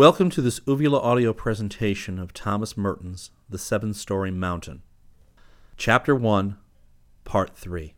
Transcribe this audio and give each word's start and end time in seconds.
Welcome 0.00 0.30
to 0.30 0.40
this 0.40 0.62
Uvula 0.66 0.98
audio 0.98 1.34
presentation 1.34 2.18
of 2.18 2.32
Thomas 2.32 2.74
Merton's 2.74 3.32
The 3.50 3.58
Seven 3.58 3.92
Storey 3.92 4.30
Mountain. 4.30 4.80
Chapter 5.76 6.14
1, 6.14 6.56
Part 7.24 7.54
3. 7.54 7.92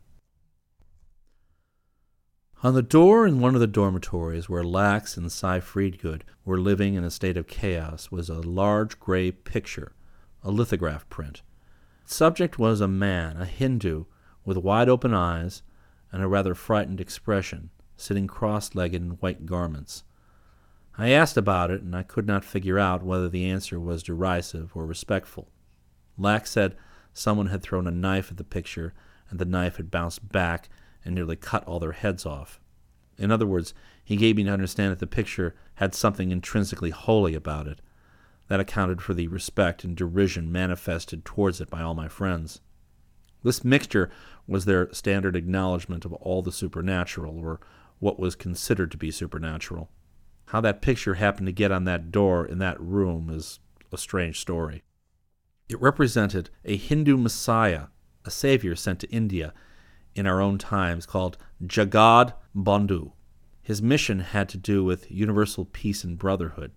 On 2.61 2.73
the 2.73 2.81
door 2.81 3.25
in 3.25 3.39
one 3.39 3.55
of 3.55 3.61
the 3.61 3.67
dormitories 3.67 4.49
where 4.49 4.65
Lax 4.65 5.15
and 5.15 5.31
Cy 5.31 5.61
Freedgood 5.61 6.23
were 6.43 6.59
living 6.59 6.95
in 6.95 7.05
a 7.05 7.09
state 7.09 7.37
of 7.37 7.47
chaos 7.47 8.11
was 8.11 8.27
a 8.27 8.41
large 8.41 8.99
gray 8.99 9.31
picture, 9.31 9.93
a 10.43 10.51
lithograph 10.51 11.07
print. 11.07 11.41
Its 12.03 12.13
subject 12.13 12.59
was 12.59 12.81
a 12.81 12.87
man, 12.89 13.37
a 13.37 13.45
Hindu, 13.45 14.03
with 14.43 14.57
wide 14.57 14.89
open 14.89 15.13
eyes 15.13 15.61
and 16.11 16.21
a 16.21 16.27
rather 16.27 16.53
frightened 16.53 16.99
expression, 16.99 17.69
sitting 17.95 18.27
cross 18.27 18.75
legged 18.75 19.01
in 19.01 19.11
white 19.11 19.45
garments. 19.45 20.03
I 20.97 21.09
asked 21.09 21.37
about 21.37 21.71
it, 21.71 21.81
and 21.81 21.95
I 21.95 22.03
could 22.03 22.27
not 22.27 22.45
figure 22.45 22.77
out 22.77 23.03
whether 23.03 23.27
the 23.27 23.49
answer 23.49 23.79
was 23.79 24.03
derisive 24.03 24.71
or 24.75 24.85
respectful. 24.85 25.49
Lax 26.17 26.51
said 26.51 26.75
someone 27.13 27.47
had 27.47 27.63
thrown 27.63 27.87
a 27.87 27.91
knife 27.91 28.29
at 28.29 28.37
the 28.37 28.43
picture, 28.43 28.93
and 29.29 29.39
the 29.39 29.45
knife 29.45 29.77
had 29.77 29.89
bounced 29.89 30.31
back 30.31 30.69
and 31.03 31.15
nearly 31.15 31.35
cut 31.35 31.63
all 31.65 31.79
their 31.79 31.93
heads 31.93 32.25
off. 32.25 32.59
In 33.17 33.31
other 33.31 33.47
words, 33.47 33.73
he 34.03 34.15
gave 34.15 34.35
me 34.35 34.43
to 34.43 34.51
understand 34.51 34.91
that 34.91 34.99
the 34.99 35.07
picture 35.07 35.55
had 35.75 35.95
something 35.95 36.31
intrinsically 36.31 36.91
holy 36.91 37.33
about 37.33 37.67
it. 37.67 37.81
That 38.47 38.59
accounted 38.59 39.01
for 39.01 39.13
the 39.13 39.27
respect 39.27 39.83
and 39.83 39.95
derision 39.95 40.51
manifested 40.51 41.25
towards 41.25 41.59
it 41.59 41.69
by 41.69 41.81
all 41.81 41.95
my 41.95 42.07
friends. 42.07 42.61
This 43.43 43.63
mixture 43.63 44.11
was 44.47 44.65
their 44.65 44.93
standard 44.93 45.35
acknowledgment 45.35 46.05
of 46.05 46.13
all 46.13 46.41
the 46.41 46.51
supernatural, 46.51 47.39
or 47.39 47.59
what 47.99 48.19
was 48.19 48.35
considered 48.35 48.91
to 48.91 48.97
be 48.97 49.09
supernatural. 49.09 49.89
How 50.47 50.61
that 50.61 50.81
picture 50.81 51.15
happened 51.15 51.47
to 51.47 51.51
get 51.51 51.71
on 51.71 51.85
that 51.85 52.11
door 52.11 52.45
in 52.45 52.59
that 52.59 52.79
room 52.79 53.29
is 53.29 53.59
a 53.91 53.97
strange 53.97 54.39
story. 54.39 54.83
It 55.69 55.81
represented 55.81 56.49
a 56.65 56.77
Hindu 56.77 57.17
messiah, 57.17 57.85
a 58.25 58.31
savior 58.31 58.75
sent 58.75 58.99
to 58.99 59.09
India 59.09 59.53
in 60.15 60.27
our 60.27 60.41
own 60.41 60.57
times 60.57 61.05
called 61.05 61.37
Jagad 61.65 62.33
Bandhu. 62.55 63.13
His 63.61 63.81
mission 63.81 64.19
had 64.19 64.49
to 64.49 64.57
do 64.57 64.83
with 64.83 65.09
universal 65.09 65.65
peace 65.65 66.03
and 66.03 66.17
brotherhood. 66.17 66.71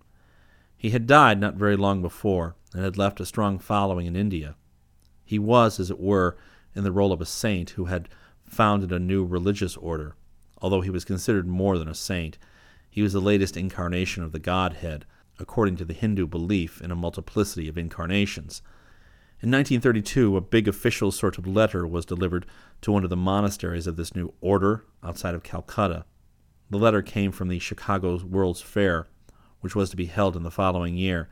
He 0.77 0.91
had 0.91 1.05
died 1.05 1.39
not 1.39 1.55
very 1.55 1.75
long 1.75 2.01
before 2.01 2.55
and 2.73 2.83
had 2.83 2.97
left 2.97 3.19
a 3.19 3.25
strong 3.25 3.59
following 3.59 4.07
in 4.07 4.15
India. 4.15 4.55
He 5.25 5.37
was, 5.37 5.79
as 5.79 5.91
it 5.91 5.99
were, 5.99 6.37
in 6.73 6.83
the 6.83 6.91
role 6.91 7.11
of 7.11 7.19
a 7.19 7.25
saint 7.25 7.71
who 7.71 7.85
had 7.85 8.07
founded 8.45 8.91
a 8.91 8.99
new 8.99 9.25
religious 9.25 9.75
order, 9.75 10.15
although 10.61 10.81
he 10.81 10.89
was 10.89 11.03
considered 11.03 11.47
more 11.47 11.77
than 11.77 11.89
a 11.89 11.95
saint. 11.95 12.37
He 12.97 13.03
was 13.03 13.13
the 13.13 13.21
latest 13.21 13.55
incarnation 13.55 14.23
of 14.23 14.31
the 14.31 14.39
Godhead, 14.39 15.05
according 15.37 15.75
to 15.75 15.85
the 15.85 15.93
Hindu 15.93 16.25
belief 16.25 16.81
in 16.81 16.89
a 16.89 16.95
multiplicity 16.95 17.67
of 17.67 17.77
incarnations. 17.77 18.63
In 19.39 19.51
1932, 19.51 20.35
a 20.35 20.41
big 20.41 20.67
official 20.67 21.11
sort 21.11 21.37
of 21.37 21.45
letter 21.45 21.85
was 21.85 22.07
delivered 22.07 22.47
to 22.81 22.91
one 22.91 23.03
of 23.03 23.11
the 23.11 23.15
monasteries 23.15 23.85
of 23.85 23.97
this 23.97 24.15
new 24.15 24.33
order 24.41 24.83
outside 25.03 25.35
of 25.35 25.43
Calcutta. 25.43 26.05
The 26.71 26.79
letter 26.79 27.03
came 27.03 27.31
from 27.31 27.49
the 27.49 27.59
Chicago 27.59 28.17
World's 28.25 28.61
Fair, 28.61 29.05
which 29.61 29.75
was 29.75 29.91
to 29.91 29.95
be 29.95 30.05
held 30.05 30.35
in 30.35 30.41
the 30.41 30.49
following 30.49 30.97
year. 30.97 31.29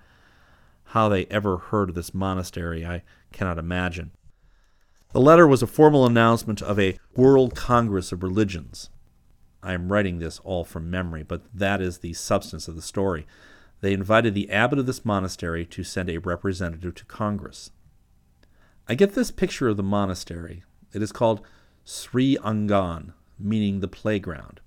How 0.90 1.10
they 1.10 1.26
ever 1.32 1.58
heard 1.58 1.90
of 1.90 1.96
this 1.96 2.14
monastery, 2.14 2.86
I 2.86 3.02
cannot 3.34 3.58
imagine. 3.58 4.12
The 5.14 5.20
letter 5.20 5.48
was 5.48 5.64
a 5.64 5.66
formal 5.66 6.06
announcement 6.06 6.62
of 6.62 6.80
a 6.80 7.00
World 7.16 7.56
Congress 7.56 8.12
of 8.12 8.22
Religions. 8.22 8.92
I 9.66 9.74
am 9.74 9.92
writing 9.92 10.20
this 10.20 10.40
all 10.44 10.64
from 10.64 10.92
memory, 10.92 11.24
but 11.24 11.42
that 11.52 11.82
is 11.82 11.98
the 11.98 12.14
substance 12.14 12.68
of 12.68 12.76
the 12.76 12.84
story. 12.84 13.26
They 13.82 13.94
invited 13.94 14.36
the 14.36 14.52
abbot 14.52 14.78
of 14.78 14.86
this 14.86 15.04
monastery 15.04 15.66
to 15.66 15.84
send 15.84 16.08
a 16.08 16.20
representative 16.20 16.94
to 16.94 17.06
Congress. 17.06 17.72
I 18.88 18.94
get 18.94 19.16
this 19.16 19.32
picture 19.32 19.68
of 19.68 19.78
the 19.78 19.84
monastery. 19.84 20.64
It 20.94 21.02
is 21.02 21.12
called 21.12 21.42
Sri 21.84 22.38
Angan, 22.38 23.14
meaning 23.40 23.80
the 23.80 23.88
playground. 23.88 24.62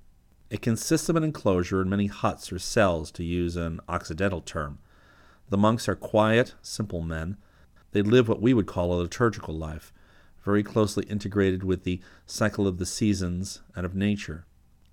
It 0.51 0.63
consists 0.63 1.09
of 1.09 1.15
an 1.15 1.23
enclosure 1.23 1.81
and 1.81 1.89
many 1.89 2.09
huts 2.09 2.51
or 2.51 2.59
cells, 2.59 3.13
to 3.13 3.23
use 3.23 3.55
an 3.55 3.79
Occidental 3.89 4.41
term. 4.41 4.81
The 5.49 5.57
monks 5.57 5.89
are 5.89 5.95
quiet, 5.95 6.55
simple 6.61 7.03
men. 7.03 7.37
They 7.93 8.03
live 8.03 8.29
what 8.29 8.43
we 8.43 8.53
would 8.53 8.67
call 8.67 8.93
a 8.93 8.99
liturgical 9.01 9.55
life, 9.55 9.93
very 10.45 10.65
closely 10.65 11.07
integrated 11.07 11.63
with 11.63 11.85
the 11.85 12.01
cycle 12.27 12.67
of 12.67 12.79
the 12.79 12.87
seasons 12.87 13.61
and 13.77 13.87
of 13.87 13.95
nature. 13.95 14.45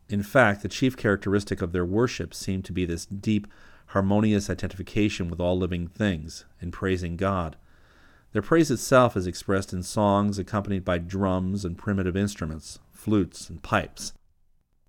In 0.07 0.21
fact, 0.21 0.61
the 0.61 0.69
chief 0.69 0.95
characteristic 0.95 1.61
of 1.61 1.71
their 1.71 1.85
worship 1.85 2.33
seemed 2.33 2.65
to 2.65 2.73
be 2.73 2.85
this 2.85 3.05
deep, 3.05 3.47
harmonious 3.87 4.49
identification 4.49 5.29
with 5.29 5.39
all 5.39 5.57
living 5.57 5.87
things 5.87 6.45
in 6.61 6.71
praising 6.71 7.17
God. 7.17 7.55
Their 8.31 8.41
praise 8.41 8.69
itself 8.69 9.15
is 9.15 9.27
expressed 9.27 9.73
in 9.73 9.81
songs 9.81 10.37
accompanied 10.37 10.83
by 10.83 10.97
drums 10.97 11.63
and 11.63 11.77
primitive 11.77 12.15
instruments, 12.17 12.79
flutes 12.91 13.49
and 13.49 13.63
pipes. 13.63 14.13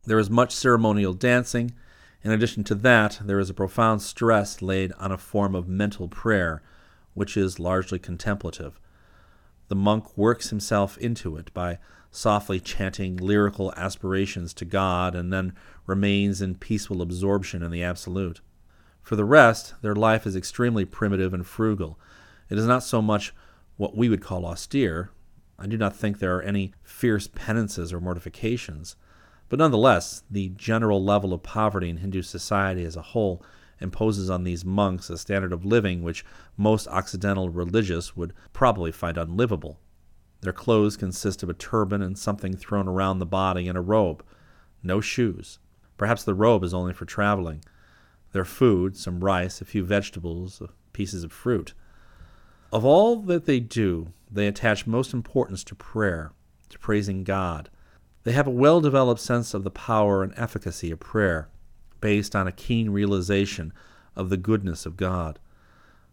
There 0.04 0.18
is 0.18 0.28
much 0.28 0.52
ceremonial 0.52 1.14
dancing. 1.14 1.72
In 2.22 2.32
addition 2.32 2.64
to 2.64 2.74
that, 2.74 3.20
there 3.24 3.38
is 3.38 3.48
a 3.48 3.54
profound 3.54 4.02
stress 4.02 4.60
laid 4.60 4.92
on 4.98 5.12
a 5.12 5.18
form 5.18 5.54
of 5.54 5.68
mental 5.68 6.08
prayer, 6.08 6.62
which 7.14 7.36
is 7.36 7.60
largely 7.60 7.98
contemplative. 7.98 8.80
The 9.68 9.76
monk 9.76 10.16
works 10.16 10.50
himself 10.50 10.98
into 10.98 11.36
it 11.36 11.54
by 11.54 11.78
softly 12.16 12.58
chanting 12.58 13.16
lyrical 13.16 13.72
aspirations 13.76 14.54
to 14.54 14.64
God, 14.64 15.14
and 15.14 15.32
then 15.32 15.52
remains 15.86 16.40
in 16.40 16.54
peaceful 16.54 17.02
absorption 17.02 17.62
in 17.62 17.70
the 17.70 17.82
Absolute. 17.82 18.40
For 19.02 19.16
the 19.16 19.24
rest, 19.24 19.74
their 19.82 19.94
life 19.94 20.26
is 20.26 20.34
extremely 20.34 20.84
primitive 20.84 21.34
and 21.34 21.46
frugal. 21.46 21.98
It 22.48 22.58
is 22.58 22.66
not 22.66 22.82
so 22.82 23.02
much 23.02 23.34
what 23.76 23.96
we 23.96 24.08
would 24.08 24.22
call 24.22 24.46
austere. 24.46 25.10
I 25.58 25.66
do 25.66 25.76
not 25.76 25.94
think 25.94 26.18
there 26.18 26.34
are 26.36 26.42
any 26.42 26.72
fierce 26.82 27.28
penances 27.28 27.92
or 27.92 28.00
mortifications. 28.00 28.96
But 29.48 29.58
nonetheless, 29.58 30.22
the 30.30 30.48
general 30.48 31.04
level 31.04 31.32
of 31.32 31.42
poverty 31.42 31.90
in 31.90 31.98
Hindu 31.98 32.22
society 32.22 32.84
as 32.84 32.96
a 32.96 33.02
whole 33.02 33.44
imposes 33.78 34.30
on 34.30 34.44
these 34.44 34.64
monks 34.64 35.10
a 35.10 35.18
standard 35.18 35.52
of 35.52 35.66
living 35.66 36.02
which 36.02 36.24
most 36.56 36.88
Occidental 36.88 37.50
religious 37.50 38.16
would 38.16 38.32
probably 38.54 38.90
find 38.90 39.18
unlivable. 39.18 39.78
Their 40.40 40.52
clothes 40.52 40.96
consist 40.96 41.42
of 41.42 41.48
a 41.48 41.54
turban 41.54 42.02
and 42.02 42.18
something 42.18 42.56
thrown 42.56 42.88
around 42.88 43.18
the 43.18 43.26
body 43.26 43.68
and 43.68 43.76
a 43.76 43.80
robe. 43.80 44.24
No 44.82 45.00
shoes. 45.00 45.58
Perhaps 45.96 46.24
the 46.24 46.34
robe 46.34 46.62
is 46.62 46.74
only 46.74 46.92
for 46.92 47.04
traveling. 47.04 47.64
Their 48.32 48.44
food, 48.44 48.96
some 48.96 49.24
rice, 49.24 49.60
a 49.60 49.64
few 49.64 49.84
vegetables, 49.84 50.60
uh, 50.60 50.66
pieces 50.92 51.24
of 51.24 51.32
fruit. 51.32 51.72
Of 52.72 52.84
all 52.84 53.16
that 53.22 53.46
they 53.46 53.60
do, 53.60 54.12
they 54.30 54.46
attach 54.46 54.86
most 54.86 55.14
importance 55.14 55.64
to 55.64 55.74
prayer, 55.74 56.32
to 56.68 56.78
praising 56.78 57.24
God. 57.24 57.70
They 58.24 58.32
have 58.32 58.46
a 58.46 58.50
well 58.50 58.80
developed 58.80 59.20
sense 59.20 59.54
of 59.54 59.64
the 59.64 59.70
power 59.70 60.22
and 60.22 60.34
efficacy 60.36 60.90
of 60.90 61.00
prayer, 61.00 61.48
based 62.00 62.36
on 62.36 62.46
a 62.46 62.52
keen 62.52 62.90
realization 62.90 63.72
of 64.14 64.30
the 64.30 64.36
goodness 64.36 64.84
of 64.84 64.96
God. 64.96 65.38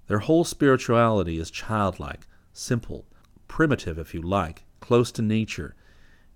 Their 0.07 0.19
whole 0.19 0.43
spirituality 0.43 1.39
is 1.39 1.49
childlike, 1.49 2.27
simple, 2.51 3.05
primitive 3.53 3.99
if 3.99 4.15
you 4.15 4.21
like, 4.23 4.65
close 4.79 5.11
to 5.11 5.21
nature, 5.21 5.75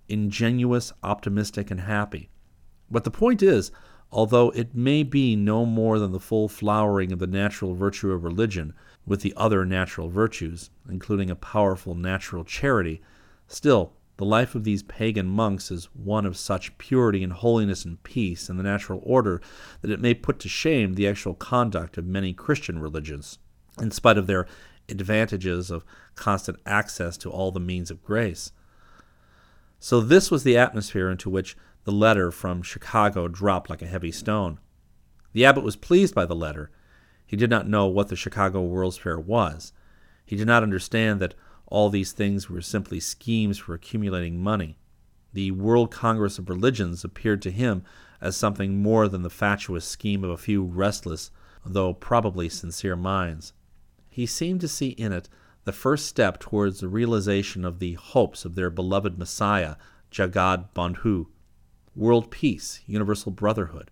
ingenuous, 0.07 0.93
optimistic, 1.01 1.71
and 1.71 1.79
happy. 1.79 2.29
But 2.91 3.05
the 3.05 3.09
point 3.09 3.41
is, 3.41 3.71
although 4.11 4.51
it 4.51 4.75
may 4.75 5.01
be 5.01 5.35
no 5.35 5.65
more 5.65 5.97
than 5.97 6.11
the 6.11 6.19
full 6.19 6.47
flowering 6.47 7.11
of 7.11 7.17
the 7.17 7.25
natural 7.25 7.73
virtue 7.73 8.11
of 8.11 8.23
religion 8.23 8.71
with 9.07 9.21
the 9.21 9.33
other 9.35 9.65
natural 9.65 10.09
virtues, 10.09 10.69
including 10.87 11.31
a 11.31 11.35
powerful 11.35 11.95
natural 11.95 12.43
charity, 12.43 13.01
still 13.47 13.93
the 14.17 14.23
life 14.23 14.53
of 14.53 14.63
these 14.63 14.83
pagan 14.83 15.25
monks 15.25 15.71
is 15.71 15.85
one 15.95 16.23
of 16.27 16.37
such 16.37 16.77
purity 16.77 17.23
and 17.23 17.33
holiness 17.33 17.83
and 17.83 18.03
peace 18.03 18.47
and 18.47 18.59
the 18.59 18.63
natural 18.63 19.01
order 19.03 19.41
that 19.81 19.89
it 19.89 19.99
may 19.99 20.13
put 20.13 20.37
to 20.37 20.49
shame 20.49 20.93
the 20.93 21.07
actual 21.07 21.33
conduct 21.33 21.97
of 21.97 22.05
many 22.05 22.31
Christian 22.31 22.77
religions, 22.77 23.39
in 23.81 23.89
spite 23.89 24.19
of 24.19 24.27
their 24.27 24.45
advantages 24.89 25.69
of 25.71 25.85
constant 26.15 26.59
access 26.65 27.17
to 27.17 27.29
all 27.29 27.51
the 27.51 27.59
means 27.59 27.91
of 27.91 28.03
grace. 28.03 28.51
So, 29.79 30.01
this 30.01 30.31
was 30.31 30.43
the 30.43 30.57
atmosphere 30.57 31.09
into 31.09 31.29
which 31.29 31.55
the 31.83 31.91
letter 31.91 32.31
from 32.31 32.61
Chicago 32.61 33.27
dropped 33.27 33.69
like 33.69 33.81
a 33.81 33.87
heavy 33.87 34.11
stone. 34.11 34.59
The 35.33 35.45
abbot 35.45 35.63
was 35.63 35.75
pleased 35.75 36.15
by 36.15 36.25
the 36.25 36.35
letter. 36.35 36.71
He 37.25 37.37
did 37.37 37.49
not 37.49 37.67
know 37.67 37.85
what 37.87 38.07
the 38.07 38.15
Chicago 38.15 38.61
World's 38.63 38.97
Fair 38.97 39.19
was. 39.19 39.73
He 40.25 40.35
did 40.35 40.47
not 40.47 40.63
understand 40.63 41.19
that 41.19 41.35
all 41.67 41.89
these 41.89 42.11
things 42.11 42.49
were 42.49 42.61
simply 42.61 42.99
schemes 42.99 43.57
for 43.57 43.73
accumulating 43.73 44.41
money. 44.41 44.77
The 45.33 45.51
World 45.51 45.91
Congress 45.91 46.39
of 46.39 46.49
Religions 46.49 47.03
appeared 47.03 47.41
to 47.43 47.51
him 47.51 47.83
as 48.19 48.35
something 48.35 48.81
more 48.81 49.07
than 49.07 49.21
the 49.21 49.29
fatuous 49.29 49.85
scheme 49.85 50.23
of 50.23 50.31
a 50.31 50.37
few 50.37 50.63
restless, 50.63 51.29
though 51.65 51.93
probably 51.93 52.49
sincere 52.49 52.95
minds. 52.95 53.53
He 54.17 54.25
seemed 54.25 54.61
to 54.61 54.67
see 54.67 54.89
in 54.89 55.13
it 55.13 55.29
the 55.65 55.71
first 55.71 56.07
step 56.07 56.39
towards 56.39 56.79
the 56.79 56.87
realization 56.87 57.63
of 57.63 57.77
the 57.77 57.93
hopes 57.93 58.45
of 58.45 58.55
their 58.55 58.71
beloved 58.71 59.19
Messiah, 59.19 59.75
Jagad 60.09 60.69
Bandhu, 60.73 61.27
world 61.95 62.31
peace, 62.31 62.81
universal 62.87 63.31
brotherhood. 63.31 63.91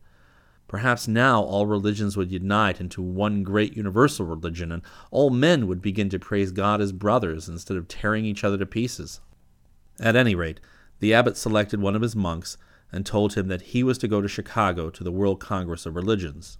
Perhaps 0.67 1.07
now 1.07 1.43
all 1.43 1.67
religions 1.67 2.17
would 2.17 2.31
unite 2.31 2.81
into 2.81 3.03
one 3.03 3.43
great 3.43 3.77
universal 3.77 4.25
religion, 4.25 4.71
and 4.71 4.81
all 5.11 5.29
men 5.29 5.67
would 5.67 5.79
begin 5.79 6.09
to 6.09 6.17
praise 6.17 6.51
God 6.51 6.81
as 6.81 6.91
brothers 6.91 7.47
instead 7.47 7.77
of 7.77 7.87
tearing 7.87 8.25
each 8.25 8.43
other 8.43 8.57
to 8.57 8.65
pieces. 8.65 9.21
At 9.99 10.15
any 10.15 10.33
rate, 10.33 10.59
the 11.01 11.13
abbot 11.13 11.37
selected 11.37 11.79
one 11.79 11.95
of 11.95 12.01
his 12.01 12.15
monks 12.15 12.57
and 12.91 13.05
told 13.05 13.35
him 13.35 13.47
that 13.49 13.61
he 13.61 13.83
was 13.83 13.99
to 13.99 14.07
go 14.07 14.21
to 14.21 14.27
Chicago 14.27 14.89
to 14.89 15.03
the 15.03 15.11
World 15.11 15.39
Congress 15.39 15.85
of 15.85 15.95
Religions. 15.95 16.57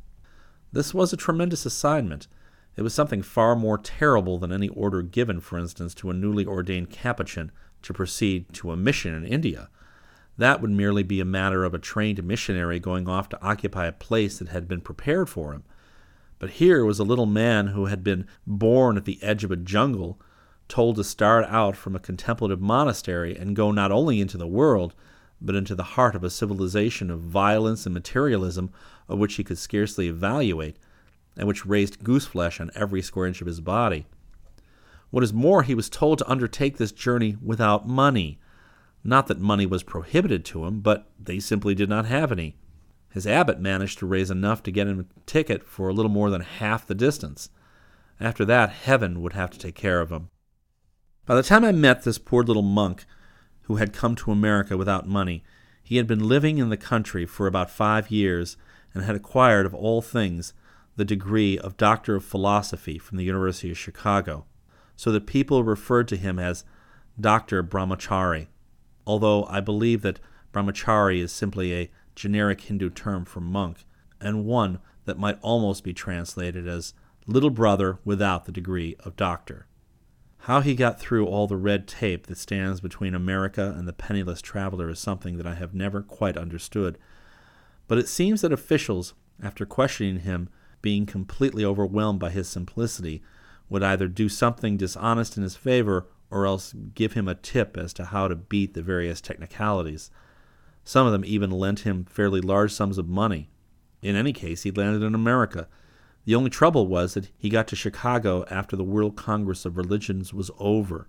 This 0.71 0.93
was 0.93 1.11
a 1.11 1.17
tremendous 1.17 1.65
assignment. 1.65 2.27
It 2.75 2.81
was 2.81 2.93
something 2.93 3.21
far 3.21 3.55
more 3.55 3.77
terrible 3.77 4.37
than 4.37 4.51
any 4.51 4.67
order 4.69 5.01
given, 5.01 5.39
for 5.39 5.57
instance, 5.57 5.93
to 5.95 6.09
a 6.09 6.13
newly 6.13 6.45
ordained 6.45 6.89
Capuchin 6.89 7.51
to 7.83 7.93
proceed 7.93 8.51
to 8.53 8.71
a 8.71 8.77
mission 8.77 9.13
in 9.13 9.25
India. 9.25 9.69
That 10.37 10.61
would 10.61 10.71
merely 10.71 11.03
be 11.03 11.21
a 11.21 11.25
matter 11.25 11.63
of 11.63 11.73
a 11.73 11.79
trained 11.79 12.21
missionary 12.23 12.79
going 12.79 13.07
off 13.07 13.29
to 13.29 13.41
occupy 13.41 13.85
a 13.85 13.93
place 13.93 14.39
that 14.39 14.49
had 14.49 14.67
been 14.67 14.81
prepared 14.81 15.29
for 15.29 15.53
him. 15.53 15.63
But 16.39 16.51
here 16.51 16.83
was 16.83 16.99
a 16.99 17.05
little 17.05 17.25
man 17.25 17.67
who 17.67 17.85
had 17.85 18.03
been 18.03 18.27
born 18.45 18.97
at 18.97 19.05
the 19.05 19.21
edge 19.23 19.45
of 19.45 19.51
a 19.51 19.55
jungle, 19.55 20.19
told 20.67 20.97
to 20.97 21.03
start 21.03 21.45
out 21.45 21.77
from 21.77 21.95
a 21.95 21.99
contemplative 21.99 22.59
monastery 22.59 23.37
and 23.37 23.55
go 23.55 23.71
not 23.71 23.91
only 23.91 24.19
into 24.19 24.37
the 24.37 24.47
world, 24.47 24.93
but 25.39 25.55
into 25.55 25.75
the 25.75 25.83
heart 25.83 26.15
of 26.15 26.23
a 26.23 26.29
civilization 26.29 27.09
of 27.09 27.21
violence 27.21 27.85
and 27.85 27.93
materialism 27.93 28.71
of 29.07 29.19
which 29.19 29.35
he 29.35 29.43
could 29.43 29.57
scarcely 29.57 30.07
evaluate, 30.07 30.77
and 31.37 31.47
which 31.47 31.65
raised 31.65 32.03
gooseflesh 32.03 32.59
on 32.59 32.71
every 32.75 33.01
square 33.01 33.27
inch 33.27 33.41
of 33.41 33.47
his 33.47 33.61
body. 33.61 34.05
What 35.09 35.23
is 35.23 35.33
more, 35.33 35.63
he 35.63 35.75
was 35.75 35.89
told 35.89 36.19
to 36.19 36.29
undertake 36.29 36.77
this 36.77 36.91
journey 36.91 37.37
without 37.41 37.87
money. 37.87 38.39
Not 39.03 39.27
that 39.27 39.39
money 39.39 39.65
was 39.65 39.83
prohibited 39.83 40.43
to 40.45 40.65
him, 40.65 40.81
but 40.81 41.07
they 41.19 41.39
simply 41.39 41.75
did 41.75 41.89
not 41.89 42.05
have 42.05 42.31
any. 42.31 42.55
His 43.11 43.27
abbot 43.27 43.59
managed 43.59 43.99
to 43.99 44.05
raise 44.05 44.29
enough 44.29 44.61
to 44.63 44.71
get 44.71 44.87
him 44.87 44.99
a 44.99 45.19
ticket 45.25 45.63
for 45.63 45.87
a 45.87 45.93
little 45.93 46.11
more 46.11 46.29
than 46.29 46.41
half 46.41 46.85
the 46.85 46.95
distance. 46.95 47.49
After 48.19 48.43
that, 48.45 48.71
heaven 48.71 49.21
would 49.21 49.33
have 49.33 49.51
to 49.51 49.59
take 49.59 49.75
care 49.75 50.01
of 50.01 50.11
him. 50.11 50.29
By 51.25 51.35
the 51.35 51.43
time 51.43 51.63
I 51.63 51.71
met 51.71 52.03
this 52.03 52.17
poor 52.17 52.43
little 52.43 52.61
monk, 52.61 53.05
who 53.63 53.77
had 53.77 53.93
come 53.93 54.15
to 54.15 54.31
America 54.31 54.77
without 54.77 55.07
money, 55.07 55.43
he 55.83 55.97
had 55.97 56.07
been 56.07 56.27
living 56.27 56.57
in 56.57 56.69
the 56.69 56.77
country 56.77 57.25
for 57.25 57.47
about 57.47 57.69
five 57.69 58.11
years 58.11 58.57
and 58.93 59.03
had 59.03 59.15
acquired, 59.15 59.65
of 59.65 59.73
all 59.73 60.01
things, 60.01 60.53
the 60.95 61.05
degree 61.05 61.57
of 61.57 61.77
Doctor 61.77 62.15
of 62.15 62.25
Philosophy 62.25 62.97
from 62.97 63.17
the 63.17 63.23
University 63.23 63.71
of 63.71 63.77
Chicago, 63.77 64.45
so 64.95 65.11
that 65.11 65.27
people 65.27 65.63
referred 65.63 66.07
to 66.07 66.17
him 66.17 66.39
as 66.39 66.63
Dr. 67.19 67.63
Brahmachari 67.63 68.47
although 69.05 69.45
I 69.45 69.59
believe 69.59 70.01
that 70.01 70.19
brahmachari 70.53 71.19
is 71.19 71.31
simply 71.31 71.73
a 71.73 71.91
generic 72.15 72.61
Hindu 72.61 72.89
term 72.89 73.25
for 73.25 73.41
monk, 73.41 73.85
and 74.19 74.45
one 74.45 74.79
that 75.05 75.19
might 75.19 75.37
almost 75.41 75.83
be 75.83 75.93
translated 75.93 76.67
as 76.67 76.93
little 77.27 77.49
brother 77.49 77.99
without 78.05 78.45
the 78.45 78.51
degree 78.51 78.95
of 78.99 79.15
doctor. 79.15 79.67
How 80.39 80.61
he 80.61 80.75
got 80.75 80.99
through 80.99 81.25
all 81.25 81.47
the 81.47 81.57
red 81.57 81.87
tape 81.87 82.27
that 82.27 82.37
stands 82.37 82.79
between 82.79 83.15
America 83.15 83.73
and 83.77 83.87
the 83.87 83.93
penniless 83.93 84.41
traveler 84.41 84.89
is 84.89 84.99
something 84.99 85.37
that 85.37 85.47
I 85.47 85.55
have 85.55 85.73
never 85.73 86.01
quite 86.01 86.37
understood. 86.37 86.99
But 87.87 87.97
it 87.97 88.07
seems 88.07 88.41
that 88.41 88.53
officials, 88.53 89.15
after 89.41 89.65
questioning 89.65 90.19
him, 90.19 90.49
being 90.85 91.07
completely 91.07 91.65
overwhelmed 91.65 92.19
by 92.19 92.29
his 92.29 92.47
simplicity, 92.47 93.23
would 93.69 93.81
either 93.81 94.07
do 94.07 94.29
something 94.29 94.77
dishonest 94.77 95.35
in 95.35 95.41
his 95.41 95.55
favor 95.55 96.05
or 96.29 96.45
else 96.45 96.75
give 96.93 97.13
him 97.13 97.27
a 97.27 97.33
tip 97.33 97.75
as 97.75 97.91
to 97.91 98.05
how 98.05 98.27
to 98.27 98.35
beat 98.35 98.75
the 98.75 98.83
various 98.83 99.19
technicalities. 99.19 100.11
Some 100.83 101.07
of 101.07 101.11
them 101.11 101.25
even 101.25 101.49
lent 101.49 101.79
him 101.79 102.05
fairly 102.05 102.39
large 102.39 102.71
sums 102.71 102.99
of 102.99 103.09
money. 103.09 103.49
In 104.03 104.15
any 104.15 104.31
case, 104.31 104.61
he 104.61 104.69
landed 104.69 105.01
in 105.01 105.15
America. 105.15 105.67
The 106.25 106.35
only 106.35 106.51
trouble 106.51 106.85
was 106.85 107.15
that 107.15 107.31
he 107.35 107.49
got 107.49 107.67
to 107.69 107.75
Chicago 107.75 108.45
after 108.51 108.75
the 108.75 108.83
World 108.83 109.15
Congress 109.15 109.65
of 109.65 109.77
Religions 109.77 110.35
was 110.35 110.51
over. 110.59 111.07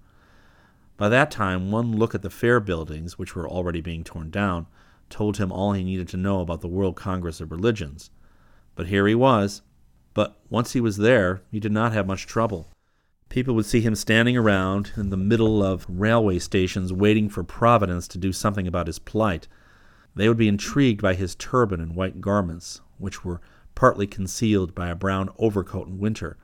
By 0.97 1.11
that 1.11 1.31
time, 1.31 1.71
one 1.71 1.93
look 1.93 2.15
at 2.15 2.23
the 2.23 2.31
fair 2.31 2.61
buildings, 2.61 3.19
which 3.19 3.37
were 3.37 3.47
already 3.47 3.83
being 3.83 4.05
torn 4.05 4.31
down, 4.31 4.69
told 5.11 5.37
him 5.37 5.53
all 5.53 5.75
he 5.75 5.85
needed 5.85 6.09
to 6.09 6.17
know 6.17 6.41
about 6.41 6.63
the 6.63 6.67
World 6.67 6.97
Congress 6.97 7.43
of 7.43 7.51
Religions. 7.51 8.11
But 8.77 8.87
here 8.87 9.07
he 9.07 9.15
was. 9.15 9.63
But 10.17 10.35
once 10.49 10.73
he 10.73 10.81
was 10.81 10.97
there, 10.97 11.43
he 11.51 11.61
did 11.61 11.73
not 11.73 11.93
have 11.93 12.07
much 12.07 12.27
trouble. 12.27 12.71
People 13.29 13.55
would 13.55 13.67
see 13.67 13.83
him 13.83 13.95
standing 13.95 14.35
around 14.35 14.93
in 14.97 15.11
the 15.11 15.17
middle 15.19 15.63
of 15.63 15.85
railway 15.91 16.39
stations 16.39 16.91
waiting 16.91 17.29
for 17.29 17.45
Providence 17.45 18.09
to 18.09 18.19
do 18.19 18.33
something 18.33 18.67
about 18.67 18.87
his 18.87 18.99
plight. 18.99 19.47
They 20.15 20.27
would 20.27 20.39
be 20.39 20.49
intrigued 20.49 21.03
by 21.03 21.17
his 21.17 21.35
turban 21.35 21.83
and 21.83 21.95
white 21.95 22.23
garments, 22.23 22.81
which 22.97 23.27
were 23.27 23.43
partly 23.75 24.07
concealed 24.07 24.75
by 24.75 24.89
a 24.89 24.95
brown 24.95 25.29
overcoat 25.39 25.87
in 25.87 25.99
winter. 25.99 26.39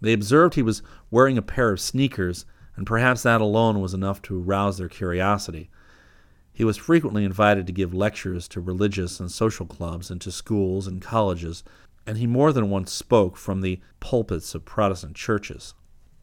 They 0.00 0.14
observed 0.14 0.56
he 0.56 0.62
was 0.62 0.82
wearing 1.08 1.38
a 1.38 1.42
pair 1.42 1.70
of 1.70 1.78
sneakers, 1.78 2.44
and 2.74 2.88
perhaps 2.88 3.22
that 3.22 3.40
alone 3.40 3.80
was 3.80 3.94
enough 3.94 4.20
to 4.22 4.40
rouse 4.40 4.78
their 4.78 4.88
curiosity. 4.88 5.70
He 6.52 6.64
was 6.64 6.76
frequently 6.76 7.24
invited 7.24 7.68
to 7.68 7.72
give 7.72 7.94
lectures 7.94 8.48
to 8.48 8.60
religious 8.60 9.20
and 9.20 9.30
social 9.30 9.64
clubs 9.64 10.10
and 10.10 10.20
to 10.22 10.32
schools 10.32 10.88
and 10.88 11.00
colleges, 11.00 11.62
and 12.06 12.18
he 12.18 12.26
more 12.26 12.52
than 12.52 12.70
once 12.70 12.92
spoke 12.92 13.36
from 13.36 13.60
the 13.60 13.80
pulpits 14.00 14.54
of 14.54 14.64
Protestant 14.64 15.16
churches. 15.16 15.74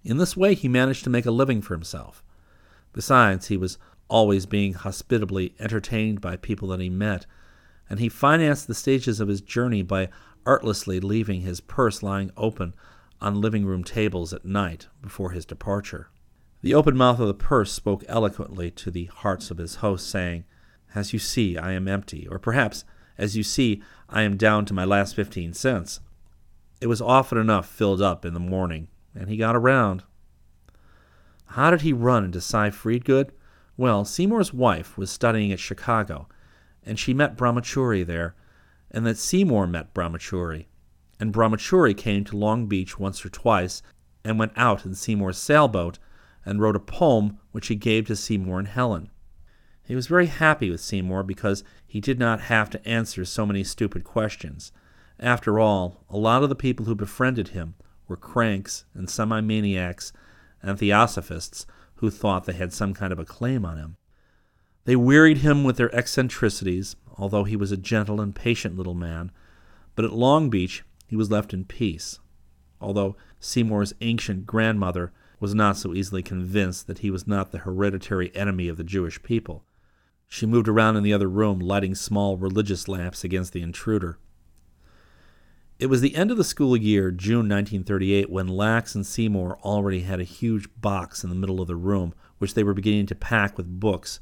In 0.03 0.17
this 0.17 0.35
way, 0.35 0.53
he 0.53 0.67
managed 0.67 1.03
to 1.03 1.09
make 1.09 1.25
a 1.25 1.31
living 1.31 1.61
for 1.61 1.73
himself. 1.73 2.23
Besides, 2.93 3.47
he 3.47 3.57
was 3.57 3.77
always 4.07 4.45
being 4.45 4.73
hospitably 4.73 5.55
entertained 5.59 6.21
by 6.21 6.35
people 6.35 6.69
that 6.69 6.79
he 6.79 6.89
met, 6.89 7.25
and 7.89 7.99
he 7.99 8.09
financed 8.09 8.67
the 8.67 8.73
stages 8.73 9.19
of 9.19 9.27
his 9.27 9.41
journey 9.41 9.81
by 9.81 10.09
artlessly 10.45 10.99
leaving 10.99 11.41
his 11.41 11.61
purse 11.61 12.01
lying 12.01 12.31
open 12.35 12.73
on 13.21 13.41
living 13.41 13.65
room 13.65 13.83
tables 13.83 14.33
at 14.33 14.45
night 14.45 14.87
before 15.01 15.31
his 15.31 15.45
departure. 15.45 16.09
The 16.61 16.73
open 16.73 16.97
mouth 16.97 17.19
of 17.19 17.27
the 17.27 17.33
purse 17.33 17.71
spoke 17.71 18.03
eloquently 18.07 18.71
to 18.71 18.91
the 18.91 19.05
hearts 19.05 19.51
of 19.51 19.57
his 19.57 19.75
hosts, 19.75 20.09
saying, 20.09 20.45
As 20.93 21.13
you 21.13 21.19
see, 21.19 21.57
I 21.57 21.73
am 21.73 21.87
empty, 21.87 22.27
or 22.27 22.39
perhaps, 22.39 22.83
As 23.19 23.35
you 23.35 23.43
see, 23.43 23.83
I 24.07 24.21
am 24.21 24.37
down 24.37 24.63
to 24.65 24.73
my 24.73 24.85
last 24.85 25.13
fifteen 25.13 25.53
cents. 25.53 25.99
It 26.79 26.87
was 26.87 27.01
often 27.01 27.37
enough 27.37 27.67
filled 27.67 28.01
up 28.01 28.23
in 28.23 28.33
the 28.33 28.39
morning 28.39 28.87
and 29.13 29.29
he 29.29 29.35
got 29.35 29.57
around. 29.57 30.03
How 31.47 31.69
did 31.69 31.81
he 31.81 31.91
run 31.91 32.23
into 32.23 32.39
Cy 32.39 32.69
Freedgood? 32.69 33.31
Well, 33.75 34.05
Seymour's 34.05 34.53
wife 34.53 34.97
was 34.97 35.11
studying 35.11 35.51
at 35.51 35.59
Chicago, 35.59 36.29
and 36.83 36.97
she 36.97 37.13
met 37.13 37.35
Brahmachari 37.35 38.05
there, 38.05 38.35
and 38.89 39.05
that 39.05 39.17
Seymour 39.17 39.67
met 39.67 39.93
Brahmachari. 39.93 40.67
And 41.19 41.33
Brahmachari 41.33 41.97
came 41.97 42.23
to 42.25 42.37
Long 42.37 42.67
Beach 42.67 42.97
once 42.99 43.25
or 43.25 43.29
twice 43.29 43.81
and 44.23 44.39
went 44.39 44.53
out 44.55 44.85
in 44.85 44.95
Seymour's 44.95 45.37
sailboat 45.37 45.99
and 46.45 46.61
wrote 46.61 46.77
a 46.77 46.79
poem 46.79 47.39
which 47.51 47.67
he 47.67 47.75
gave 47.75 48.07
to 48.07 48.15
Seymour 48.15 48.59
and 48.59 48.67
Helen. 48.69 49.09
He 49.89 49.95
was 49.95 50.05
very 50.05 50.27
happy 50.27 50.69
with 50.69 50.81
Seymour 50.81 51.23
because 51.23 51.63
he 51.87 51.99
did 51.99 52.19
not 52.19 52.41
have 52.41 52.69
to 52.69 52.87
answer 52.87 53.25
so 53.25 53.43
many 53.43 53.63
stupid 53.63 54.03
questions. 54.03 54.71
After 55.19 55.59
all, 55.59 56.05
a 56.11 56.15
lot 56.15 56.43
of 56.43 56.49
the 56.49 56.55
people 56.55 56.85
who 56.85 56.93
befriended 56.93 57.49
him 57.49 57.73
were 58.07 58.15
cranks 58.15 58.85
and 58.93 59.09
semi 59.09 59.41
maniacs 59.41 60.13
and 60.61 60.77
theosophists 60.77 61.65
who 61.95 62.11
thought 62.11 62.45
they 62.45 62.53
had 62.53 62.71
some 62.71 62.93
kind 62.93 63.11
of 63.11 63.17
a 63.17 63.25
claim 63.25 63.65
on 63.65 63.77
him. 63.77 63.97
They 64.85 64.95
wearied 64.95 65.39
him 65.39 65.63
with 65.63 65.77
their 65.77 65.93
eccentricities, 65.95 66.95
although 67.17 67.45
he 67.45 67.55
was 67.55 67.71
a 67.71 67.75
gentle 67.75 68.21
and 68.21 68.35
patient 68.35 68.77
little 68.77 68.93
man, 68.93 69.31
but 69.95 70.05
at 70.05 70.13
Long 70.13 70.51
Beach 70.51 70.83
he 71.07 71.15
was 71.15 71.31
left 71.31 71.51
in 71.51 71.65
peace, 71.65 72.19
although 72.79 73.15
Seymour's 73.39 73.95
ancient 74.01 74.45
grandmother 74.45 75.11
was 75.39 75.55
not 75.55 75.77
so 75.77 75.95
easily 75.95 76.21
convinced 76.21 76.85
that 76.85 76.99
he 76.99 77.09
was 77.09 77.25
not 77.25 77.51
the 77.51 77.57
hereditary 77.57 78.31
enemy 78.35 78.67
of 78.67 78.77
the 78.77 78.83
Jewish 78.83 79.23
people. 79.23 79.65
She 80.29 80.45
moved 80.45 80.67
around 80.67 80.95
in 80.95 81.03
the 81.03 81.11
other 81.11 81.27
room, 81.27 81.59
lighting 81.59 81.95
small 81.95 82.37
religious 82.37 82.87
lamps 82.87 83.23
against 83.23 83.51
the 83.51 83.63
intruder. 83.63 84.19
It 85.79 85.87
was 85.87 86.01
the 86.01 86.15
end 86.15 86.29
of 86.29 86.37
the 86.37 86.43
school 86.43 86.77
year, 86.77 87.09
June 87.09 87.49
1938, 87.49 88.29
when 88.29 88.47
Lax 88.47 88.93
and 88.93 89.05
Seymour 89.05 89.57
already 89.63 90.01
had 90.01 90.19
a 90.19 90.25
huge 90.25 90.69
box 90.79 91.23
in 91.23 91.29
the 91.29 91.35
middle 91.35 91.59
of 91.59 91.67
the 91.67 91.75
room, 91.75 92.13
which 92.37 92.53
they 92.53 92.63
were 92.63 92.75
beginning 92.75 93.07
to 93.07 93.15
pack 93.15 93.57
with 93.57 93.79
books, 93.79 94.19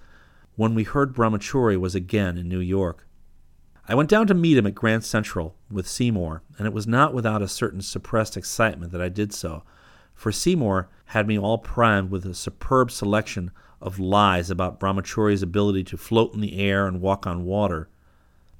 when 0.55 0.73
we 0.73 0.83
heard 0.83 1.13
Brahmachari 1.13 1.77
was 1.77 1.93
again 1.93 2.37
in 2.37 2.47
New 2.47 2.61
York. 2.61 3.05
I 3.85 3.95
went 3.95 4.09
down 4.09 4.27
to 4.27 4.33
meet 4.33 4.57
him 4.57 4.67
at 4.67 4.75
Grand 4.75 5.03
Central 5.03 5.55
with 5.69 5.89
Seymour, 5.89 6.41
and 6.57 6.65
it 6.65 6.73
was 6.73 6.87
not 6.87 7.13
without 7.13 7.41
a 7.41 7.47
certain 7.49 7.81
suppressed 7.81 8.37
excitement 8.37 8.93
that 8.93 9.01
I 9.01 9.09
did 9.09 9.33
so, 9.33 9.63
for 10.13 10.31
Seymour 10.31 10.89
had 11.07 11.27
me 11.27 11.37
all 11.37 11.57
primed 11.57 12.11
with 12.11 12.25
a 12.25 12.33
superb 12.33 12.91
selection 12.91 13.51
of 13.81 13.99
lies 13.99 14.49
about 14.49 14.79
Brahmachari's 14.79 15.43
ability 15.43 15.83
to 15.85 15.97
float 15.97 16.33
in 16.33 16.41
the 16.41 16.59
air 16.59 16.87
and 16.87 17.01
walk 17.01 17.27
on 17.27 17.45
water. 17.45 17.89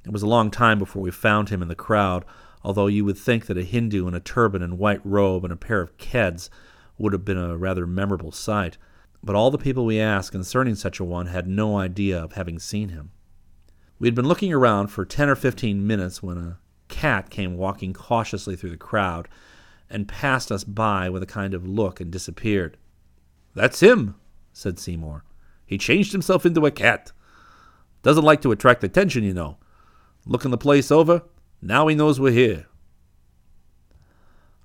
It 0.06 0.12
was 0.12 0.22
a 0.22 0.28
long 0.28 0.52
time 0.52 0.80
before 0.80 1.02
we 1.02 1.12
found 1.12 1.50
him 1.50 1.62
in 1.62 1.68
the 1.68 1.76
crowd, 1.76 2.24
although 2.64 2.88
you 2.88 3.04
would 3.04 3.18
think 3.18 3.46
that 3.48 3.58
a 3.58 3.64
Hindu 3.64 4.08
in 4.08 4.14
a 4.14 4.20
turban 4.20 4.62
and 4.62 4.78
white 4.78 5.02
robe 5.04 5.44
and 5.44 5.52
a 5.52 5.58
pair 5.58 5.82
of 5.82 5.98
keds 5.98 6.50
would 6.98 7.14
have 7.14 7.26
been 7.26 7.38
a 7.38 7.58
rather 7.58 7.86
memorable 7.86 8.32
sight. 8.32 8.78
But 9.24 9.36
all 9.36 9.52
the 9.52 9.58
people 9.58 9.86
we 9.86 10.00
asked 10.00 10.32
concerning 10.32 10.76
such 10.76 11.00
a 11.00 11.04
one 11.04 11.26
had 11.28 11.48
no 11.48 11.78
idea 11.78 12.24
of 12.24 12.34
having 12.34 12.60
seen 12.60 12.90
him. 12.90 13.12
We 14.00 14.08
had 14.08 14.16
been 14.16 14.28
looking 14.28 14.54
around 14.54 14.88
for 14.88 15.06
ten 15.06 15.28
or 15.28 15.36
fifteen 15.36 15.88
minutes 15.88 16.22
when 16.22 16.38
a 16.38 16.60
cat 16.88 17.30
came 17.30 17.58
walking 17.58 17.94
cautiously 17.94 18.56
through 18.56 18.70
the 18.70 18.78
crowd 18.78 19.28
and 19.90 20.08
passed 20.08 20.52
us 20.52 20.64
by 20.64 21.10
with 21.10 21.24
a 21.24 21.28
kind 21.28 21.54
of 21.54 21.68
look 21.68 22.00
and 22.00 22.12
disappeared. 22.12 22.78
That's 23.56 23.80
him, 23.80 24.16
said 24.58 24.80
Seymour. 24.80 25.24
He 25.66 25.78
changed 25.78 26.12
himself 26.12 26.46
into 26.46 26.66
a 26.66 26.72
cat. 26.72 27.12
Doesn't 28.02 28.24
like 28.24 28.42
to 28.42 28.52
attract 28.52 28.84
attention, 28.84 29.24
you 29.24 29.34
know. 29.34 29.58
Looking 30.26 30.52
the 30.52 30.58
place 30.58 30.92
over, 30.92 31.24
now 31.62 31.88
he 31.88 31.96
knows 31.96 32.20
we're 32.20 32.32
here. 32.32 32.66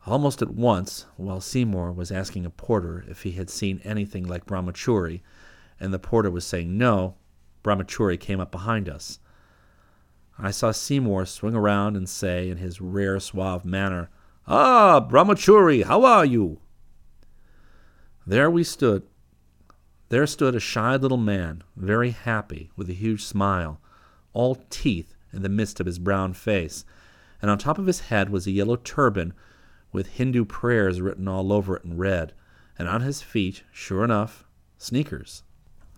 Almost 0.06 0.42
at 0.42 0.54
once, 0.54 1.06
while 1.16 1.40
Seymour 1.40 1.92
was 1.92 2.10
asking 2.10 2.46
a 2.46 2.50
porter 2.50 3.04
if 3.08 3.22
he 3.22 3.32
had 3.32 3.50
seen 3.50 3.80
anything 3.84 4.26
like 4.26 4.46
Brahmachari, 4.46 5.20
and 5.78 5.92
the 5.92 5.98
porter 5.98 6.30
was 6.30 6.46
saying 6.46 6.76
no, 6.76 7.16
Brahmachari 7.62 8.18
came 8.18 8.40
up 8.40 8.50
behind 8.50 8.88
us. 8.88 9.20
I 10.38 10.50
saw 10.50 10.72
Seymour 10.72 11.26
swing 11.26 11.54
around 11.54 11.96
and 11.96 12.08
say, 12.08 12.48
in 12.48 12.56
his 12.56 12.80
rare 12.80 13.20
suave 13.20 13.64
manner, 13.64 14.10
Ah, 14.46 15.06
Brahmachari, 15.06 15.84
how 15.84 16.04
are 16.04 16.24
you? 16.24 16.60
There 18.26 18.50
we 18.50 18.64
stood. 18.64 19.04
There 20.12 20.26
stood 20.26 20.54
a 20.54 20.60
shy 20.60 20.94
little 20.96 21.16
man, 21.16 21.62
very 21.74 22.10
happy, 22.10 22.70
with 22.76 22.90
a 22.90 22.92
huge 22.92 23.24
smile, 23.24 23.80
all 24.34 24.62
teeth 24.68 25.14
in 25.32 25.40
the 25.40 25.48
midst 25.48 25.80
of 25.80 25.86
his 25.86 25.98
brown 25.98 26.34
face, 26.34 26.84
and 27.40 27.50
on 27.50 27.56
top 27.56 27.78
of 27.78 27.86
his 27.86 28.00
head 28.00 28.28
was 28.28 28.46
a 28.46 28.50
yellow 28.50 28.76
turban 28.76 29.32
with 29.90 30.08
Hindu 30.18 30.44
prayers 30.44 31.00
written 31.00 31.28
all 31.28 31.50
over 31.50 31.76
it 31.76 31.84
in 31.84 31.96
red, 31.96 32.34
and 32.78 32.88
on 32.88 33.00
his 33.00 33.22
feet, 33.22 33.62
sure 33.72 34.04
enough, 34.04 34.44
sneakers. 34.76 35.44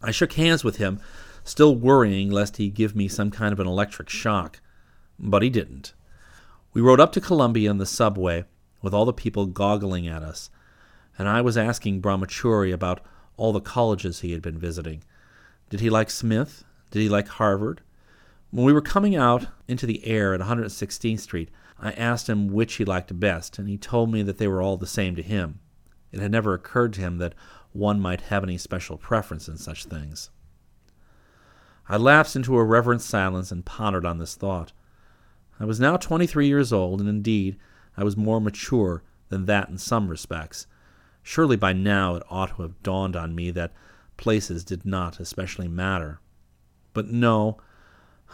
I 0.00 0.12
shook 0.12 0.34
hands 0.34 0.62
with 0.62 0.76
him, 0.76 1.00
still 1.42 1.74
worrying 1.74 2.30
lest 2.30 2.58
he 2.58 2.68
give 2.68 2.94
me 2.94 3.08
some 3.08 3.32
kind 3.32 3.52
of 3.52 3.58
an 3.58 3.66
electric 3.66 4.08
shock, 4.08 4.60
but 5.18 5.42
he 5.42 5.50
didn't. 5.50 5.92
We 6.72 6.80
rode 6.80 7.00
up 7.00 7.10
to 7.14 7.20
Columbia 7.20 7.68
in 7.68 7.78
the 7.78 7.84
subway, 7.84 8.44
with 8.80 8.94
all 8.94 9.06
the 9.06 9.12
people 9.12 9.46
goggling 9.46 10.06
at 10.06 10.22
us, 10.22 10.50
and 11.18 11.28
I 11.28 11.40
was 11.40 11.56
asking 11.56 12.00
Brahmachari 12.00 12.72
about 12.72 13.00
all 13.36 13.52
the 13.52 13.60
colleges 13.60 14.20
he 14.20 14.32
had 14.32 14.42
been 14.42 14.58
visiting. 14.58 15.02
Did 15.70 15.80
he 15.80 15.90
like 15.90 16.10
Smith? 16.10 16.64
Did 16.90 17.00
he 17.00 17.08
like 17.08 17.28
Harvard? 17.28 17.80
When 18.50 18.64
we 18.64 18.72
were 18.72 18.80
coming 18.80 19.16
out 19.16 19.48
into 19.66 19.86
the 19.86 20.06
air 20.06 20.32
at 20.32 20.40
116th 20.40 21.20
Street, 21.20 21.50
I 21.78 21.92
asked 21.92 22.28
him 22.28 22.48
which 22.48 22.74
he 22.74 22.84
liked 22.84 23.18
best, 23.18 23.58
and 23.58 23.68
he 23.68 23.76
told 23.76 24.12
me 24.12 24.22
that 24.22 24.38
they 24.38 24.46
were 24.46 24.62
all 24.62 24.76
the 24.76 24.86
same 24.86 25.16
to 25.16 25.22
him. 25.22 25.58
It 26.12 26.20
had 26.20 26.30
never 26.30 26.54
occurred 26.54 26.92
to 26.94 27.00
him 27.00 27.18
that 27.18 27.34
one 27.72 27.98
might 27.98 28.20
have 28.22 28.44
any 28.44 28.56
special 28.56 28.96
preference 28.96 29.48
in 29.48 29.56
such 29.56 29.86
things. 29.86 30.30
I 31.88 31.96
lapsed 31.96 32.36
into 32.36 32.56
a 32.56 32.64
reverent 32.64 33.02
silence 33.02 33.50
and 33.50 33.64
pondered 33.64 34.06
on 34.06 34.18
this 34.18 34.36
thought. 34.36 34.72
I 35.58 35.64
was 35.64 35.80
now 35.80 35.96
twenty 35.96 36.26
three 36.26 36.46
years 36.46 36.72
old, 36.72 37.00
and 37.00 37.08
indeed 37.08 37.56
I 37.96 38.04
was 38.04 38.16
more 38.16 38.40
mature 38.40 39.02
than 39.28 39.46
that 39.46 39.68
in 39.68 39.78
some 39.78 40.08
respects. 40.08 40.66
Surely 41.26 41.56
by 41.56 41.72
now 41.72 42.14
it 42.14 42.22
ought 42.28 42.54
to 42.54 42.62
have 42.62 42.80
dawned 42.82 43.16
on 43.16 43.34
me 43.34 43.50
that 43.50 43.72
places 44.16 44.62
did 44.62 44.84
not 44.84 45.18
especially 45.18 45.66
matter. 45.66 46.20
But 46.92 47.08
no, 47.08 47.56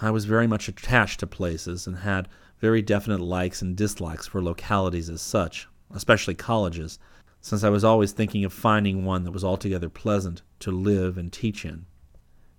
I 0.03 0.11
was 0.11 0.25
very 0.25 0.47
much 0.47 0.69
attached 0.69 1.21
to 1.21 1.27
places, 1.27 1.87
and 1.87 1.99
had 1.99 2.29
very 2.59 2.83
definite 2.83 3.21
likes 3.21 3.63
and 3.63 3.77
dislikes 3.77 4.27
for 4.27 4.43
localities 4.43 5.09
as 5.09 5.23
such, 5.23 5.69
especially 5.95 6.35
colleges, 6.35 6.99
since 7.41 7.63
I 7.65 7.71
was 7.71 7.85
always 7.85 8.13
thinking 8.13 8.45
of 8.45 8.53
finding 8.53 9.05
one 9.05 9.23
that 9.25 9.33
was 9.33 9.45
altogether 9.45 9.89
pleasant 9.89 10.43
to 10.59 10.71
live 10.71 11.17
and 11.17 11.33
teach 11.33 11.65
in. 11.65 11.87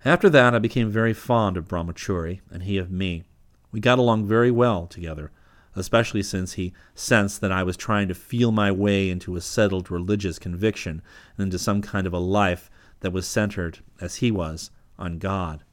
After 0.06 0.30
that, 0.30 0.56
I 0.56 0.60
became 0.60 0.90
very 0.90 1.14
fond 1.14 1.58
of 1.58 1.68
Brahmachari, 1.68 2.40
and 2.50 2.64
he 2.64 2.78
of 2.78 2.90
me. 2.90 3.24
We 3.72 3.80
got 3.80 4.00
along 4.00 4.28
very 4.28 4.50
well 4.50 4.88
together, 4.88 5.32
especially 5.76 6.24
since 6.24 6.54
he 6.54 6.74
sensed 6.96 7.42
that 7.42 7.52
I 7.52 7.64
was 7.64 7.78
trying 7.78 8.08
to 8.08 8.14
feel 8.14 8.52
my 8.52 8.72
way 8.72 9.10
into 9.10 9.36
a 9.36 9.42
settled 9.42 9.90
religious 9.90 10.40
conviction 10.40 11.02
and 11.38 11.46
into 11.46 11.60
some 11.60 11.82
kind 11.82 12.06
of 12.06 12.14
a 12.14 12.20
life 12.20 12.70
that 13.02 13.14
was 13.14 13.28
centered, 13.28 13.80
as 14.00 14.18
he 14.18 14.32
was, 14.32 14.72
on 14.98 15.18
God. 15.18 15.64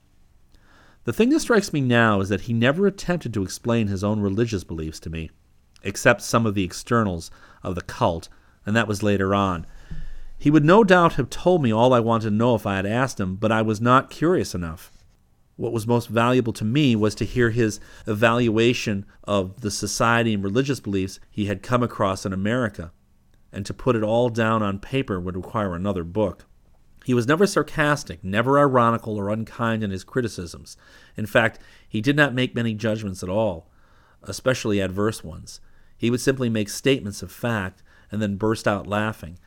The 1.05 1.13
thing 1.13 1.31
that 1.31 1.41
strikes 1.41 1.73
me 1.73 1.81
now 1.81 2.21
is 2.21 2.29
that 2.29 2.43
he 2.43 2.53
never 2.53 2.87
attempted 2.87 3.33
to 3.35 3.43
explain 3.43 3.87
his 3.87 4.05
own 4.05 4.21
religious 4.21 4.65
beliefs 4.65 5.01
to 5.01 5.11
me, 5.11 5.31
except 5.83 6.23
some 6.23 6.47
of 6.47 6.55
the 6.55 6.65
externals 6.65 7.31
of 7.63 7.75
the 7.75 7.83
cult, 7.83 8.29
and 8.67 8.77
that 8.77 8.89
was 8.89 9.03
later 9.03 9.35
on. 9.35 9.67
He 10.39 10.51
would 10.51 10.65
no 10.65 10.85
doubt 10.85 11.15
have 11.15 11.31
told 11.31 11.63
me 11.63 11.73
all 11.73 11.93
I 11.93 12.01
wanted 12.01 12.31
to 12.31 12.37
know 12.37 12.55
if 12.55 12.67
I 12.67 12.77
had 12.77 12.87
asked 12.87 13.19
him, 13.19 13.37
but 13.37 13.51
I 13.51 13.63
was 13.63 13.81
not 13.81 14.11
curious 14.11 14.55
enough. 14.55 14.93
What 15.59 15.73
was 15.73 15.89
most 15.89 16.09
valuable 16.09 16.53
to 16.53 16.65
me 16.65 16.95
was 16.95 17.17
to 17.17 17.25
hear 17.25 17.51
his 17.51 17.81
evaluation 18.07 19.05
of 19.25 19.61
the 19.61 19.73
society 19.73 20.33
and 20.33 20.45
religious 20.45 20.79
beliefs 20.79 21.19
he 21.33 21.47
had 21.47 21.65
come 21.65 21.83
across 21.83 22.25
in 22.25 22.33
America, 22.33 22.93
and 23.53 23.67
to 23.67 23.75
put 23.75 23.97
it 23.97 24.05
all 24.05 24.29
down 24.29 24.63
on 24.63 24.79
paper 24.79 25.19
would 25.19 25.35
require 25.35 25.75
another 25.75 26.05
book. 26.05 26.45
He 27.05 27.13
was 27.13 27.27
never 27.27 27.45
sarcastic, 27.45 28.23
never 28.23 28.57
ironical 28.57 29.17
or 29.17 29.31
unkind 29.31 29.83
in 29.83 29.91
his 29.91 30.05
criticisms. 30.05 30.77
In 31.17 31.27
fact, 31.27 31.59
he 31.89 32.01
did 32.01 32.15
not 32.15 32.35
make 32.35 32.55
many 32.55 32.75
judgments 32.75 33.25
at 33.25 33.29
all, 33.29 33.69
especially 34.23 34.79
adverse 34.79 35.25
ones. 35.25 35.61
He 35.97 36.09
would 36.09 36.21
simply 36.21 36.49
make 36.49 36.69
statements 36.69 37.21
of 37.21 37.33
fact 37.33 37.83
and 38.13 38.23
then 38.23 38.37
burst 38.37 38.69
out 38.69 38.87
laughing. 38.87 39.41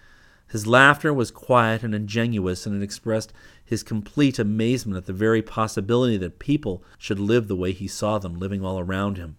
His 0.51 0.67
laughter 0.67 1.13
was 1.13 1.31
quiet 1.31 1.81
and 1.81 1.95
ingenuous, 1.95 2.65
and 2.65 2.75
it 2.75 2.83
expressed 2.83 3.31
his 3.63 3.83
complete 3.83 4.37
amazement 4.37 4.97
at 4.97 5.05
the 5.05 5.13
very 5.13 5.41
possibility 5.41 6.17
that 6.17 6.39
people 6.39 6.83
should 6.97 7.21
live 7.21 7.47
the 7.47 7.55
way 7.55 7.71
he 7.71 7.87
saw 7.87 8.19
them 8.19 8.37
living 8.37 8.61
all 8.61 8.77
around 8.77 9.17
him. 9.17 9.37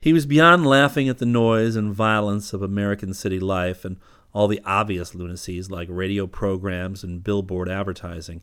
He 0.00 0.12
was 0.12 0.26
beyond 0.26 0.66
laughing 0.66 1.08
at 1.08 1.18
the 1.18 1.26
noise 1.26 1.76
and 1.76 1.94
violence 1.94 2.52
of 2.52 2.62
American 2.62 3.14
city 3.14 3.38
life 3.38 3.84
and 3.84 3.98
all 4.32 4.48
the 4.48 4.60
obvious 4.64 5.12
lunacies 5.12 5.70
like 5.70 5.88
radio 5.88 6.26
programs 6.26 7.04
and 7.04 7.22
billboard 7.22 7.68
advertising. 7.68 8.42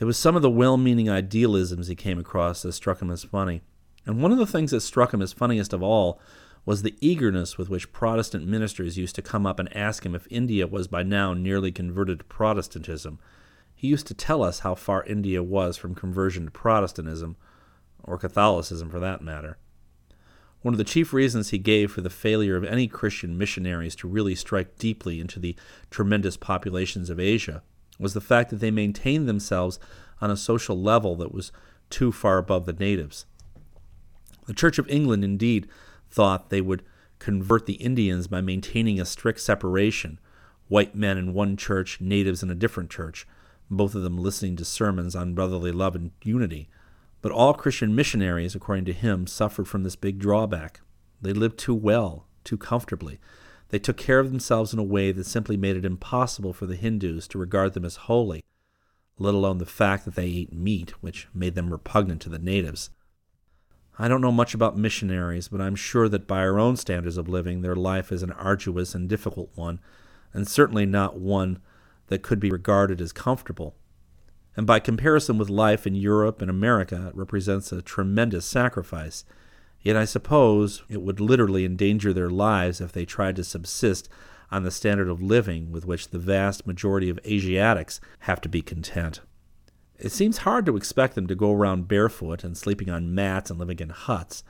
It 0.00 0.04
was 0.04 0.18
some 0.18 0.34
of 0.34 0.42
the 0.42 0.50
well 0.50 0.76
meaning 0.76 1.08
idealisms 1.08 1.86
he 1.86 1.94
came 1.94 2.18
across 2.18 2.62
that 2.62 2.72
struck 2.72 3.00
him 3.00 3.12
as 3.12 3.22
funny. 3.22 3.62
And 4.04 4.20
one 4.20 4.32
of 4.32 4.38
the 4.38 4.46
things 4.46 4.72
that 4.72 4.80
struck 4.80 5.14
him 5.14 5.22
as 5.22 5.32
funniest 5.32 5.72
of 5.72 5.80
all 5.80 6.20
was 6.66 6.82
the 6.82 6.96
eagerness 7.00 7.56
with 7.56 7.70
which 7.70 7.92
Protestant 7.92 8.46
ministers 8.46 8.98
used 8.98 9.14
to 9.14 9.22
come 9.22 9.46
up 9.46 9.60
and 9.60 9.74
ask 9.74 10.04
him 10.04 10.16
if 10.16 10.26
India 10.28 10.66
was 10.66 10.88
by 10.88 11.04
now 11.04 11.32
nearly 11.32 11.70
converted 11.70 12.18
to 12.18 12.24
Protestantism. 12.24 13.20
He 13.74 13.86
used 13.86 14.08
to 14.08 14.14
tell 14.14 14.42
us 14.42 14.58
how 14.58 14.74
far 14.74 15.04
India 15.04 15.42
was 15.42 15.76
from 15.76 15.94
conversion 15.94 16.44
to 16.44 16.50
Protestantism, 16.50 17.36
or 18.02 18.18
Catholicism 18.18 18.90
for 18.90 18.98
that 18.98 19.22
matter. 19.22 19.58
One 20.62 20.74
of 20.74 20.78
the 20.78 20.84
chief 20.84 21.12
reasons 21.12 21.50
he 21.50 21.58
gave 21.58 21.92
for 21.92 22.00
the 22.00 22.10
failure 22.10 22.56
of 22.56 22.64
any 22.64 22.88
Christian 22.88 23.38
missionaries 23.38 23.94
to 23.96 24.08
really 24.08 24.34
strike 24.34 24.78
deeply 24.78 25.20
into 25.20 25.38
the 25.38 25.54
tremendous 25.90 26.36
populations 26.36 27.10
of 27.10 27.20
Asia 27.20 27.62
was 27.98 28.14
the 28.14 28.20
fact 28.20 28.50
that 28.50 28.56
they 28.56 28.72
maintained 28.72 29.28
themselves 29.28 29.78
on 30.20 30.30
a 30.30 30.36
social 30.36 30.80
level 30.80 31.14
that 31.16 31.32
was 31.32 31.52
too 31.90 32.10
far 32.10 32.38
above 32.38 32.66
the 32.66 32.72
natives. 32.72 33.26
The 34.46 34.54
Church 34.54 34.78
of 34.78 34.88
England, 34.88 35.22
indeed, 35.24 35.68
thought 36.10 36.50
they 36.50 36.60
would 36.60 36.82
convert 37.18 37.66
the 37.66 37.74
Indians 37.74 38.26
by 38.26 38.40
maintaining 38.40 39.00
a 39.00 39.04
strict 39.04 39.40
separation 39.40 40.18
white 40.68 40.94
men 40.94 41.16
in 41.16 41.32
one 41.32 41.56
church, 41.56 42.00
natives 42.00 42.42
in 42.42 42.50
a 42.50 42.54
different 42.54 42.90
church, 42.90 43.26
both 43.70 43.94
of 43.94 44.02
them 44.02 44.18
listening 44.18 44.56
to 44.56 44.64
sermons 44.64 45.14
on 45.14 45.34
brotherly 45.34 45.72
love 45.72 45.94
and 45.94 46.10
unity. 46.22 46.68
But 47.22 47.32
all 47.32 47.54
Christian 47.54 47.94
missionaries, 47.94 48.54
according 48.54 48.84
to 48.86 48.92
him, 48.92 49.26
suffered 49.26 49.68
from 49.68 49.82
this 49.82 49.96
big 49.96 50.18
drawback. 50.18 50.80
They 51.20 51.32
lived 51.32 51.58
too 51.58 51.74
well, 51.74 52.26
too 52.44 52.56
comfortably. 52.56 53.18
They 53.70 53.78
took 53.78 53.96
care 53.96 54.20
of 54.20 54.30
themselves 54.30 54.72
in 54.72 54.78
a 54.78 54.84
way 54.84 55.10
that 55.12 55.26
simply 55.26 55.56
made 55.56 55.76
it 55.76 55.84
impossible 55.84 56.52
for 56.52 56.66
the 56.66 56.76
Hindus 56.76 57.26
to 57.28 57.38
regard 57.38 57.74
them 57.74 57.84
as 57.84 57.96
holy, 57.96 58.44
let 59.18 59.34
alone 59.34 59.58
the 59.58 59.66
fact 59.66 60.04
that 60.04 60.14
they 60.14 60.26
ate 60.26 60.52
meat, 60.52 60.90
which 61.02 61.26
made 61.34 61.54
them 61.54 61.70
repugnant 61.70 62.20
to 62.22 62.28
the 62.28 62.38
natives. 62.38 62.90
I 63.98 64.08
don't 64.08 64.20
know 64.20 64.32
much 64.32 64.54
about 64.54 64.76
missionaries, 64.76 65.48
but 65.48 65.60
I'm 65.60 65.76
sure 65.76 66.08
that 66.08 66.26
by 66.26 66.40
our 66.40 66.58
own 66.58 66.76
standards 66.76 67.16
of 67.16 67.28
living, 67.28 67.62
their 67.62 67.76
life 67.76 68.12
is 68.12 68.22
an 68.22 68.32
arduous 68.32 68.94
and 68.94 69.08
difficult 69.08 69.50
one, 69.54 69.80
and 70.32 70.46
certainly 70.46 70.86
not 70.86 71.18
one 71.18 71.60
that 72.08 72.22
could 72.22 72.38
be 72.38 72.50
regarded 72.50 73.00
as 73.00 73.12
comfortable 73.12 73.74
and 74.56 74.66
by 74.66 74.80
comparison 74.80 75.36
with 75.36 75.50
life 75.50 75.86
in 75.86 75.94
Europe 75.94 76.40
and 76.40 76.50
America, 76.50 77.08
it 77.08 77.16
represents 77.16 77.70
a 77.72 77.82
tremendous 77.82 78.46
sacrifice. 78.46 79.24
Yet 79.82 79.96
I 79.96 80.06
suppose 80.06 80.82
it 80.88 81.02
would 81.02 81.20
literally 81.20 81.64
endanger 81.64 82.12
their 82.12 82.30
lives 82.30 82.80
if 82.80 82.90
they 82.90 83.04
tried 83.04 83.36
to 83.36 83.44
subsist 83.44 84.08
on 84.50 84.62
the 84.62 84.70
standard 84.70 85.08
of 85.08 85.22
living 85.22 85.70
with 85.70 85.84
which 85.84 86.08
the 86.08 86.18
vast 86.18 86.66
majority 86.66 87.10
of 87.10 87.20
Asiatics 87.26 88.00
have 88.20 88.40
to 88.40 88.48
be 88.48 88.62
content. 88.62 89.20
It 89.98 90.12
seems 90.12 90.38
hard 90.38 90.66
to 90.66 90.76
expect 90.76 91.14
them 91.14 91.26
to 91.26 91.34
go 91.34 91.52
around 91.52 91.88
barefoot 91.88 92.44
and 92.44 92.56
sleeping 92.56 92.90
on 92.90 93.14
mats 93.14 93.50
and 93.50 93.58
living 93.58 93.78
in 93.78 93.88
huts. 93.88 94.44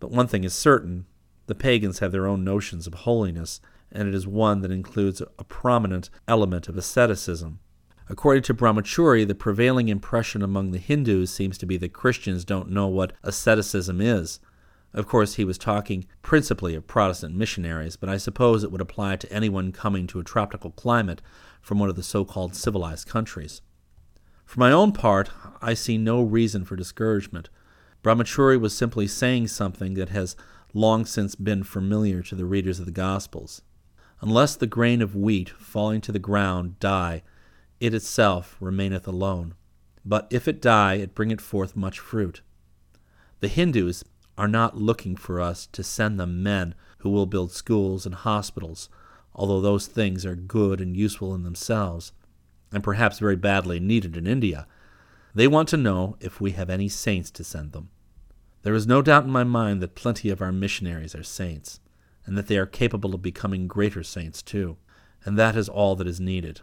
But 0.00 0.10
one 0.10 0.26
thing 0.26 0.44
is 0.44 0.52
certain 0.52 1.06
the 1.46 1.54
pagans 1.54 2.00
have 2.00 2.12
their 2.12 2.26
own 2.26 2.44
notions 2.44 2.86
of 2.86 2.94
holiness, 2.94 3.60
and 3.92 4.08
it 4.08 4.14
is 4.14 4.26
one 4.26 4.62
that 4.62 4.70
includes 4.70 5.20
a 5.20 5.44
prominent 5.44 6.10
element 6.26 6.68
of 6.68 6.76
asceticism. 6.76 7.60
According 8.08 8.42
to 8.44 8.54
Brahmachari, 8.54 9.26
the 9.26 9.34
prevailing 9.36 9.88
impression 9.88 10.42
among 10.42 10.72
the 10.72 10.78
Hindus 10.78 11.32
seems 11.32 11.56
to 11.58 11.66
be 11.66 11.76
that 11.76 11.92
Christians 11.92 12.44
don't 12.44 12.70
know 12.70 12.88
what 12.88 13.12
asceticism 13.22 14.00
is. 14.00 14.40
Of 14.92 15.06
course, 15.06 15.34
he 15.34 15.44
was 15.44 15.58
talking 15.58 16.06
principally 16.20 16.74
of 16.74 16.88
Protestant 16.88 17.36
missionaries, 17.36 17.94
but 17.94 18.08
I 18.08 18.16
suppose 18.16 18.64
it 18.64 18.72
would 18.72 18.80
apply 18.80 19.16
to 19.16 19.32
anyone 19.32 19.70
coming 19.70 20.08
to 20.08 20.18
a 20.18 20.24
tropical 20.24 20.72
climate 20.72 21.22
from 21.62 21.78
one 21.78 21.88
of 21.88 21.94
the 21.94 22.02
so 22.02 22.24
called 22.24 22.56
civilized 22.56 23.06
countries. 23.06 23.62
For 24.50 24.58
my 24.58 24.72
own 24.72 24.90
part, 24.90 25.30
I 25.62 25.74
see 25.74 25.96
no 25.96 26.22
reason 26.22 26.64
for 26.64 26.74
discouragement. 26.74 27.50
Brahmachari 28.02 28.60
was 28.60 28.76
simply 28.76 29.06
saying 29.06 29.46
something 29.46 29.94
that 29.94 30.08
has 30.08 30.34
long 30.74 31.06
since 31.06 31.36
been 31.36 31.62
familiar 31.62 32.20
to 32.24 32.34
the 32.34 32.44
readers 32.44 32.80
of 32.80 32.86
the 32.86 32.90
Gospels. 32.90 33.62
Unless 34.20 34.56
the 34.56 34.66
grain 34.66 35.02
of 35.02 35.14
wheat 35.14 35.50
falling 35.50 36.00
to 36.00 36.10
the 36.10 36.18
ground 36.18 36.80
die, 36.80 37.22
it 37.78 37.94
itself 37.94 38.56
remaineth 38.58 39.06
alone. 39.06 39.54
But 40.04 40.26
if 40.30 40.48
it 40.48 40.60
die, 40.60 40.94
it 40.94 41.14
bringeth 41.14 41.40
forth 41.40 41.76
much 41.76 42.00
fruit. 42.00 42.42
The 43.38 43.46
Hindus 43.46 44.02
are 44.36 44.48
not 44.48 44.76
looking 44.76 45.14
for 45.14 45.40
us 45.40 45.68
to 45.68 45.84
send 45.84 46.18
them 46.18 46.42
men 46.42 46.74
who 46.98 47.10
will 47.10 47.26
build 47.26 47.52
schools 47.52 48.04
and 48.04 48.16
hospitals, 48.16 48.88
although 49.32 49.60
those 49.60 49.86
things 49.86 50.26
are 50.26 50.34
good 50.34 50.80
and 50.80 50.96
useful 50.96 51.36
in 51.36 51.44
themselves 51.44 52.10
and 52.72 52.82
perhaps 52.82 53.18
very 53.18 53.36
badly 53.36 53.80
needed 53.80 54.16
in 54.16 54.26
India. 54.26 54.66
They 55.34 55.48
want 55.48 55.68
to 55.70 55.76
know 55.76 56.16
if 56.20 56.40
we 56.40 56.52
have 56.52 56.70
any 56.70 56.88
saints 56.88 57.30
to 57.32 57.44
send 57.44 57.72
them. 57.72 57.90
There 58.62 58.74
is 58.74 58.86
no 58.86 59.00
doubt 59.00 59.24
in 59.24 59.30
my 59.30 59.44
mind 59.44 59.82
that 59.82 59.94
plenty 59.94 60.28
of 60.30 60.42
our 60.42 60.52
missionaries 60.52 61.14
are 61.14 61.22
saints, 61.22 61.80
and 62.26 62.36
that 62.36 62.46
they 62.46 62.58
are 62.58 62.66
capable 62.66 63.14
of 63.14 63.22
becoming 63.22 63.66
greater 63.66 64.02
saints 64.02 64.42
too, 64.42 64.76
and 65.24 65.38
that 65.38 65.56
is 65.56 65.68
all 65.68 65.96
that 65.96 66.06
is 66.06 66.20
needed. 66.20 66.60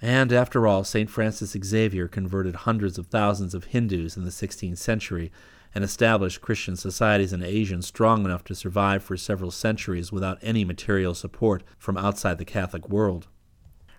And 0.00 0.32
after 0.32 0.66
all, 0.66 0.82
St. 0.82 1.08
Francis 1.08 1.56
Xavier 1.64 2.08
converted 2.08 2.56
hundreds 2.56 2.98
of 2.98 3.06
thousands 3.06 3.54
of 3.54 3.66
Hindus 3.66 4.16
in 4.16 4.24
the 4.24 4.30
16th 4.30 4.78
century 4.78 5.30
and 5.74 5.84
established 5.84 6.40
Christian 6.40 6.76
societies 6.76 7.32
in 7.32 7.42
Asia 7.42 7.80
strong 7.82 8.24
enough 8.24 8.44
to 8.44 8.54
survive 8.54 9.02
for 9.02 9.16
several 9.16 9.50
centuries 9.50 10.12
without 10.12 10.38
any 10.42 10.64
material 10.64 11.14
support 11.14 11.62
from 11.78 11.96
outside 11.96 12.38
the 12.38 12.44
Catholic 12.44 12.88
world. 12.88 13.28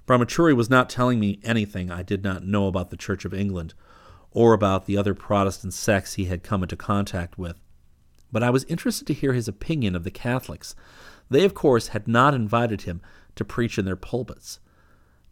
Brahmachari 0.05 0.55
was 0.55 0.69
not 0.69 0.89
telling 0.89 1.19
me 1.19 1.39
anything 1.43 1.89
I 1.89 2.03
did 2.03 2.23
not 2.23 2.45
know 2.45 2.67
about 2.67 2.89
the 2.89 2.97
Church 2.97 3.23
of 3.25 3.33
England 3.33 3.73
or 4.31 4.53
about 4.53 4.85
the 4.85 4.97
other 4.97 5.13
Protestant 5.13 5.73
sects 5.73 6.15
he 6.15 6.25
had 6.25 6.43
come 6.43 6.63
into 6.63 6.75
contact 6.75 7.37
with. 7.37 7.55
But 8.31 8.43
I 8.43 8.49
was 8.49 8.65
interested 8.65 9.07
to 9.07 9.13
hear 9.13 9.33
his 9.33 9.47
opinion 9.47 9.95
of 9.95 10.03
the 10.03 10.11
Catholics. 10.11 10.75
They, 11.29 11.45
of 11.45 11.53
course, 11.53 11.89
had 11.89 12.07
not 12.07 12.33
invited 12.33 12.81
him 12.81 13.01
to 13.35 13.45
preach 13.45 13.77
in 13.77 13.85
their 13.85 13.95
pulpits, 13.95 14.59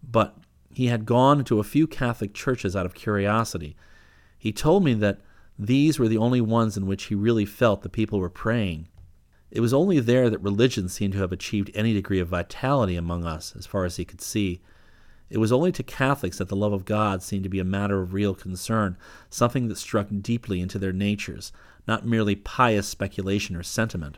but 0.03 0.37
he 0.73 0.87
had 0.87 1.05
gone 1.05 1.39
into 1.39 1.59
a 1.59 1.63
few 1.63 1.87
Catholic 1.87 2.33
churches 2.33 2.75
out 2.75 2.85
of 2.85 2.93
curiosity. 2.93 3.75
He 4.37 4.53
told 4.53 4.83
me 4.83 4.93
that 4.95 5.19
these 5.59 5.99
were 5.99 6.07
the 6.07 6.17
only 6.17 6.41
ones 6.41 6.77
in 6.77 6.87
which 6.87 7.05
he 7.05 7.15
really 7.15 7.45
felt 7.45 7.81
the 7.81 7.89
people 7.89 8.19
were 8.19 8.29
praying. 8.29 8.87
It 9.51 9.59
was 9.59 9.73
only 9.73 9.99
there 9.99 10.29
that 10.29 10.39
religion 10.39 10.87
seemed 10.87 11.11
to 11.13 11.19
have 11.19 11.33
achieved 11.33 11.71
any 11.73 11.93
degree 11.93 12.19
of 12.19 12.29
vitality 12.29 12.95
among 12.95 13.25
us, 13.25 13.53
as 13.57 13.65
far 13.65 13.83
as 13.83 13.97
he 13.97 14.05
could 14.05 14.21
see. 14.21 14.61
It 15.29 15.39
was 15.39 15.51
only 15.51 15.73
to 15.73 15.83
Catholics 15.83 16.37
that 16.37 16.47
the 16.47 16.55
love 16.55 16.71
of 16.71 16.85
God 16.85 17.21
seemed 17.21 17.43
to 17.43 17.49
be 17.49 17.59
a 17.59 17.65
matter 17.65 18.01
of 18.01 18.13
real 18.13 18.33
concern, 18.33 18.97
something 19.29 19.67
that 19.67 19.77
struck 19.77 20.07
deeply 20.21 20.61
into 20.61 20.79
their 20.79 20.93
natures, 20.93 21.51
not 21.85 22.05
merely 22.05 22.35
pious 22.35 22.87
speculation 22.87 23.55
or 23.55 23.63
sentiment. 23.63 24.17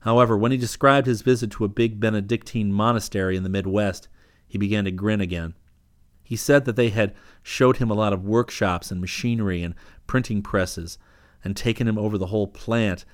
However, 0.00 0.36
when 0.36 0.52
he 0.52 0.58
described 0.58 1.06
his 1.06 1.22
visit 1.22 1.50
to 1.52 1.64
a 1.64 1.68
big 1.68 2.00
Benedictine 2.00 2.72
monastery 2.72 3.36
in 3.36 3.42
the 3.42 3.48
Midwest, 3.50 4.08
he 4.46 4.56
began 4.56 4.84
to 4.84 4.90
grin 4.90 5.20
again. 5.20 5.54
He 6.22 6.36
said 6.36 6.64
that 6.64 6.76
they 6.76 6.90
had 6.90 7.14
showed 7.42 7.76
him 7.76 7.90
a 7.90 7.94
lot 7.94 8.12
of 8.12 8.24
workshops 8.24 8.90
and 8.90 9.00
machinery 9.00 9.62
and 9.62 9.74
printing 10.06 10.42
presses, 10.42 10.98
and 11.44 11.56
taken 11.56 11.86
him 11.86 11.98
over 11.98 12.16
the 12.16 12.26
whole 12.26 12.46
plant 12.46 13.04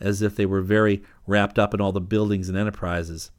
as 0.00 0.22
if 0.22 0.34
they 0.34 0.46
were 0.46 0.62
very 0.62 1.02
wrapped 1.26 1.58
up 1.58 1.74
in 1.74 1.80
all 1.80 1.92
the 1.92 2.00
buildings 2.00 2.48
and 2.48 2.56
enterprises. 2.56 3.30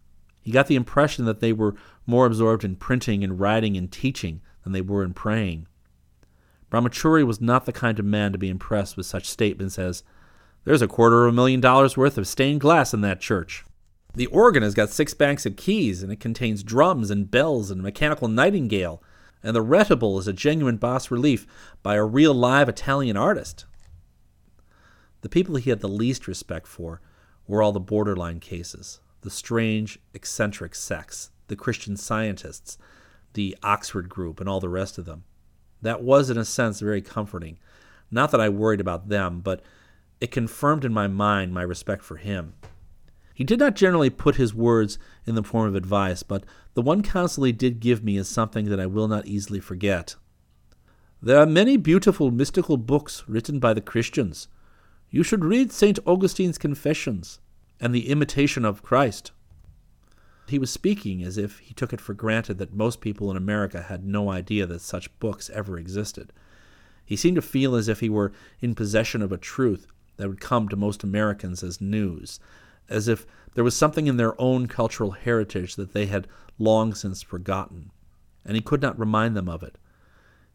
He 0.42 0.52
got 0.52 0.68
the 0.68 0.76
impression 0.76 1.26
that 1.26 1.40
they 1.40 1.54
were 1.54 1.76
more 2.06 2.26
absorbed 2.26 2.64
in 2.64 2.76
printing 2.76 3.24
and 3.24 3.40
writing 3.40 3.78
and 3.78 3.92
teaching 3.92 4.42
than 4.64 4.74
they 4.74 4.82
were 4.82 5.04
in 5.04 5.14
praying. 5.14 5.68
Brahmachari 6.72 7.26
was 7.26 7.42
not 7.42 7.66
the 7.66 7.74
kind 7.74 8.00
of 8.00 8.06
man 8.06 8.32
to 8.32 8.38
be 8.38 8.50
impressed 8.50 8.96
with 8.96 9.06
such 9.06 9.30
statements 9.30 9.78
as, 9.78 10.04
There's 10.64 10.82
a 10.82 10.88
quarter 10.88 11.26
of 11.26 11.34
a 11.34 11.36
million 11.36 11.60
dollars 11.60 11.98
worth 11.98 12.18
of 12.18 12.28
stained 12.28 12.62
glass 12.62 12.94
in 12.94 13.02
that 13.02 13.20
church. 13.20 13.66
The 14.14 14.28
organ 14.28 14.64
has 14.64 14.74
got 14.74 14.90
six 14.90 15.14
banks 15.14 15.46
of 15.46 15.56
keys, 15.56 16.04
and 16.04 16.12
it 16.12 16.20
contains 16.20 16.64
drums 16.64 17.10
and 17.12 17.32
bells 17.32 17.72
and 17.72 17.80
a 17.80 17.84
mechanical 17.84 18.28
nightingale, 18.28 19.02
and 19.44 19.56
the 19.56 19.64
retable 19.64 20.20
is 20.20 20.28
a 20.28 20.34
genuine 20.34 20.78
bas 20.78 21.12
relief 21.12 21.48
by 21.82 21.96
a 21.96 22.06
real 22.06 22.34
live 22.34 22.70
Italian 22.70 23.18
artist. 23.18 23.66
The 25.22 25.30
people 25.30 25.56
he 25.56 25.70
had 25.70 25.80
the 25.80 25.88
least 25.88 26.28
respect 26.28 26.68
for 26.68 27.02
were 27.48 27.62
all 27.62 27.72
the 27.72 27.80
borderline 27.80 28.40
cases, 28.40 29.00
the 29.22 29.30
strange, 29.30 30.00
eccentric 30.14 30.76
sects, 30.76 31.32
the 31.48 31.56
Christian 31.56 31.96
scientists, 31.96 32.78
the 33.34 33.58
Oxford 33.64 34.10
group, 34.10 34.40
and 34.40 34.50
all 34.50 34.60
the 34.60 34.70
rest 34.70 34.98
of 34.98 35.06
them. 35.06 35.24
That 35.82 36.04
was, 36.04 36.30
in 36.30 36.38
a 36.38 36.46
sense, 36.46 36.80
very 36.80 37.02
comforting. 37.02 37.58
Not 38.10 38.32
that 38.32 38.42
I 38.42 38.50
worried 38.50 38.82
about 38.82 39.10
them, 39.10 39.42
but 39.42 39.62
it 40.20 40.32
confirmed 40.32 40.86
in 40.86 40.94
my 40.94 41.08
mind 41.08 41.54
my 41.54 41.62
respect 41.62 42.04
for 42.04 42.18
him. 42.18 42.54
He 43.34 43.44
did 43.44 43.60
not 43.60 43.76
generally 43.76 44.10
put 44.10 44.36
his 44.36 44.54
words 44.54 45.00
in 45.26 45.36
the 45.36 45.44
form 45.44 45.68
of 45.68 45.76
advice, 45.76 46.22
but 46.22 46.46
the 46.74 46.82
one 46.82 47.02
counsel 47.02 47.44
he 47.44 47.52
did 47.52 47.80
give 47.80 48.04
me 48.04 48.18
is 48.18 48.28
something 48.28 48.66
that 48.66 48.80
I 48.80 48.86
will 48.86 49.08
not 49.08 49.26
easily 49.26 49.60
forget. 49.60 50.16
There 51.22 51.40
are 51.40 51.46
many 51.46 51.78
beautiful 51.78 52.32
mystical 52.32 52.78
books 52.78 53.24
written 53.28 53.60
by 53.60 53.74
the 53.74 53.82
Christians, 53.82 54.48
you 55.14 55.24
should 55.24 55.44
read 55.44 55.74
St. 55.74 56.00
Augustine's 56.08 56.58
Confessions 56.58 57.42
and 57.82 57.94
the 57.94 58.10
Imitation 58.10 58.64
of 58.64 58.82
Christ. 58.82 59.34
He 60.48 60.58
was 60.58 60.72
speaking 60.72 61.22
as 61.22 61.38
if 61.38 61.60
he 61.60 61.74
took 61.74 61.92
it 61.92 62.00
for 62.00 62.14
granted 62.14 62.58
that 62.60 62.74
most 62.74 63.02
people 63.02 63.30
in 63.30 63.36
America 63.36 63.82
had 63.82 64.06
no 64.06 64.32
idea 64.32 64.66
that 64.66 64.80
such 64.80 65.18
books 65.20 65.50
ever 65.50 65.78
existed. 65.78 66.32
He 67.04 67.18
seemed 67.18 67.36
to 67.36 67.42
feel 67.42 67.76
as 67.76 67.90
if 67.90 68.00
he 68.00 68.10
were 68.10 68.32
in 68.62 68.74
possession 68.74 69.22
of 69.22 69.34
a 69.34 69.38
truth 69.38 69.86
that 70.16 70.30
would 70.30 70.40
come 70.40 70.70
to 70.70 70.78
most 70.78 71.04
Americans 71.04 71.62
as 71.62 71.82
news, 71.82 72.40
as 72.88 73.10
if 73.10 73.26
there 73.54 73.66
was 73.66 73.76
something 73.76 74.08
in 74.08 74.16
their 74.16 74.40
own 74.40 74.68
cultural 74.68 75.12
heritage 75.12 75.76
that 75.76 75.92
they 75.92 76.06
had 76.06 76.28
long 76.58 76.94
since 76.94 77.22
forgotten, 77.22 77.92
and 78.46 78.56
he 78.56 78.62
could 78.62 78.82
not 78.82 78.98
remind 78.98 79.36
them 79.36 79.50
of 79.50 79.62
it. 79.62 79.78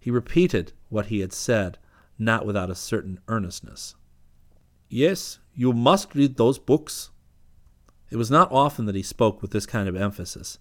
He 0.01 0.11
repeated 0.11 0.73
what 0.89 1.07
he 1.07 1.21
had 1.21 1.35
said, 1.35 1.77
not 2.19 2.47
without 2.47 2.71
a 2.71 2.75
certain 2.75 3.21
earnestness. 3.29 3.97
Yes, 4.89 5.39
you 5.55 5.73
must 5.73 6.15
read 6.15 6.37
those 6.37 6.59
books. 6.59 7.11
It 8.11 8.17
was 8.17 8.31
not 8.31 8.53
often 8.53 8.87
that 8.87 8.95
he 8.95 9.03
spoke 9.03 9.43
with 9.43 9.51
this 9.51 9.67
kind 9.67 9.89
of 9.89 9.97
emphasis. 9.97 10.59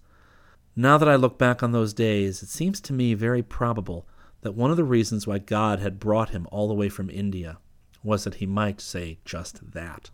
Now 0.74 0.98
that 0.98 1.08
I 1.08 1.16
look 1.16 1.38
back 1.38 1.62
on 1.62 1.72
those 1.72 1.94
days, 1.94 2.42
it 2.42 2.48
seems 2.48 2.80
to 2.82 2.92
me 2.92 3.14
very 3.14 3.42
probable 3.42 4.06
that 4.42 4.54
one 4.54 4.70
of 4.70 4.76
the 4.76 4.84
reasons 4.84 5.26
why 5.26 5.38
God 5.38 5.78
had 5.78 6.00
brought 6.00 6.30
him 6.30 6.46
all 6.50 6.68
the 6.68 6.74
way 6.74 6.88
from 6.88 7.08
India 7.08 7.58
was 8.02 8.24
that 8.24 8.36
he 8.36 8.46
might 8.46 8.80
say 8.80 9.18
just 9.24 9.72
that. 9.72 10.10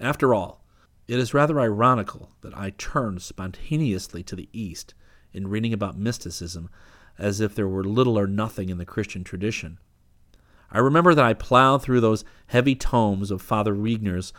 After 0.00 0.34
all, 0.34 0.64
it 1.06 1.18
is 1.18 1.34
rather 1.34 1.60
ironical 1.60 2.30
that 2.40 2.56
I 2.56 2.70
turned 2.70 3.22
spontaneously 3.22 4.22
to 4.24 4.36
the 4.36 4.48
East 4.52 4.94
in 5.32 5.48
reading 5.48 5.72
about 5.72 5.98
mysticism 5.98 6.70
as 7.18 7.40
if 7.40 7.54
there 7.54 7.68
were 7.68 7.84
little 7.84 8.18
or 8.18 8.26
nothing 8.26 8.68
in 8.68 8.78
the 8.78 8.86
Christian 8.86 9.22
tradition 9.22 9.78
I 10.72 10.78
remember 10.78 11.14
that 11.14 11.24
I 11.24 11.34
plowed 11.34 11.82
through 11.82 12.00
those 12.00 12.24
heavy 12.46 12.74
tomes 12.74 13.30
of 13.30 13.42
Father 13.42 13.74
Regner's 13.74 14.32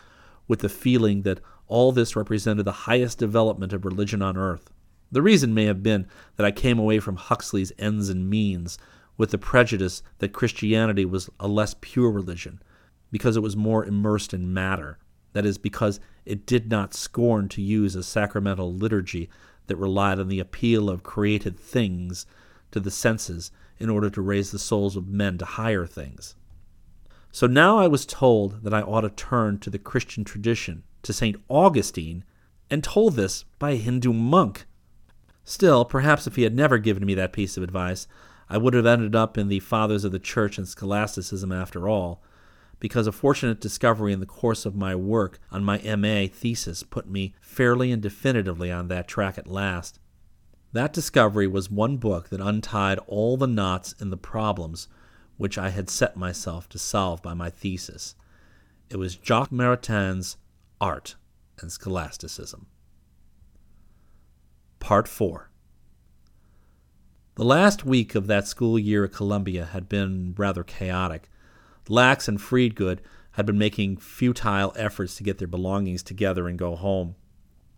with 0.48 0.60
the 0.60 0.70
feeling 0.70 1.22
that 1.22 1.40
all 1.68 1.92
this 1.92 2.16
represented 2.16 2.66
the 2.66 2.72
highest 2.72 3.20
development 3.20 3.72
of 3.72 3.86
religion 3.86 4.22
on 4.22 4.36
earth. 4.36 4.72
The 5.12 5.22
reason 5.22 5.54
may 5.54 5.66
have 5.66 5.84
been 5.84 6.08
that 6.38 6.46
I 6.46 6.52
came 6.52 6.80
away 6.80 7.00
from 7.00 7.18
Huxley's 7.18 7.72
Ends 7.78 8.10
and 8.10 8.30
Means 8.30 8.80
with 9.16 9.30
the 9.30 9.38
prejudice 9.38 10.02
that 10.18 10.34
Christianity 10.34 11.06
was 11.06 11.30
a 11.40 11.48
less 11.48 11.76
pure 11.82 12.10
religion, 12.10 12.62
because 13.12 13.38
it 13.38 13.44
was 13.44 13.56
more 13.56 13.86
immersed 13.86 14.34
in 14.34 14.52
matter. 14.52 14.98
That 15.34 15.46
is, 15.46 15.60
because 15.60 16.00
it 16.26 16.48
did 16.48 16.72
not 16.72 16.96
scorn 16.96 17.48
to 17.50 17.62
use 17.62 17.96
a 17.96 18.02
sacramental 18.02 18.74
liturgy 18.74 19.30
that 19.68 19.76
relied 19.76 20.20
on 20.20 20.30
the 20.30 20.40
appeal 20.40 20.90
of 20.90 21.04
created 21.04 21.60
things 21.60 22.26
to 22.72 22.80
the 22.80 22.92
senses 22.92 23.52
in 23.84 23.90
order 23.90 24.10
to 24.10 24.22
raise 24.22 24.50
the 24.50 24.58
souls 24.58 24.96
of 24.96 25.10
men 25.10 25.38
to 25.38 25.46
higher 25.46 25.86
things. 25.86 26.36
So 27.34 27.48
now 27.48 27.78
I 27.78 27.88
was 27.88 28.06
told 28.06 28.64
that 28.64 28.74
I 28.74 28.82
ought 28.82 29.02
to 29.02 29.10
turn 29.10 29.60
to 29.60 29.70
the 29.70 29.78
Christian 29.78 30.24
tradition, 30.24 30.84
to 31.02 31.12
St. 31.12 31.36
Augustine, 31.50 32.24
and 32.70 32.82
told 32.82 33.16
this 33.16 33.44
by 33.60 33.72
a 33.72 33.76
Hindu 33.76 34.14
monk. 34.14 34.66
Still, 35.44 35.84
perhaps 35.84 36.26
if 36.26 36.38
he 36.38 36.44
had 36.44 36.56
never 36.56 36.78
given 36.78 37.06
me 37.06 37.14
that 37.16 37.34
piece 37.34 37.58
of 37.58 37.64
advice, 37.64 38.08
I 38.50 38.58
would 38.58 38.74
have 38.74 38.86
ended 38.86 39.16
up 39.16 39.38
in 39.38 39.50
the 39.50 39.60
Fathers 39.60 40.06
of 40.06 40.14
the 40.14 40.20
Church 40.20 40.58
and 40.58 40.66
Scholasticism 40.66 41.52
after 41.52 41.90
all, 41.90 42.24
because 42.80 43.06
a 43.06 43.12
fortunate 43.12 43.60
discovery 43.60 44.14
in 44.14 44.22
the 44.22 44.26
course 44.26 44.66
of 44.66 44.76
my 44.76 44.96
work 44.96 45.40
on 45.52 45.64
my 45.64 45.80
MA 45.96 46.28
thesis 46.32 46.84
put 46.84 47.10
me 47.10 47.34
fairly 47.42 47.92
and 47.92 48.02
definitively 48.02 48.72
on 48.72 48.88
that 48.88 49.10
track 49.10 49.38
at 49.38 49.48
last. 49.48 50.00
That 50.74 50.92
discovery 50.92 51.46
was 51.46 51.70
one 51.70 51.98
book 51.98 52.30
that 52.30 52.42
untied 52.42 52.98
all 53.06 53.38
the 53.38 53.48
knots 53.48 53.94
in 54.00 54.10
the 54.10 54.18
problems 54.18 54.88
which 55.38 55.58
I 55.58 55.70
had 55.70 55.88
set 55.90 56.18
myself 56.18 56.68
to 56.70 56.80
solve 56.80 57.22
by 57.22 57.36
my 57.36 57.52
thesis. 57.52 58.16
It 58.90 58.98
was 58.98 59.16
Jacques 59.16 59.52
Maritain's 59.52 60.38
Art 60.82 61.16
and 61.60 61.72
Scholasticism. 61.72 62.66
Part 64.80 65.08
4 65.08 65.52
The 67.36 67.46
last 67.46 67.86
week 67.86 68.16
of 68.16 68.26
that 68.26 68.48
school 68.48 68.80
year 68.80 69.06
at 69.06 69.14
Columbia 69.14 69.66
had 69.66 69.88
been 69.88 70.34
rather 70.38 70.64
chaotic. 70.64 71.30
Lax 71.88 72.28
and 72.28 72.40
Freedgood 72.40 73.00
had 73.32 73.46
been 73.46 73.58
making 73.60 73.98
futile 73.98 74.74
efforts 74.76 75.16
to 75.16 75.24
get 75.24 75.38
their 75.38 75.48
belongings 75.48 76.02
together 76.02 76.48
and 76.48 76.58
go 76.58 76.76
home. 76.76 77.16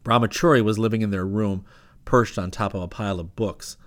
Brahmachari 0.04 0.64
was 0.64 0.80
living 0.80 1.02
in 1.02 1.10
their 1.10 1.26
room, 1.26 1.66
perched 2.06 2.38
on 2.38 2.52
top 2.52 2.74
of 2.74 2.82
a 2.82 2.88
pile 2.88 3.20
of 3.20 3.36
books. 3.36 3.78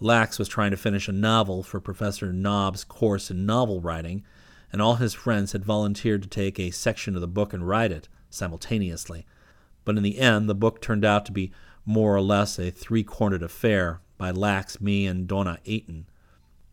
Lax 0.00 0.38
was 0.38 0.48
trying 0.48 0.72
to 0.72 0.76
finish 0.76 1.08
a 1.08 1.12
novel 1.12 1.62
for 1.62 1.80
Professor 1.80 2.32
Nobbe's 2.32 2.84
course 2.84 3.30
in 3.30 3.46
novel 3.46 3.80
writing, 3.80 4.24
and 4.72 4.82
all 4.82 4.96
his 4.96 5.14
friends 5.14 5.52
had 5.52 5.64
volunteered 5.64 6.22
to 6.22 6.28
take 6.28 6.58
a 6.58 6.72
section 6.72 7.14
of 7.14 7.20
the 7.20 7.28
book 7.28 7.52
and 7.52 7.66
write 7.66 7.92
it 7.92 8.08
simultaneously. 8.28 9.24
But 9.84 9.96
in 9.96 10.02
the 10.02 10.18
end, 10.18 10.48
the 10.48 10.54
book 10.54 10.82
turned 10.82 11.04
out 11.04 11.24
to 11.26 11.32
be 11.32 11.52
more 11.86 12.14
or 12.14 12.20
less 12.20 12.58
a 12.58 12.70
three 12.70 13.04
cornered 13.04 13.42
affair 13.42 14.00
by 14.18 14.30
Lax, 14.30 14.80
me, 14.80 15.06
and 15.06 15.28
Dona 15.28 15.58
Eaton. 15.64 16.06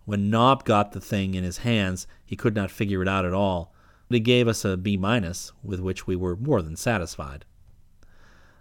When 0.06 0.30
Knob 0.30 0.64
got 0.66 0.94
the 0.94 1.02
thing 1.02 1.36
in 1.36 1.44
his 1.44 1.60
hands, 1.60 2.08
he 2.26 2.36
could 2.36 2.56
not 2.56 2.72
figure 2.72 3.02
it 3.02 3.08
out 3.08 3.26
at 3.26 3.34
all, 3.34 3.74
but 4.08 4.16
he 4.16 4.20
gave 4.20 4.48
us 4.48 4.66
a 4.66 4.78
B 4.78 4.98
minus, 4.98 5.52
with 5.64 5.80
which 5.80 6.08
we 6.08 6.16
were 6.16 6.36
more 6.36 6.62
than 6.62 6.76
satisfied. 6.76 7.46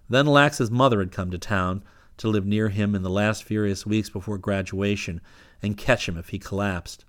Then 0.09 0.27
Lax's 0.27 0.71
mother 0.71 0.99
had 0.99 1.13
come 1.13 1.31
to 1.31 1.39
town 1.39 1.83
to 2.21 2.29
live 2.29 2.47
near 2.47 2.69
him 2.69 2.95
in 2.95 3.03
the 3.03 3.11
last 3.11 3.45
furious 3.45 3.87
weeks 3.87 4.11
before 4.11 4.39
graduation 4.39 5.21
and 5.63 5.77
catch 5.77 6.09
him 6.09 6.19
if 6.19 6.29
he 6.29 6.39
collapsed. 6.39 7.05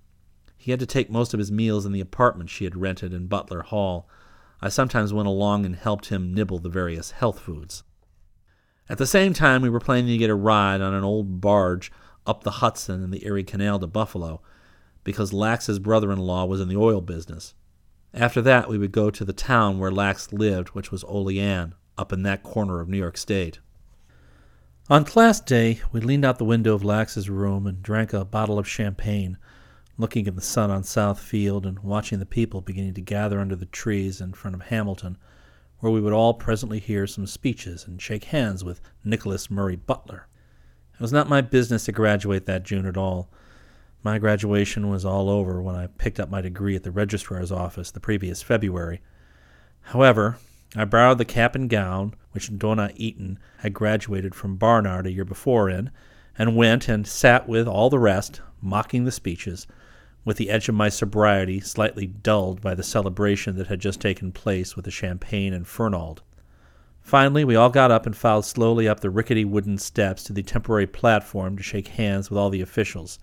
He 0.56 0.70
had 0.70 0.80
to 0.80 0.86
take 0.86 1.10
most 1.10 1.34
of 1.34 1.38
his 1.38 1.52
meals 1.52 1.84
in 1.84 1.92
the 1.92 2.00
apartment 2.00 2.48
she 2.48 2.64
had 2.64 2.76
rented 2.76 3.12
in 3.12 3.26
Butler 3.26 3.62
Hall. 3.62 4.08
I 4.60 4.68
sometimes 4.70 5.12
went 5.12 5.28
along 5.28 5.66
and 5.66 5.76
helped 5.76 6.06
him 6.06 6.32
nibble 6.32 6.60
the 6.60 6.68
various 6.68 7.10
health 7.10 7.40
foods. 7.40 7.82
At 8.88 8.98
the 8.98 9.06
same 9.06 9.34
time, 9.34 9.60
we 9.60 9.68
were 9.68 9.80
planning 9.80 10.06
to 10.08 10.16
get 10.16 10.30
a 10.30 10.34
ride 10.34 10.80
on 10.80 10.94
an 10.94 11.04
old 11.04 11.40
barge 11.40 11.92
up 12.26 12.42
the 12.42 12.50
Hudson 12.52 13.02
and 13.02 13.12
the 13.12 13.24
Erie 13.26 13.44
Canal 13.44 13.78
to 13.80 13.86
Buffalo, 13.86 14.40
because 15.04 15.32
Lax's 15.32 15.78
brother 15.78 16.10
in 16.10 16.18
law 16.18 16.44
was 16.44 16.60
in 16.60 16.68
the 16.68 16.76
oil 16.76 17.00
business. 17.00 17.54
After 18.14 18.40
that, 18.42 18.68
we 18.68 18.78
would 18.78 18.92
go 18.92 19.10
to 19.10 19.24
the 19.24 19.32
town 19.32 19.78
where 19.78 19.90
Lax 19.90 20.32
lived, 20.32 20.68
which 20.68 20.90
was 20.90 21.04
Olean, 21.04 21.74
up 21.98 22.12
in 22.12 22.22
that 22.22 22.42
corner 22.42 22.80
of 22.80 22.88
New 22.88 22.98
York 22.98 23.18
State. 23.18 23.58
On 24.90 25.04
class 25.04 25.40
day, 25.40 25.80
we 25.92 26.00
leaned 26.00 26.24
out 26.24 26.38
the 26.38 26.44
window 26.44 26.74
of 26.74 26.82
Lax's 26.82 27.30
room 27.30 27.68
and 27.68 27.84
drank 27.84 28.12
a 28.12 28.24
bottle 28.24 28.58
of 28.58 28.66
champagne, 28.66 29.38
looking 29.96 30.26
at 30.26 30.34
the 30.34 30.40
sun 30.40 30.72
on 30.72 30.82
South 30.82 31.20
Field 31.20 31.64
and 31.64 31.78
watching 31.78 32.18
the 32.18 32.26
people 32.26 32.60
beginning 32.60 32.94
to 32.94 33.00
gather 33.00 33.38
under 33.38 33.54
the 33.54 33.66
trees 33.66 34.20
in 34.20 34.32
front 34.32 34.56
of 34.56 34.62
Hamilton, 34.62 35.18
where 35.78 35.92
we 35.92 36.00
would 36.00 36.12
all 36.12 36.34
presently 36.34 36.80
hear 36.80 37.06
some 37.06 37.28
speeches 37.28 37.86
and 37.86 38.02
shake 38.02 38.24
hands 38.24 38.64
with 38.64 38.80
Nicholas 39.04 39.48
Murray 39.48 39.76
Butler. 39.76 40.26
It 40.94 41.00
was 41.00 41.12
not 41.12 41.28
my 41.28 41.42
business 41.42 41.84
to 41.84 41.92
graduate 41.92 42.46
that 42.46 42.64
June 42.64 42.84
at 42.84 42.96
all. 42.96 43.30
My 44.02 44.18
graduation 44.18 44.90
was 44.90 45.04
all 45.04 45.30
over 45.30 45.62
when 45.62 45.76
I 45.76 45.86
picked 45.86 46.18
up 46.18 46.28
my 46.28 46.40
degree 46.40 46.74
at 46.74 46.82
the 46.82 46.90
registrar's 46.90 47.52
office 47.52 47.92
the 47.92 48.00
previous 48.00 48.42
February. 48.42 49.00
However, 49.82 50.38
I 50.74 50.84
borrowed 50.84 51.18
the 51.18 51.24
cap 51.24 51.54
and 51.54 51.68
gown 51.68 52.14
which 52.32 52.56
Dona 52.58 52.90
Eaton 52.96 53.38
had 53.58 53.74
graduated 53.74 54.34
from 54.34 54.56
Barnard 54.56 55.06
a 55.06 55.12
year 55.12 55.24
before 55.24 55.68
in, 55.68 55.90
and 56.38 56.56
went 56.56 56.88
and 56.88 57.06
sat 57.06 57.46
with 57.46 57.68
all 57.68 57.90
the 57.90 57.98
rest, 57.98 58.40
mocking 58.60 59.04
the 59.04 59.12
speeches, 59.12 59.66
with 60.24 60.38
the 60.38 60.50
edge 60.50 60.68
of 60.68 60.74
my 60.74 60.88
sobriety 60.88 61.60
slightly 61.60 62.06
dulled 62.06 62.60
by 62.60 62.74
the 62.74 62.82
celebration 62.82 63.56
that 63.56 63.66
had 63.66 63.80
just 63.80 64.00
taken 64.00 64.32
place 64.32 64.74
with 64.74 64.84
the 64.84 64.90
champagne 64.90 65.52
and 65.52 65.66
Fernald. 65.66 66.22
Finally, 67.02 67.44
we 67.44 67.56
all 67.56 67.68
got 67.68 67.90
up 67.90 68.06
and 68.06 68.16
filed 68.16 68.46
slowly 68.46 68.88
up 68.88 69.00
the 69.00 69.10
rickety 69.10 69.44
wooden 69.44 69.76
steps 69.76 70.22
to 70.22 70.32
the 70.32 70.42
temporary 70.42 70.86
platform 70.86 71.56
to 71.56 71.62
shake 71.62 71.88
hands 71.88 72.30
with 72.30 72.38
all 72.38 72.48
the 72.48 72.62
officials. 72.62 73.18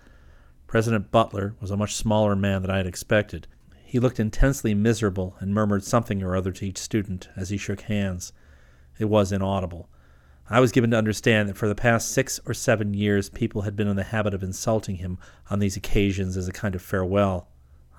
President 0.68 1.10
Butler 1.10 1.56
was 1.60 1.72
a 1.72 1.78
much 1.78 1.96
smaller 1.96 2.36
man 2.36 2.62
than 2.62 2.70
I 2.70 2.78
had 2.78 2.86
expected. 2.86 3.48
He 3.90 3.98
looked 3.98 4.20
intensely 4.20 4.76
miserable 4.76 5.36
and 5.40 5.52
murmured 5.52 5.84
something 5.84 6.22
or 6.22 6.36
other 6.36 6.52
to 6.52 6.66
each 6.68 6.78
student 6.78 7.28
as 7.36 7.50
he 7.50 7.58
shook 7.58 7.82
hands. 7.82 8.32
It 9.00 9.06
was 9.06 9.32
inaudible. 9.32 9.90
I 10.48 10.60
was 10.60 10.72
given 10.72 10.92
to 10.92 10.98
understand 10.98 11.50
that 11.50 11.58
for 11.58 11.68
the 11.68 11.74
past 11.74 12.12
six 12.12 12.40
or 12.46 12.54
seven 12.54 12.94
years 12.94 13.32
people 13.32 13.64
had 13.64 13.76
been 13.76 13.88
in 13.88 13.96
the 13.96 14.04
habit 14.04 14.36
of 14.36 14.44
insulting 14.44 14.98
him 14.98 15.18
on 15.50 15.58
these 15.58 15.76
occasions 15.76 16.38
as 16.38 16.48
a 16.48 16.52
kind 16.52 16.76
of 16.76 16.84
farewell. 16.84 17.48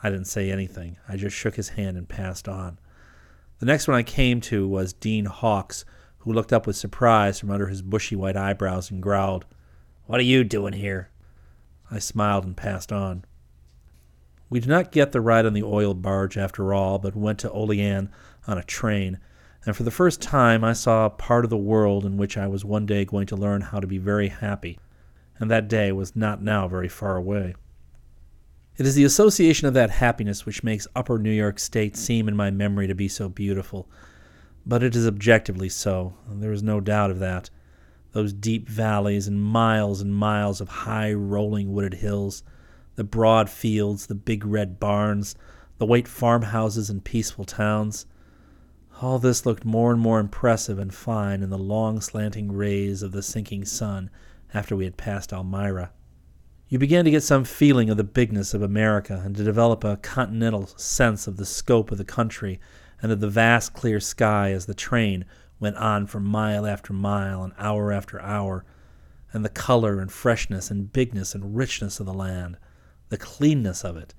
I 0.00 0.10
didn't 0.10 0.28
say 0.28 0.52
anything. 0.52 0.96
I 1.08 1.16
just 1.16 1.34
shook 1.34 1.56
his 1.56 1.70
hand 1.70 1.96
and 1.96 2.08
passed 2.08 2.46
on. 2.46 2.78
The 3.58 3.66
next 3.66 3.88
one 3.88 3.96
I 3.96 4.04
came 4.04 4.40
to 4.42 4.68
was 4.68 4.92
Dean 4.92 5.24
Hawkes, 5.24 5.84
who 6.18 6.32
looked 6.32 6.52
up 6.52 6.68
with 6.68 6.76
surprise 6.76 7.40
from 7.40 7.50
under 7.50 7.66
his 7.66 7.82
bushy 7.82 8.14
white 8.14 8.36
eyebrows 8.36 8.92
and 8.92 9.02
growled, 9.02 9.44
What 10.06 10.20
are 10.20 10.22
you 10.22 10.44
doing 10.44 10.74
here? 10.74 11.10
I 11.90 11.98
smiled 11.98 12.44
and 12.44 12.56
passed 12.56 12.92
on. 12.92 13.24
We 14.50 14.60
did 14.60 14.68
not 14.68 14.92
get 14.92 15.12
the 15.12 15.20
ride 15.20 15.46
on 15.46 15.52
the 15.54 15.62
oil 15.62 15.94
barge 15.94 16.36
after 16.36 16.74
all, 16.74 16.98
but 16.98 17.16
went 17.16 17.38
to 17.38 17.50
Olean 17.52 18.10
on 18.46 18.58
a 18.58 18.64
train, 18.64 19.18
and 19.64 19.76
for 19.76 19.84
the 19.84 19.90
first 19.90 20.20
time 20.20 20.64
I 20.64 20.72
saw 20.72 21.06
a 21.06 21.10
part 21.10 21.44
of 21.44 21.50
the 21.50 21.56
world 21.56 22.04
in 22.04 22.16
which 22.16 22.36
I 22.36 22.48
was 22.48 22.64
one 22.64 22.84
day 22.84 23.04
going 23.04 23.26
to 23.28 23.36
learn 23.36 23.60
how 23.60 23.78
to 23.78 23.86
be 23.86 23.98
very 23.98 24.28
happy, 24.28 24.78
and 25.38 25.50
that 25.50 25.68
day 25.68 25.92
was 25.92 26.16
not 26.16 26.42
now 26.42 26.66
very 26.66 26.88
far 26.88 27.16
away. 27.16 27.54
It 28.76 28.86
is 28.86 28.94
the 28.94 29.04
association 29.04 29.68
of 29.68 29.74
that 29.74 29.90
happiness 29.90 30.46
which 30.46 30.64
makes 30.64 30.88
Upper 30.96 31.18
New 31.18 31.30
York 31.30 31.58
State 31.58 31.96
seem 31.96 32.28
in 32.28 32.34
my 32.34 32.50
memory 32.50 32.86
to 32.86 32.94
be 32.94 33.08
so 33.08 33.28
beautiful. 33.28 33.88
But 34.66 34.82
it 34.82 34.96
is 34.96 35.06
objectively 35.06 35.68
so, 35.68 36.14
there 36.28 36.52
is 36.52 36.62
no 36.62 36.80
doubt 36.80 37.10
of 37.10 37.18
that. 37.18 37.50
Those 38.12 38.32
deep 38.32 38.68
valleys 38.68 39.28
and 39.28 39.42
miles 39.42 40.00
and 40.00 40.14
miles 40.14 40.60
of 40.60 40.68
high 40.68 41.12
rolling 41.12 41.72
wooded 41.72 41.94
hills, 41.94 42.42
the 42.96 43.04
broad 43.04 43.48
fields, 43.48 44.06
the 44.06 44.14
big 44.14 44.44
red 44.44 44.78
barns, 44.78 45.34
the 45.78 45.86
white 45.86 46.08
farmhouses 46.08 46.90
and 46.90 47.04
peaceful 47.04 47.44
towns. 47.44 48.06
All 49.00 49.18
this 49.18 49.46
looked 49.46 49.64
more 49.64 49.92
and 49.92 50.00
more 50.00 50.20
impressive 50.20 50.78
and 50.78 50.92
fine 50.92 51.42
in 51.42 51.50
the 51.50 51.56
long 51.56 52.00
slanting 52.00 52.52
rays 52.52 53.02
of 53.02 53.12
the 53.12 53.22
sinking 53.22 53.64
sun 53.64 54.10
after 54.52 54.76
we 54.76 54.84
had 54.84 54.96
passed 54.96 55.32
Elmira. 55.32 55.92
You 56.68 56.78
began 56.78 57.04
to 57.04 57.10
get 57.10 57.22
some 57.22 57.44
feeling 57.44 57.90
of 57.90 57.96
the 57.96 58.04
bigness 58.04 58.52
of 58.54 58.62
America 58.62 59.22
and 59.24 59.34
to 59.36 59.42
develop 59.42 59.82
a 59.82 59.96
continental 59.96 60.66
sense 60.66 61.26
of 61.26 61.36
the 61.36 61.46
scope 61.46 61.90
of 61.90 61.98
the 61.98 62.04
country 62.04 62.60
and 63.02 63.10
of 63.10 63.20
the 63.20 63.28
vast 63.28 63.72
clear 63.72 64.00
sky 64.00 64.52
as 64.52 64.66
the 64.66 64.74
train 64.74 65.24
went 65.58 65.76
on 65.76 66.06
for 66.06 66.20
mile 66.20 66.66
after 66.66 66.92
mile 66.92 67.42
and 67.42 67.52
hour 67.58 67.90
after 67.90 68.20
hour, 68.20 68.64
and 69.32 69.44
the 69.44 69.48
color 69.48 70.00
and 70.00 70.12
freshness 70.12 70.70
and 70.70 70.92
bigness 70.92 71.34
and 71.34 71.56
richness 71.56 72.00
of 72.00 72.06
the 72.06 72.14
land 72.14 72.56
the 73.10 73.18
cleanness 73.18 73.84
of 73.84 73.96
it, 73.96 74.14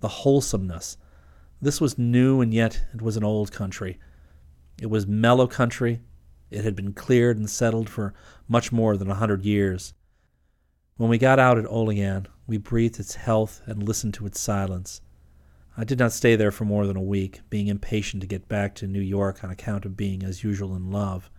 the 0.00 0.08
wholesomeness. 0.08 0.96
This 1.60 1.80
was 1.80 1.98
new, 1.98 2.40
and 2.40 2.54
yet 2.54 2.84
it 2.94 3.02
was 3.02 3.16
an 3.16 3.24
old 3.24 3.50
country. 3.50 3.98
It 4.80 4.86
was 4.86 5.06
mellow 5.06 5.46
country. 5.46 6.00
It 6.50 6.62
had 6.62 6.76
been 6.76 6.92
cleared 6.92 7.38
and 7.38 7.50
settled 7.50 7.88
for 7.88 8.14
much 8.46 8.70
more 8.70 8.96
than 8.96 9.10
a 9.10 9.14
hundred 9.14 9.44
years. 9.44 9.94
When 10.96 11.08
we 11.08 11.18
got 11.18 11.38
out 11.38 11.58
at 11.58 11.66
Olean, 11.66 12.28
we 12.46 12.58
breathed 12.58 13.00
its 13.00 13.16
health 13.16 13.62
and 13.66 13.82
listened 13.82 14.14
to 14.14 14.26
its 14.26 14.38
silence. 14.38 15.00
I 15.76 15.84
did 15.84 15.98
not 15.98 16.12
stay 16.12 16.36
there 16.36 16.50
for 16.50 16.64
more 16.64 16.86
than 16.86 16.96
a 16.96 17.02
week, 17.02 17.40
being 17.50 17.66
impatient 17.66 18.20
to 18.20 18.26
get 18.26 18.48
back 18.48 18.74
to 18.76 18.86
New 18.86 19.00
York 19.00 19.42
on 19.42 19.50
account 19.50 19.84
of 19.84 19.96
being, 19.96 20.22
as 20.22 20.44
usual, 20.44 20.76
in 20.76 20.90
love. 20.90 21.30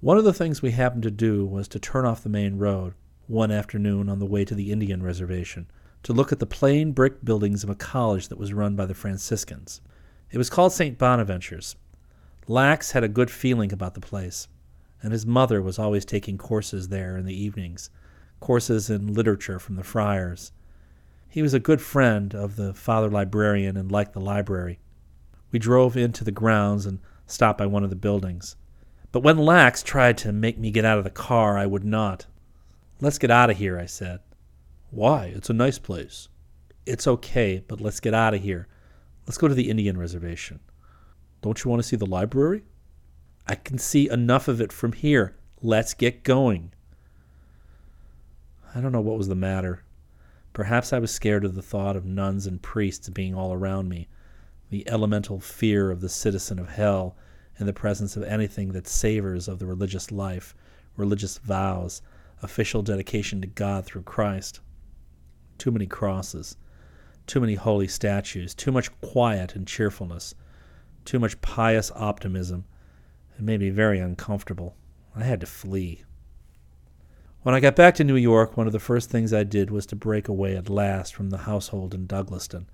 One 0.00 0.18
of 0.18 0.24
the 0.24 0.34
things 0.34 0.62
we 0.62 0.70
happened 0.70 1.02
to 1.04 1.10
do 1.10 1.44
was 1.44 1.68
to 1.68 1.78
turn 1.78 2.04
off 2.06 2.22
the 2.22 2.28
main 2.28 2.56
road 2.56 2.94
one 3.26 3.50
afternoon 3.50 4.08
on 4.08 4.18
the 4.18 4.26
way 4.26 4.44
to 4.44 4.54
the 4.54 4.72
Indian 4.72 5.02
reservation 5.02 5.70
to 6.02 6.12
look 6.12 6.32
at 6.32 6.38
the 6.38 6.46
plain 6.46 6.92
brick 6.92 7.24
buildings 7.24 7.64
of 7.64 7.70
a 7.70 7.74
college 7.74 8.28
that 8.28 8.38
was 8.38 8.52
run 8.52 8.76
by 8.76 8.86
the 8.86 8.94
Franciscans. 8.94 9.80
It 10.30 10.38
was 10.38 10.50
called 10.50 10.72
St. 10.72 10.98
Bonaventure's. 10.98 11.76
Lax 12.46 12.92
had 12.92 13.04
a 13.04 13.08
good 13.08 13.30
feeling 13.30 13.72
about 13.72 13.94
the 13.94 14.00
place, 14.00 14.48
and 15.02 15.12
his 15.12 15.26
mother 15.26 15.60
was 15.60 15.78
always 15.78 16.04
taking 16.04 16.38
courses 16.38 16.88
there 16.88 17.16
in 17.16 17.26
the 17.26 17.38
evenings, 17.38 17.90
courses 18.40 18.88
in 18.88 19.12
literature 19.12 19.58
from 19.58 19.76
the 19.76 19.84
friars. 19.84 20.52
He 21.28 21.42
was 21.42 21.52
a 21.52 21.60
good 21.60 21.80
friend 21.80 22.34
of 22.34 22.56
the 22.56 22.72
father 22.72 23.10
librarian 23.10 23.76
and 23.76 23.92
liked 23.92 24.14
the 24.14 24.20
library. 24.20 24.80
We 25.50 25.58
drove 25.58 25.96
into 25.96 26.24
the 26.24 26.30
grounds 26.30 26.86
and 26.86 27.00
stopped 27.26 27.58
by 27.58 27.66
one 27.66 27.84
of 27.84 27.90
the 27.90 27.96
buildings. 27.96 28.56
But 29.12 29.22
when 29.22 29.38
Lax 29.38 29.82
tried 29.82 30.18
to 30.18 30.32
make 30.32 30.58
me 30.58 30.70
get 30.70 30.84
out 30.84 30.98
of 30.98 31.04
the 31.04 31.10
car, 31.10 31.56
I 31.58 31.66
would 31.66 31.84
not. 31.84 32.26
Let's 33.00 33.18
get 33.18 33.30
out 33.30 33.50
of 33.50 33.56
here, 33.56 33.78
I 33.78 33.86
said. 33.86 34.20
Why? 34.90 35.26
It's 35.26 35.50
a 35.50 35.54
nice 35.54 35.78
place. 35.78 36.28
It's 36.86 37.06
okay, 37.06 37.62
but 37.66 37.80
let's 37.80 38.00
get 38.00 38.14
out 38.14 38.34
of 38.34 38.42
here. 38.42 38.66
Let's 39.26 39.38
go 39.38 39.48
to 39.48 39.54
the 39.54 39.68
Indian 39.68 39.98
reservation. 39.98 40.60
Don't 41.42 41.62
you 41.62 41.70
want 41.70 41.82
to 41.82 41.88
see 41.88 41.96
the 41.96 42.06
library? 42.06 42.64
I 43.46 43.54
can 43.54 43.78
see 43.78 44.08
enough 44.10 44.48
of 44.48 44.60
it 44.60 44.72
from 44.72 44.92
here. 44.92 45.36
Let's 45.60 45.94
get 45.94 46.24
going. 46.24 46.72
I 48.74 48.80
don't 48.80 48.92
know 48.92 49.00
what 49.00 49.18
was 49.18 49.28
the 49.28 49.34
matter. 49.34 49.84
Perhaps 50.52 50.92
I 50.92 50.98
was 50.98 51.10
scared 51.10 51.44
of 51.44 51.54
the 51.54 51.62
thought 51.62 51.96
of 51.96 52.04
nuns 52.04 52.46
and 52.46 52.60
priests 52.60 53.08
being 53.10 53.34
all 53.34 53.52
around 53.52 53.88
me. 53.88 54.08
the 54.70 54.88
elemental 54.88 55.40
fear 55.40 55.90
of 55.90 56.00
the 56.00 56.08
citizen 56.08 56.58
of 56.58 56.68
hell 56.70 57.16
in 57.58 57.66
the 57.66 57.72
presence 57.72 58.16
of 58.16 58.22
anything 58.24 58.72
that 58.72 58.86
savors 58.86 59.48
of 59.48 59.58
the 59.58 59.66
religious 59.66 60.12
life, 60.12 60.54
religious 60.96 61.38
vows, 61.38 62.02
official 62.42 62.82
dedication 62.82 63.40
to 63.40 63.46
God 63.46 63.84
through 63.84 64.02
Christ. 64.02 64.60
Too 65.58 65.70
many 65.70 65.86
crosses, 65.86 66.56
too 67.26 67.40
many 67.40 67.56
holy 67.56 67.88
statues, 67.88 68.54
too 68.54 68.72
much 68.72 68.90
quiet 69.00 69.54
and 69.54 69.66
cheerfulness, 69.66 70.34
too 71.04 71.18
much 71.18 71.40
pious 71.40 71.90
optimism. 71.94 72.64
It 73.36 73.42
made 73.42 73.60
me 73.60 73.70
very 73.70 73.98
uncomfortable. 73.98 74.76
I 75.14 75.24
had 75.24 75.40
to 75.40 75.46
flee. 75.46 76.04
When 77.42 77.54
I 77.54 77.60
got 77.60 77.76
back 77.76 77.94
to 77.96 78.04
New 78.04 78.16
York, 78.16 78.56
one 78.56 78.66
of 78.66 78.72
the 78.72 78.78
first 78.78 79.10
things 79.10 79.32
I 79.32 79.44
did 79.44 79.70
was 79.70 79.86
to 79.86 79.96
break 79.96 80.28
away 80.28 80.56
at 80.56 80.68
last 80.68 81.14
from 81.14 81.30
the 81.30 81.38
household 81.38 81.94
in 81.94 82.06
Douglaston. 82.06 82.66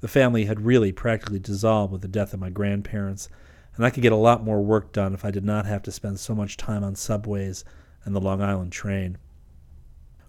The 0.00 0.08
family 0.08 0.44
had 0.44 0.60
really 0.60 0.92
practically 0.92 1.38
dissolved 1.38 1.92
with 1.92 2.02
the 2.02 2.08
death 2.08 2.34
of 2.34 2.40
my 2.40 2.50
grandparents, 2.50 3.28
and 3.74 3.84
I 3.84 3.90
could 3.90 4.02
get 4.02 4.12
a 4.12 4.16
lot 4.16 4.44
more 4.44 4.62
work 4.62 4.92
done 4.92 5.14
if 5.14 5.24
I 5.24 5.30
did 5.30 5.44
not 5.44 5.66
have 5.66 5.82
to 5.82 5.92
spend 5.92 6.20
so 6.20 6.34
much 6.34 6.56
time 6.56 6.84
on 6.84 6.94
subways 6.94 7.64
and 8.04 8.14
the 8.14 8.20
Long 8.20 8.40
Island 8.42 8.72
train. 8.72 9.18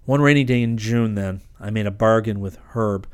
One 0.07 0.21
rainy 0.21 0.45
day 0.45 0.63
in 0.63 0.77
June, 0.77 1.15
then, 1.15 1.41
I 1.59 1.69
made 1.69 1.85
a 1.85 1.91
bargain 1.91 2.39
with 2.39 2.59
Herb, 2.69 3.09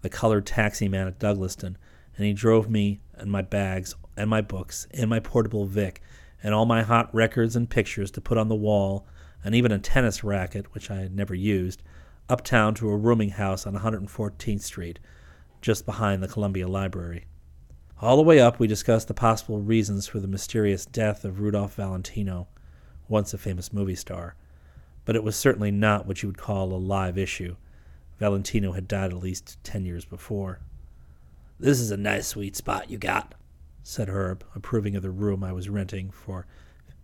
the 0.00 0.08
colored 0.08 0.46
taxi 0.46 0.88
man 0.88 1.06
at 1.06 1.18
Douglaston, 1.18 1.76
and 2.16 2.24
he 2.24 2.32
drove 2.32 2.70
me 2.70 3.02
and 3.12 3.30
my 3.30 3.42
bags 3.42 3.94
and 4.16 4.30
my 4.30 4.40
books 4.40 4.86
and 4.92 5.10
my 5.10 5.20
portable 5.20 5.66
Vic 5.66 6.00
and 6.42 6.54
all 6.54 6.64
my 6.64 6.80
hot 6.80 7.14
records 7.14 7.54
and 7.54 7.68
pictures 7.68 8.10
to 8.12 8.22
put 8.22 8.38
on 8.38 8.48
the 8.48 8.54
wall 8.54 9.06
and 9.44 9.54
even 9.54 9.70
a 9.70 9.78
tennis 9.78 10.24
racket, 10.24 10.72
which 10.72 10.90
I 10.90 11.00
had 11.00 11.14
never 11.14 11.34
used, 11.34 11.82
uptown 12.30 12.72
to 12.76 12.88
a 12.88 12.96
rooming 12.96 13.32
house 13.32 13.66
on 13.66 13.74
114th 13.74 14.62
Street, 14.62 15.00
just 15.60 15.84
behind 15.84 16.22
the 16.22 16.28
Columbia 16.28 16.66
Library. 16.66 17.26
All 18.00 18.16
the 18.16 18.22
way 18.22 18.40
up, 18.40 18.58
we 18.58 18.66
discussed 18.66 19.08
the 19.08 19.12
possible 19.12 19.60
reasons 19.60 20.06
for 20.06 20.18
the 20.18 20.26
mysterious 20.26 20.86
death 20.86 21.26
of 21.26 21.40
Rudolph 21.40 21.74
Valentino, 21.74 22.48
once 23.06 23.34
a 23.34 23.38
famous 23.38 23.70
movie 23.70 23.94
star. 23.94 24.34
But 25.08 25.16
it 25.16 25.24
was 25.24 25.36
certainly 25.36 25.70
not 25.70 26.04
what 26.04 26.22
you 26.22 26.28
would 26.28 26.36
call 26.36 26.70
a 26.70 26.76
live 26.76 27.16
issue. 27.16 27.56
Valentino 28.18 28.72
had 28.72 28.86
died 28.86 29.10
at 29.10 29.22
least 29.22 29.56
ten 29.64 29.86
years 29.86 30.04
before. 30.04 30.60
This 31.58 31.80
is 31.80 31.90
a 31.90 31.96
nice 31.96 32.26
sweet 32.26 32.54
spot 32.54 32.90
you 32.90 32.98
got, 32.98 33.34
said 33.82 34.10
Herb, 34.10 34.44
approving 34.54 34.94
of 34.96 35.02
the 35.02 35.10
room 35.10 35.42
I 35.42 35.54
was 35.54 35.70
renting 35.70 36.10
for 36.10 36.46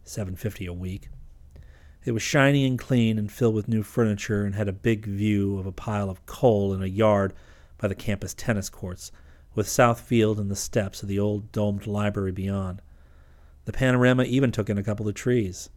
seven 0.02 0.36
fifty 0.36 0.66
a 0.66 0.72
week. 0.74 1.08
It 2.04 2.12
was 2.12 2.22
shiny 2.22 2.66
and 2.66 2.78
clean 2.78 3.18
and 3.18 3.32
filled 3.32 3.54
with 3.54 3.68
new 3.68 3.82
furniture 3.82 4.44
and 4.44 4.54
had 4.54 4.68
a 4.68 4.74
big 4.74 5.06
view 5.06 5.58
of 5.58 5.64
a 5.64 5.72
pile 5.72 6.10
of 6.10 6.26
coal 6.26 6.74
in 6.74 6.82
a 6.82 6.86
yard 6.86 7.32
by 7.78 7.88
the 7.88 7.94
campus 7.94 8.34
tennis 8.34 8.68
courts, 8.68 9.12
with 9.54 9.66
South 9.66 10.00
Field 10.00 10.38
and 10.38 10.50
the 10.50 10.56
steps 10.56 11.02
of 11.02 11.08
the 11.08 11.18
old 11.18 11.50
domed 11.52 11.86
library 11.86 12.32
beyond. 12.32 12.82
The 13.64 13.72
panorama 13.72 14.24
even 14.24 14.52
took 14.52 14.68
in 14.68 14.76
a 14.76 14.84
couple 14.84 15.08
of 15.08 15.14
trees. 15.14 15.70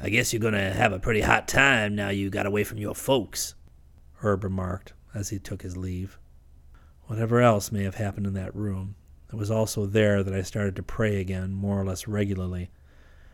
I 0.00 0.08
guess 0.08 0.32
you're 0.32 0.40
going 0.40 0.54
to 0.54 0.72
have 0.72 0.92
a 0.92 0.98
pretty 0.98 1.20
hot 1.20 1.48
time 1.48 1.94
now 1.94 2.08
you 2.10 2.30
got 2.30 2.46
away 2.46 2.64
from 2.64 2.78
your 2.78 2.94
folks, 2.94 3.54
Herb 4.16 4.44
remarked 4.44 4.92
as 5.14 5.30
he 5.30 5.38
took 5.38 5.62
his 5.62 5.76
leave. 5.76 6.18
Whatever 7.06 7.40
else 7.40 7.70
may 7.70 7.84
have 7.84 7.94
happened 7.96 8.26
in 8.26 8.34
that 8.34 8.54
room, 8.54 8.96
it 9.32 9.36
was 9.36 9.50
also 9.50 9.86
there 9.86 10.22
that 10.22 10.34
I 10.34 10.42
started 10.42 10.76
to 10.76 10.82
pray 10.82 11.20
again 11.20 11.52
more 11.52 11.80
or 11.80 11.84
less 11.84 12.08
regularly, 12.08 12.70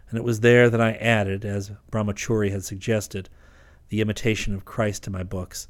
and 0.09 0.19
it 0.19 0.25
was 0.25 0.41
there 0.41 0.69
that 0.69 0.81
I 0.81 0.93
added, 0.93 1.45
as 1.45 1.73
Brahmachari 1.91 2.51
had 2.51 2.65
suggested, 2.65 3.29
the 3.89 4.01
imitation 4.01 4.55
of 4.55 4.65
Christ 4.65 5.05
to 5.05 5.11
my 5.11 5.23
books 5.23 5.69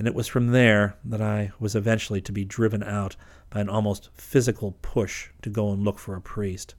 and 0.00 0.06
it 0.06 0.14
was 0.14 0.26
from 0.26 0.46
there 0.46 0.96
that 1.04 1.20
I 1.20 1.52
was 1.60 1.76
eventually 1.76 2.22
to 2.22 2.32
be 2.32 2.42
driven 2.42 2.82
out 2.82 3.16
by 3.50 3.60
an 3.60 3.68
almost 3.68 4.08
physical 4.14 4.78
push 4.80 5.28
to 5.42 5.50
go 5.50 5.72
and 5.72 5.84
look 5.84 5.98
for 5.98 6.16
a 6.16 6.22
priest. 6.22 6.74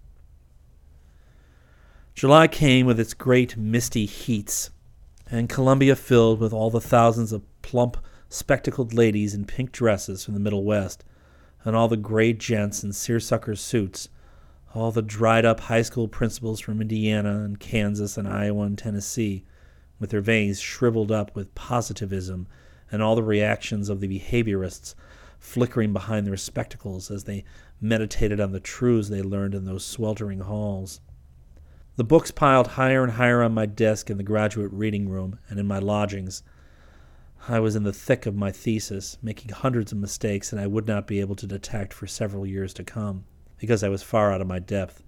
July 2.13 2.47
came 2.47 2.85
with 2.85 2.99
its 2.99 3.13
great 3.13 3.55
misty 3.57 4.05
heats, 4.05 4.69
and 5.29 5.49
Columbia 5.49 5.95
filled 5.95 6.39
with 6.39 6.53
all 6.53 6.69
the 6.69 6.81
thousands 6.81 7.31
of 7.31 7.41
plump, 7.61 7.97
spectacled 8.29 8.93
ladies 8.93 9.33
in 9.33 9.45
pink 9.45 9.71
dresses 9.71 10.25
from 10.25 10.33
the 10.33 10.39
Middle 10.39 10.63
West, 10.63 11.03
and 11.63 11.75
all 11.75 11.87
the 11.87 11.97
gray 11.97 12.33
gents 12.33 12.83
in 12.83 12.91
seersucker 12.91 13.55
suits, 13.55 14.09
all 14.75 14.91
the 14.91 15.01
dried 15.01 15.45
up 15.45 15.61
high 15.61 15.81
school 15.81 16.07
principals 16.07 16.59
from 16.59 16.81
Indiana 16.81 17.43
and 17.43 17.59
Kansas 17.59 18.17
and 18.17 18.27
Iowa 18.27 18.65
and 18.65 18.77
Tennessee, 18.77 19.45
with 19.99 20.09
their 20.09 20.21
veins 20.21 20.59
shriveled 20.59 21.11
up 21.11 21.35
with 21.35 21.55
positivism 21.55 22.47
and 22.91 23.01
all 23.01 23.15
the 23.15 23.23
reactions 23.23 23.87
of 23.87 24.01
the 24.01 24.19
behaviorists 24.19 24.95
flickering 25.39 25.93
behind 25.93 26.27
their 26.27 26.37
spectacles 26.37 27.09
as 27.09 27.23
they 27.23 27.43
meditated 27.79 28.39
on 28.39 28.51
the 28.51 28.59
truths 28.59 29.09
they 29.09 29.21
learned 29.21 29.55
in 29.55 29.65
those 29.65 29.85
sweltering 29.85 30.41
halls. 30.41 30.99
The 31.97 32.05
books 32.05 32.31
piled 32.31 32.67
higher 32.67 33.03
and 33.03 33.11
higher 33.11 33.43
on 33.43 33.53
my 33.53 33.65
desk 33.65 34.09
in 34.09 34.15
the 34.15 34.23
graduate 34.23 34.71
reading 34.71 35.09
room 35.09 35.39
and 35.49 35.59
in 35.59 35.67
my 35.67 35.77
lodgings. 35.77 36.41
I 37.49 37.59
was 37.59 37.75
in 37.75 37.83
the 37.83 37.91
thick 37.91 38.25
of 38.25 38.33
my 38.33 38.49
thesis, 38.49 39.17
making 39.21 39.51
hundreds 39.51 39.91
of 39.91 39.97
mistakes, 39.97 40.53
and 40.53 40.61
I 40.61 40.67
would 40.67 40.87
not 40.87 41.05
be 41.05 41.19
able 41.19 41.35
to 41.35 41.45
detect 41.45 41.91
for 41.91 42.07
several 42.07 42.45
years 42.45 42.73
to 42.75 42.85
come, 42.85 43.25
because 43.57 43.83
I 43.83 43.89
was 43.89 44.03
far 44.03 44.31
out 44.31 44.39
of 44.39 44.47
my 44.47 44.59
depth. 44.59 45.03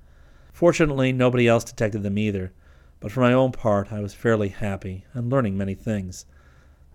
Fortunately, 0.52 1.14
nobody 1.14 1.48
else 1.48 1.64
detected 1.64 2.04
them 2.04 2.18
either, 2.18 2.52
but 3.00 3.14
for 3.14 3.22
my 3.22 3.32
own 3.32 3.54
part, 3.54 3.94
I 3.94 4.02
was 4.02 4.14
fairly 4.14 4.50
happy 4.50 5.06
and 5.14 5.32
learning 5.32 5.58
many 5.58 5.76
things. 5.76 6.26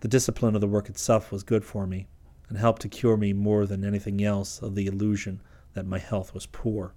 The 0.01 0.09
discipline 0.09 0.55
of 0.55 0.61
the 0.61 0.69
work 0.69 0.91
itself 0.91 1.33
was 1.33 1.43
good 1.43 1.65
for 1.65 1.87
me, 1.87 2.09
and 2.51 2.59
helped 2.59 2.83
to 2.83 2.89
cure 2.91 3.17
me 3.17 3.33
more 3.33 3.65
than 3.65 3.85
anything 3.85 4.23
else 4.23 4.61
of 4.61 4.75
the 4.75 4.87
illusion 4.87 5.41
that 5.73 5.87
my 5.87 5.99
health 5.99 6.35
was 6.35 6.45
poor. 6.45 6.93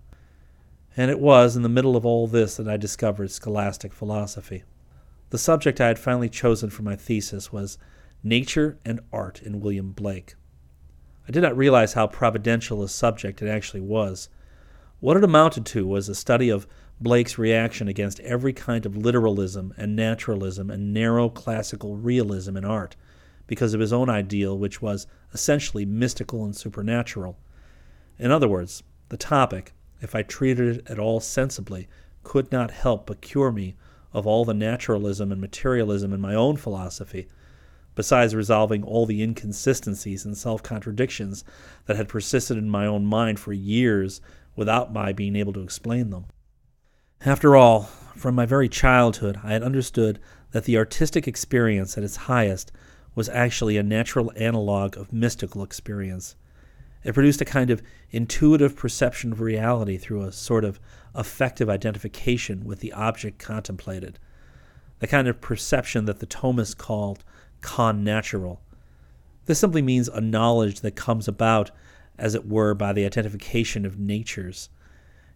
And 0.97 1.09
it 1.09 1.19
was 1.19 1.55
in 1.55 1.61
the 1.61 1.69
middle 1.69 1.95
of 1.95 2.05
all 2.05 2.27
this 2.27 2.57
that 2.57 2.67
I 2.67 2.77
discovered 2.77 3.31
scholastic 3.31 3.93
philosophy. 3.93 4.63
The 5.29 5.37
subject 5.37 5.79
I 5.79 5.87
had 5.87 5.99
finally 5.99 6.27
chosen 6.27 6.69
for 6.69 6.83
my 6.83 6.95
thesis 6.95 7.53
was 7.53 7.77
Nature 8.23 8.77
and 8.85 8.99
Art 9.13 9.41
in 9.41 9.61
William 9.61 9.91
Blake. 9.91 10.35
I 11.27 11.31
did 11.31 11.43
not 11.43 11.55
realize 11.55 11.93
how 11.93 12.07
providential 12.07 12.83
a 12.83 12.89
subject 12.89 13.41
it 13.41 13.47
actually 13.47 13.81
was. 13.81 14.27
What 14.99 15.17
it 15.17 15.23
amounted 15.23 15.65
to 15.67 15.87
was 15.87 16.09
a 16.09 16.15
study 16.15 16.49
of 16.49 16.67
Blake's 16.99 17.37
reaction 17.37 17.87
against 17.87 18.19
every 18.19 18.53
kind 18.53 18.85
of 18.85 18.97
literalism 18.97 19.73
and 19.77 19.95
naturalism 19.95 20.69
and 20.69 20.93
narrow 20.93 21.29
classical 21.29 21.95
realism 21.95 22.57
in 22.57 22.65
art 22.65 22.95
because 23.47 23.73
of 23.73 23.79
his 23.79 23.91
own 23.91 24.09
ideal, 24.09 24.57
which 24.57 24.81
was 24.81 25.07
essentially 25.33 25.85
mystical 25.85 26.45
and 26.45 26.55
supernatural. 26.55 27.39
In 28.19 28.29
other 28.31 28.47
words, 28.47 28.83
the 29.09 29.17
topic, 29.17 29.73
if 30.01 30.15
I 30.15 30.23
treated 30.23 30.77
it 30.77 30.89
at 30.89 30.99
all 30.99 31.19
sensibly, 31.19 31.87
could 32.23 32.51
not 32.51 32.71
help 32.71 33.05
but 33.05 33.21
cure 33.21 33.51
me 33.51 33.75
of 34.13 34.27
all 34.27 34.43
the 34.43 34.53
naturalism 34.53 35.31
and 35.31 35.39
materialism 35.39 36.11
in 36.11 36.19
my 36.19 36.35
own 36.35 36.57
philosophy, 36.57 37.27
besides 37.95 38.35
resolving 38.35 38.83
all 38.83 39.05
the 39.05 39.21
inconsistencies 39.21 40.25
and 40.25 40.35
self 40.35 40.61
contradictions 40.63 41.43
that 41.85 41.95
had 41.95 42.09
persisted 42.09 42.57
in 42.57 42.69
my 42.69 42.85
own 42.85 43.05
mind 43.05 43.39
for 43.39 43.53
years 43.53 44.21
without 44.55 44.91
my 44.91 45.13
being 45.13 45.35
able 45.35 45.53
to 45.53 45.63
explain 45.63 46.09
them. 46.09 46.25
After 47.25 47.55
all, 47.55 47.83
from 48.15 48.35
my 48.35 48.45
very 48.45 48.67
childhood, 48.67 49.39
I 49.43 49.53
had 49.53 49.63
understood 49.63 50.19
that 50.51 50.65
the 50.65 50.77
artistic 50.77 51.27
experience 51.27 51.97
at 51.97 52.03
its 52.03 52.15
highest 52.15 52.71
was 53.15 53.29
actually 53.29 53.77
a 53.77 53.83
natural 53.83 54.31
analog 54.35 54.97
of 54.97 55.13
mystical 55.13 55.63
experience. 55.63 56.35
It 57.03 57.13
produced 57.13 57.41
a 57.41 57.45
kind 57.45 57.69
of 57.69 57.81
intuitive 58.11 58.75
perception 58.75 59.31
of 59.31 59.41
reality 59.41 59.97
through 59.97 60.23
a 60.23 60.31
sort 60.31 60.63
of 60.63 60.79
affective 61.15 61.69
identification 61.69 62.63
with 62.63 62.79
the 62.79 62.93
object 62.93 63.39
contemplated, 63.39 64.19
the 64.99 65.07
kind 65.07 65.27
of 65.27 65.41
perception 65.41 66.05
that 66.05 66.19
the 66.19 66.27
Thomists 66.27 66.77
called 66.77 67.23
connatural. 67.61 68.59
This 69.45 69.59
simply 69.59 69.81
means 69.81 70.07
a 70.07 70.21
knowledge 70.21 70.81
that 70.81 70.95
comes 70.95 71.27
about, 71.27 71.71
as 72.17 72.35
it 72.35 72.47
were, 72.47 72.75
by 72.75 72.93
the 72.93 73.05
identification 73.05 73.85
of 73.85 73.99
natures 73.99 74.69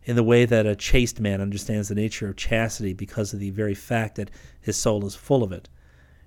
in 0.04 0.16
the 0.16 0.24
way 0.24 0.46
that 0.46 0.68
a 0.68 0.76
chaste 0.76 1.20
man 1.20 1.42
understands 1.42 1.90
the 1.90 1.96
nature 1.96 2.30
of 2.30 2.36
chastity 2.36 2.94
because 2.94 3.34
of 3.34 3.40
the 3.40 3.50
very 3.50 3.74
fact 3.74 4.16
that 4.16 4.30
his 4.62 4.78
soul 4.78 5.04
is 5.06 5.16
full 5.16 5.42
of 5.42 5.52
it. 5.52 5.68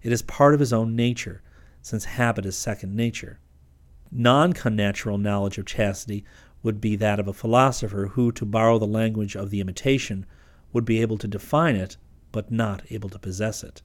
It 0.03 0.11
is 0.11 0.23
part 0.23 0.53
of 0.53 0.61
his 0.61 0.73
own 0.73 0.97
nature, 0.97 1.43
since 1.81 2.05
habit 2.05 2.45
is 2.45 2.57
second 2.57 2.97
nature. 2.97 3.39
Non 4.11 4.53
connatural 4.53 5.21
knowledge 5.21 5.59
of 5.59 5.67
chastity 5.67 6.25
would 6.63 6.81
be 6.81 6.97
that 6.97 7.21
of 7.21 7.29
a 7.29 7.33
philosopher 7.33 8.11
who, 8.13 8.33
to 8.33 8.47
borrow 8.47 8.79
the 8.79 8.87
language 8.87 9.37
of 9.37 9.51
the 9.51 9.61
imitation, 9.61 10.25
would 10.73 10.85
be 10.85 11.01
able 11.01 11.19
to 11.19 11.29
define 11.29 11.77
it, 11.77 11.97
but 12.33 12.51
not 12.51 12.83
able 12.91 13.09
to 13.09 13.19
possess 13.19 13.63
it. 13.63 13.83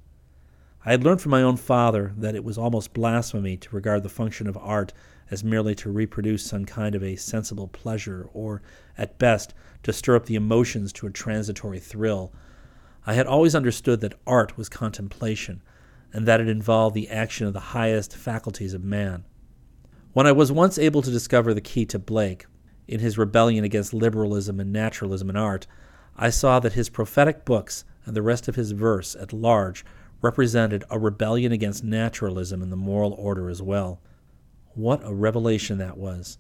I 0.86 0.92
had 0.92 1.04
learned 1.04 1.22
from 1.22 1.32
my 1.32 1.42
own 1.42 1.58
father 1.58 2.14
that 2.18 2.36
it 2.36 2.44
was 2.44 2.58
almost 2.58 2.94
blasphemy 2.94 3.58
to 3.58 3.76
regard 3.76 4.04
the 4.04 4.10
function 4.10 4.48
of 4.48 4.58
art 4.58 4.92
as 5.32 5.44
merely 5.44 5.76
to 5.76 5.92
reproduce 5.92 6.46
some 6.46 6.66
kind 6.66 6.96
of 6.96 7.04
a 7.04 7.16
sensible 7.16 7.68
pleasure, 7.68 8.28
or, 8.34 8.62
at 8.98 9.18
best, 9.18 9.54
to 9.84 9.94
stir 9.94 10.16
up 10.16 10.26
the 10.26 10.36
emotions 10.36 10.92
to 10.94 11.08
a 11.08 11.12
transitory 11.12 11.80
thrill. 11.80 12.34
I 13.06 13.14
had 13.14 13.28
always 13.28 13.56
understood 13.56 14.02
that 14.02 14.20
art 14.28 14.58
was 14.58 14.70
contemplation, 14.70 15.62
and 16.12 16.26
that 16.28 16.42
it 16.42 16.50
involved 16.50 16.96
the 16.96 17.10
action 17.10 17.48
of 17.48 17.54
the 17.54 17.60
highest 17.60 18.16
faculties 18.16 18.74
of 18.74 18.84
man. 18.84 19.26
When 20.14 20.28
I 20.28 20.32
was 20.32 20.52
once 20.52 20.78
able 20.78 21.02
to 21.02 21.10
discover 21.10 21.56
the 21.56 21.62
key 21.62 21.88
to 21.88 21.98
Blake, 21.98 22.46
in 22.88 23.00
his 23.00 23.18
rebellion 23.18 23.64
against 23.64 23.96
liberalism 23.96 24.60
and 24.60 24.72
naturalism 24.72 25.28
in 25.28 25.36
art, 25.36 25.66
I 26.16 26.30
saw 26.30 26.60
that 26.60 26.74
his 26.74 26.88
prophetic 26.88 27.46
books 27.46 27.84
and 28.06 28.16
the 28.16 28.22
rest 28.22 28.48
of 28.48 28.56
his 28.56 28.74
verse 28.74 29.16
at 29.16 29.34
large 29.34 29.84
represented 30.22 30.84
a 30.92 31.00
rebellion 31.00 31.52
against 31.52 31.84
naturalism 31.84 32.62
and 32.62 32.72
the 32.72 32.76
moral 32.76 33.14
order 33.14 33.50
as 33.50 33.60
well. 33.64 34.02
What 34.76 35.02
a 35.04 35.12
revelation 35.12 35.80
that 35.80 35.98
was! 35.98 36.38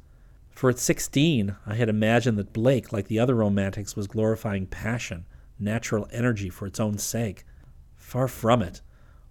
For 0.51 0.69
at 0.69 0.77
sixteen, 0.77 1.55
I 1.65 1.73
had 1.73 1.89
imagined 1.89 2.37
that 2.37 2.53
Blake, 2.53 2.93
like 2.93 3.07
the 3.07 3.17
other 3.17 3.33
romantics, 3.33 3.95
was 3.95 4.05
glorifying 4.05 4.67
passion, 4.67 5.25
natural 5.57 6.07
energy 6.11 6.49
for 6.49 6.67
its 6.67 6.79
own 6.79 6.99
sake. 6.99 7.43
Far 7.95 8.27
from 8.27 8.61
it. 8.61 8.81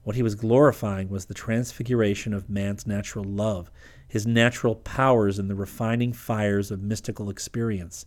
What 0.03 0.17
he 0.17 0.23
was 0.25 0.35
glorifying 0.35 1.09
was 1.09 1.27
the 1.27 1.35
transfiguration 1.35 2.35
of 2.35 2.51
man's 2.51 2.89
natural 2.89 3.25
love, 3.25 3.71
his 4.13 4.27
natural 4.27 4.75
powers 4.75 5.39
in 5.39 5.49
the 5.49 5.55
refining 5.55 6.13
fires 6.13 6.71
of 6.71 6.83
mystical 6.83 7.31
experience. 7.31 8.05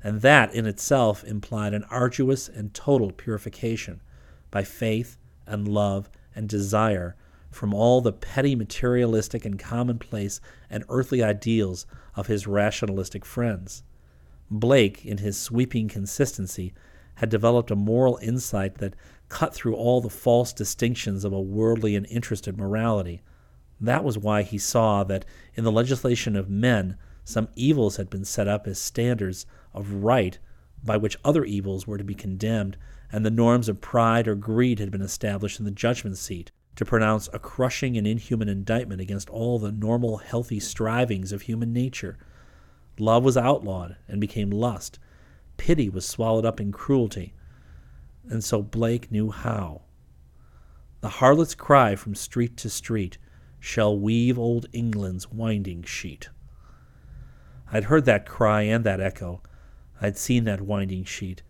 And 0.00 0.20
that 0.20 0.54
in 0.54 0.64
itself 0.64 1.24
implied 1.24 1.74
an 1.74 1.82
arduous 1.90 2.48
and 2.48 2.72
total 2.72 3.10
purification 3.10 4.00
by 4.52 4.62
faith 4.62 5.18
and 5.48 5.66
love 5.66 6.08
and 6.36 6.48
desire 6.48 7.16
from 7.50 7.74
all 7.74 8.00
the 8.00 8.12
petty 8.12 8.54
materialistic 8.54 9.44
and 9.44 9.58
commonplace 9.58 10.40
and 10.70 10.84
earthly 10.88 11.20
ideals 11.20 11.84
of 12.14 12.28
his 12.28 12.46
rationalistic 12.46 13.24
friends. 13.24 13.82
Blake, 14.52 15.04
in 15.04 15.18
his 15.18 15.36
sweeping 15.36 15.88
consistency, 15.88 16.72
had 17.16 17.28
developed 17.28 17.72
a 17.72 17.76
moral 17.76 18.20
insight 18.22 18.76
that 18.76 18.94
cut 19.28 19.52
through 19.52 19.74
all 19.74 20.00
the 20.00 20.08
false 20.08 20.52
distinctions 20.52 21.24
of 21.24 21.32
a 21.32 21.40
worldly 21.40 21.96
and 21.96 22.06
interested 22.06 22.56
morality. 22.56 23.20
That 23.80 24.04
was 24.04 24.18
why 24.18 24.42
he 24.42 24.58
saw 24.58 25.04
that 25.04 25.24
in 25.54 25.64
the 25.64 25.72
legislation 25.72 26.36
of 26.36 26.50
men 26.50 26.96
some 27.24 27.48
evils 27.54 27.96
had 27.96 28.10
been 28.10 28.24
set 28.24 28.48
up 28.48 28.66
as 28.66 28.78
standards 28.78 29.46
of 29.72 29.92
right 29.92 30.38
by 30.82 30.96
which 30.96 31.16
other 31.24 31.44
evils 31.44 31.86
were 31.86 31.98
to 31.98 32.04
be 32.04 32.14
condemned, 32.14 32.76
and 33.12 33.24
the 33.24 33.30
norms 33.30 33.68
of 33.68 33.80
pride 33.80 34.26
or 34.26 34.34
greed 34.34 34.78
had 34.78 34.90
been 34.90 35.02
established 35.02 35.58
in 35.58 35.64
the 35.64 35.70
judgment 35.70 36.18
seat 36.18 36.50
to 36.76 36.84
pronounce 36.84 37.28
a 37.32 37.38
crushing 37.38 37.96
and 37.96 38.06
inhuman 38.06 38.48
indictment 38.48 39.00
against 39.00 39.30
all 39.30 39.58
the 39.58 39.72
normal, 39.72 40.18
healthy 40.18 40.60
strivings 40.60 41.32
of 41.32 41.42
human 41.42 41.72
nature. 41.72 42.16
Love 42.98 43.24
was 43.24 43.36
outlawed 43.36 43.96
and 44.08 44.20
became 44.20 44.50
lust. 44.50 44.98
Pity 45.56 45.88
was 45.88 46.06
swallowed 46.06 46.44
up 46.44 46.60
in 46.60 46.72
cruelty 46.72 47.34
and 48.28 48.44
so 48.44 48.62
Blake 48.62 49.10
knew 49.10 49.30
how. 49.30 49.82
The 51.00 51.08
harlot's 51.08 51.54
cry 51.54 51.96
from 51.96 52.14
street 52.14 52.56
to 52.58 52.70
street 52.70 53.18
shall 53.60 53.96
weave 53.96 54.38
old 54.38 54.66
England's 54.72 55.30
winding 55.30 55.82
sheet. 55.82 56.30
I'd 57.72 57.84
heard 57.84 58.06
that 58.06 58.26
cry 58.26 58.62
and 58.62 58.82
that 58.84 59.00
echo. 59.00 59.42
I'd 60.00 60.16
seen 60.16 60.44
that 60.44 60.62
winding 60.62 61.04
sheet, 61.04 61.42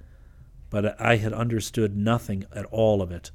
but 0.68 1.00
I 1.00 1.16
had 1.16 1.32
understood 1.32 1.96
nothing 1.96 2.44
at 2.52 2.66
all 2.66 3.00
of 3.00 3.10
it. 3.10 3.30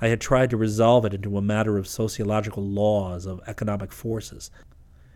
I 0.00 0.08
had 0.08 0.20
tried 0.20 0.50
to 0.50 0.56
resolve 0.56 1.04
it 1.06 1.14
into 1.14 1.36
a 1.38 1.42
matter 1.42 1.78
of 1.78 1.88
sociological 1.88 2.62
laws, 2.62 3.26
of 3.26 3.40
economic 3.46 3.90
forces. 3.90 4.50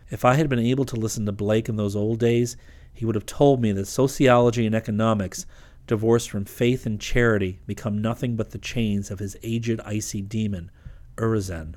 If 0.09 0.25
I 0.25 0.33
had 0.33 0.49
been 0.49 0.59
able 0.59 0.85
to 0.85 0.95
listen 0.95 1.25
to 1.27 1.31
Blake 1.31 1.69
in 1.69 1.75
those 1.75 1.95
old 1.95 2.19
days, 2.19 2.57
he 2.91 3.05
would 3.05 3.15
have 3.15 3.25
told 3.25 3.61
me 3.61 3.71
that 3.73 3.85
sociology 3.85 4.65
and 4.65 4.73
economics 4.73 5.45
divorced 5.89 6.29
from 6.29 6.45
faith 6.45 6.85
and 6.85 7.01
charity, 7.01 7.59
become 7.65 8.01
nothing 8.01 8.35
but 8.35 8.51
the 8.51 8.57
chains 8.57 9.09
of 9.09 9.19
his 9.19 9.35
aged 9.41 9.79
icy 9.85 10.21
demon, 10.21 10.69
Urizen. 11.17 11.75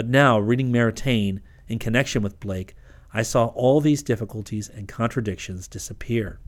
But 0.00 0.08
now, 0.08 0.38
reading 0.38 0.72
Maritain 0.72 1.40
in 1.68 1.78
connection 1.78 2.22
with 2.22 2.40
Blake, 2.40 2.74
I 3.12 3.20
saw 3.20 3.48
all 3.48 3.82
these 3.82 4.02
difficulties 4.02 4.66
and 4.66 4.88
contradictions 4.88 5.68
disappear. 5.68 6.40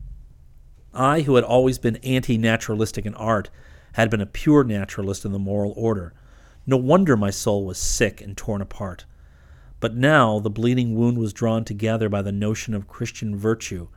I, 0.94 1.20
who 1.20 1.34
had 1.34 1.44
always 1.44 1.78
been 1.78 1.96
anti 1.96 2.38
naturalistic 2.38 3.04
in 3.04 3.12
art, 3.12 3.50
had 3.92 4.08
been 4.08 4.22
a 4.22 4.26
pure 4.26 4.64
naturalist 4.64 5.26
in 5.26 5.32
the 5.32 5.38
moral 5.38 5.74
order. 5.76 6.14
No 6.66 6.78
wonder 6.78 7.14
my 7.14 7.28
soul 7.28 7.66
was 7.66 7.76
sick 7.76 8.22
and 8.22 8.38
torn 8.38 8.62
apart. 8.62 9.04
But 9.80 9.94
now 9.94 10.38
the 10.38 10.48
bleeding 10.48 10.94
wound 10.94 11.18
was 11.18 11.34
drawn 11.34 11.62
together 11.66 12.08
by 12.08 12.22
the 12.22 12.32
notion 12.32 12.72
of 12.72 12.88
Christian 12.88 13.36
virtue, 13.36 13.88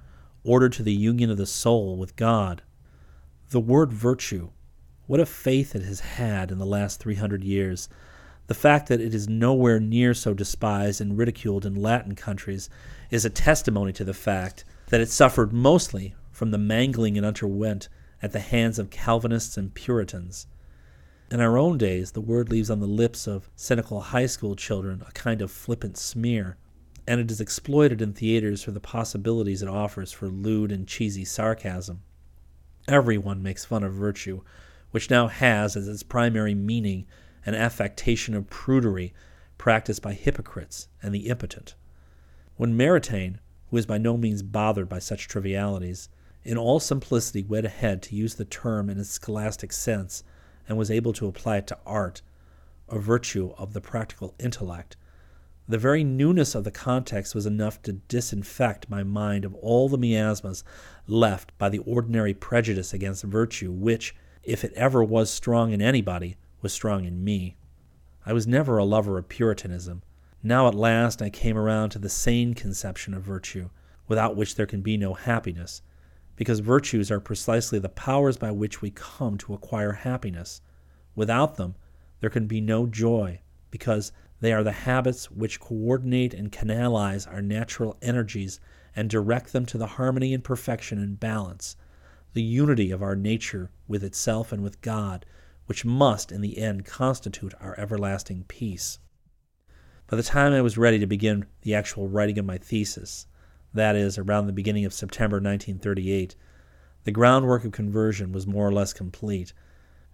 ordered 0.43 0.73
to 0.73 0.83
the 0.83 0.91
union 0.91 1.29
of 1.29 1.37
the 1.37 1.45
soul 1.45 1.95
with 1.95 2.17
God. 2.17 2.61
The 3.51 3.61
word 3.61 3.93
virtue, 3.93 4.49
what 5.07 5.21
a 5.21 5.25
faith 5.25 5.75
it 5.75 5.83
has 5.83 6.01
had 6.01 6.51
in 6.51 6.57
the 6.57 6.65
last 6.65 6.99
300 6.99 7.41
years. 7.41 7.87
The 8.47 8.53
fact 8.53 8.87
that 8.89 9.01
it 9.01 9.15
is 9.15 9.27
nowhere 9.27 9.79
near 9.79 10.13
so 10.13 10.33
despised 10.33 11.01
and 11.01 11.17
ridiculed 11.17 11.65
in 11.65 11.75
Latin 11.75 12.15
countries 12.15 12.69
is 13.09 13.25
a 13.25 13.29
testimony 13.29 13.91
to 13.93 14.03
the 14.03 14.13
fact 14.13 14.63
that 14.87 15.01
it 15.01 15.09
suffered 15.09 15.51
mostly 15.51 16.15
from 16.31 16.51
the 16.51 16.57
mangling 16.57 17.15
it 17.15 17.25
underwent 17.25 17.89
at 18.21 18.31
the 18.31 18.39
hands 18.39 18.77
of 18.77 18.89
Calvinists 18.91 19.57
and 19.57 19.73
Puritans. 19.73 20.47
In 21.31 21.41
our 21.41 21.57
own 21.57 21.77
days, 21.77 22.11
the 22.11 22.21
word 22.21 22.49
leaves 22.49 22.69
on 22.69 22.79
the 22.79 22.85
lips 22.85 23.27
of 23.27 23.49
cynical 23.55 23.99
high 23.99 24.27
school 24.27 24.55
children 24.55 25.03
a 25.07 25.11
kind 25.11 25.41
of 25.41 25.49
flippant 25.49 25.97
smear 25.97 26.57
and 27.07 27.19
it 27.19 27.29
is 27.29 27.41
exploited 27.41 28.01
in 28.01 28.13
theaters 28.13 28.63
for 28.63 28.71
the 28.71 28.79
possibilities 28.79 29.61
it 29.61 29.69
offers 29.69 30.11
for 30.11 30.27
lewd 30.27 30.71
and 30.71 30.87
cheesy 30.87 31.23
sarcasm. 31.23 32.01
Everyone 32.87 33.43
makes 33.43 33.65
fun 33.65 33.83
of 33.83 33.93
virtue, 33.93 34.41
which 34.91 35.09
now 35.09 35.27
has 35.27 35.75
as 35.75 35.87
its 35.87 36.03
primary 36.03 36.55
meaning 36.55 37.05
an 37.45 37.55
affectation 37.55 38.33
of 38.33 38.49
prudery 38.49 39.13
practiced 39.57 40.01
by 40.01 40.13
hypocrites 40.13 40.87
and 41.01 41.13
the 41.13 41.27
impotent. 41.27 41.75
When 42.57 42.77
Maritain, 42.77 43.39
who 43.69 43.77
is 43.77 43.85
by 43.85 43.97
no 43.97 44.17
means 44.17 44.43
bothered 44.43 44.89
by 44.89 44.99
such 44.99 45.27
trivialities, 45.27 46.09
in 46.43 46.57
all 46.57 46.79
simplicity 46.79 47.43
went 47.43 47.65
ahead 47.65 48.01
to 48.03 48.15
use 48.15 48.35
the 48.35 48.45
term 48.45 48.89
in 48.89 48.99
its 48.99 49.09
scholastic 49.09 49.71
sense 49.71 50.23
and 50.67 50.77
was 50.77 50.91
able 50.91 51.13
to 51.13 51.27
apply 51.27 51.57
it 51.57 51.67
to 51.67 51.77
art, 51.85 52.21
a 52.89 52.99
virtue 52.99 53.53
of 53.57 53.73
the 53.73 53.81
practical 53.81 54.35
intellect, 54.39 54.95
the 55.67 55.77
very 55.79 56.03
newness 56.03 56.53
of 56.53 56.63
the 56.63 56.71
context 56.71 57.33
was 57.33 57.47
enough 57.47 57.81
to 57.81 57.93
disinfect 57.93 58.87
my 58.87 59.01
mind 59.01 59.43
of 59.43 59.55
all 59.55 59.89
the 59.89 59.97
miasmas 59.97 60.63
left 61.07 61.57
by 61.57 61.69
the 61.69 61.79
ordinary 61.79 62.35
prejudice 62.35 62.93
against 62.93 63.23
virtue, 63.23 63.71
which, 63.71 64.15
if 64.43 64.63
it 64.63 64.73
ever 64.73 65.03
was 65.03 65.31
strong 65.31 65.71
in 65.71 65.81
anybody, 65.81 66.37
was 66.65 66.73
strong 66.73 67.05
in 67.05 67.23
me. 67.23 67.55
I 68.25 68.33
was 68.33 68.47
never 68.47 68.79
a 68.79 68.83
lover 68.83 69.19
of 69.19 69.29
Puritanism. 69.29 70.01
Now 70.41 70.67
at 70.67 70.73
last 70.73 71.21
I 71.21 71.29
came 71.29 71.59
around 71.59 71.91
to 71.91 71.99
the 71.99 72.09
sane 72.09 72.55
conception 72.55 73.13
of 73.13 73.21
virtue, 73.21 73.69
without 74.07 74.35
which 74.35 74.55
there 74.55 74.65
can 74.65 74.81
be 74.81 74.97
no 74.97 75.13
happiness, 75.13 75.83
because 76.35 76.61
virtues 76.61 77.11
are 77.11 77.19
precisely 77.19 77.77
the 77.77 77.87
powers 77.87 78.37
by 78.37 78.49
which 78.49 78.81
we 78.81 78.89
come 78.89 79.37
to 79.37 79.53
acquire 79.53 79.91
happiness. 79.91 80.61
Without 81.13 81.57
them, 81.57 81.75
there 82.19 82.31
can 82.31 82.47
be 82.47 82.61
no 82.61 82.87
joy, 82.87 83.41
because 83.69 84.11
they 84.39 84.51
are 84.51 84.63
the 84.63 84.71
habits 84.71 85.29
which 85.29 85.59
coordinate 85.59 86.33
and 86.33 86.51
canalize 86.51 87.27
our 87.27 87.43
natural 87.43 87.95
energies 88.01 88.59
and 88.95 89.07
direct 89.07 89.53
them 89.53 89.67
to 89.67 89.77
the 89.77 89.85
harmony 89.85 90.33
and 90.33 90.43
perfection 90.43 90.97
and 90.97 91.19
balance, 91.19 91.75
the 92.33 92.41
unity 92.41 92.89
of 92.89 93.03
our 93.03 93.15
nature 93.15 93.69
with 93.87 94.03
itself 94.03 94.51
and 94.51 94.63
with 94.63 94.81
God, 94.81 95.27
which 95.65 95.85
must 95.85 96.31
in 96.31 96.41
the 96.41 96.57
end 96.57 96.85
constitute 96.85 97.53
our 97.59 97.77
everlasting 97.79 98.43
peace. 98.47 98.99
By 100.07 100.17
the 100.17 100.23
time 100.23 100.53
I 100.53 100.61
was 100.61 100.77
ready 100.77 100.99
to 100.99 101.07
begin 101.07 101.45
the 101.61 101.73
actual 101.73 102.07
writing 102.07 102.37
of 102.37 102.45
my 102.45 102.57
thesis, 102.57 103.27
that 103.73 103.95
is, 103.95 104.17
around 104.17 104.47
the 104.47 104.53
beginning 104.53 104.85
of 104.85 104.93
September 104.93 105.37
1938, 105.37 106.35
the 107.03 107.11
groundwork 107.11 107.65
of 107.65 107.71
conversion 107.71 108.31
was 108.31 108.47
more 108.47 108.67
or 108.67 108.71
less 108.71 108.93
complete, 108.93 109.53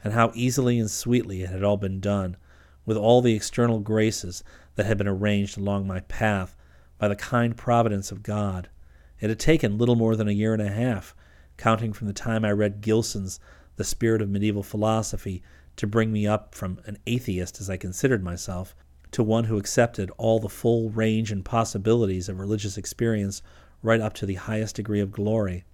and 0.04 0.14
how 0.14 0.32
easily 0.34 0.80
and 0.80 0.90
sweetly 0.90 1.44
it 1.44 1.50
had 1.50 1.64
all 1.64 1.78
been 1.78 2.00
done 2.00 2.38
with 2.86 2.98
all 2.98 3.22
the 3.22 3.36
external 3.36 3.80
graces 3.80 4.44
that 4.76 4.86
had 4.86 4.98
been 4.98 5.08
arranged 5.08 5.58
along 5.58 5.86
my 5.86 6.00
path 6.02 6.56
by 6.98 7.08
the 7.08 7.16
kind 7.16 7.56
providence 7.56 8.12
of 8.12 8.24
God. 8.24 8.70
It 9.20 9.30
had 9.30 9.40
taken 9.40 9.78
little 9.78 9.96
more 9.96 10.16
than 10.16 10.28
a 10.28 10.32
year 10.34 10.54
and 10.54 10.62
a 10.62 10.70
half, 10.70 11.16
counting 11.58 11.94
from 11.94 12.08
the 12.08 12.14
time 12.14 12.44
I 12.44 12.52
read 12.52 12.82
Gilson's 12.82 13.40
The 13.76 13.84
Spirit 13.84 14.22
of 14.22 14.30
Medieval 14.30 14.64
Philosophy, 14.64 15.42
to 15.78 15.88
bring 15.88 16.12
me 16.12 16.28
up 16.28 16.54
from 16.54 16.80
an 16.86 16.98
atheist, 17.08 17.62
as 17.62 17.70
I 17.70 17.78
considered 17.78 18.24
myself, 18.24 18.76
to 19.12 19.24
one 19.24 19.46
who 19.46 19.58
accepted 19.58 20.12
all 20.18 20.40
the 20.40 20.50
full 20.50 20.90
range 20.90 21.32
and 21.32 21.44
possibilities 21.44 22.30
of 22.30 22.40
religious 22.40 22.78
experience 22.78 23.42
right 23.82 24.02
up 24.02 24.14
to 24.14 24.26
the 24.26 24.36
highest 24.36 24.76
degree 24.76 25.00
of 25.00 25.12
glory. 25.12 25.66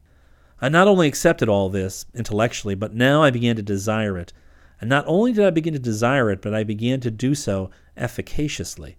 I 0.61 0.69
not 0.69 0.87
only 0.87 1.07
accepted 1.07 1.49
all 1.49 1.69
this 1.69 2.05
intellectually, 2.13 2.75
but 2.75 2.93
now 2.93 3.21
I 3.23 3.31
began 3.31 3.55
to 3.57 3.61
desire 3.61 4.17
it 4.17 4.33
and 4.79 4.89
not 4.89 5.05
only 5.07 5.33
did 5.33 5.45
I 5.45 5.49
begin 5.49 5.73
to 5.73 5.79
desire 5.79 6.29
it, 6.29 6.41
but 6.41 6.53
I 6.53 6.63
began 6.63 6.99
to 7.01 7.11
do 7.11 7.33
so 7.33 7.71
efficaciously. 7.95 8.97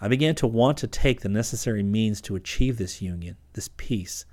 I 0.00 0.08
began 0.08 0.34
to 0.36 0.46
want 0.46 0.78
to 0.78 0.86
take 0.86 1.20
the 1.20 1.28
necessary 1.28 1.82
means 1.82 2.22
to 2.22 2.36
achieve 2.36 2.78
this 2.78 3.02
union, 3.02 3.36
this 3.52 3.68
peace. 3.76 4.24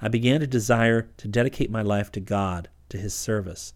I 0.00 0.08
began 0.08 0.40
to 0.40 0.46
desire 0.46 1.02
to 1.16 1.28
dedicate 1.28 1.70
my 1.70 1.82
life 1.82 2.12
to 2.12 2.20
God, 2.20 2.68
to 2.90 2.98
His 2.98 3.14
service. 3.14 3.72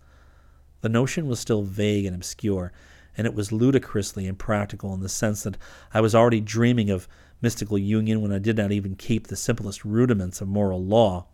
The 0.82 0.88
notion 0.88 1.26
was 1.26 1.40
still 1.40 1.62
vague 1.62 2.04
and 2.04 2.14
obscure, 2.14 2.72
and 3.16 3.26
it 3.26 3.34
was 3.34 3.52
ludicrously 3.52 4.26
impractical 4.26 4.92
in 4.92 5.00
the 5.00 5.08
sense 5.08 5.42
that 5.44 5.56
I 5.92 6.00
was 6.00 6.14
already 6.14 6.40
dreaming 6.40 6.90
of 6.90 7.08
mystical 7.40 7.78
union 7.78 8.20
when 8.20 8.32
I 8.32 8.38
did 8.38 8.56
not 8.56 8.72
even 8.72 8.96
keep 8.96 9.26
the 9.26 9.36
simplest 9.36 9.84
rudiments 9.84 10.40
of 10.40 10.48
moral 10.48 10.84
law. 10.84 11.26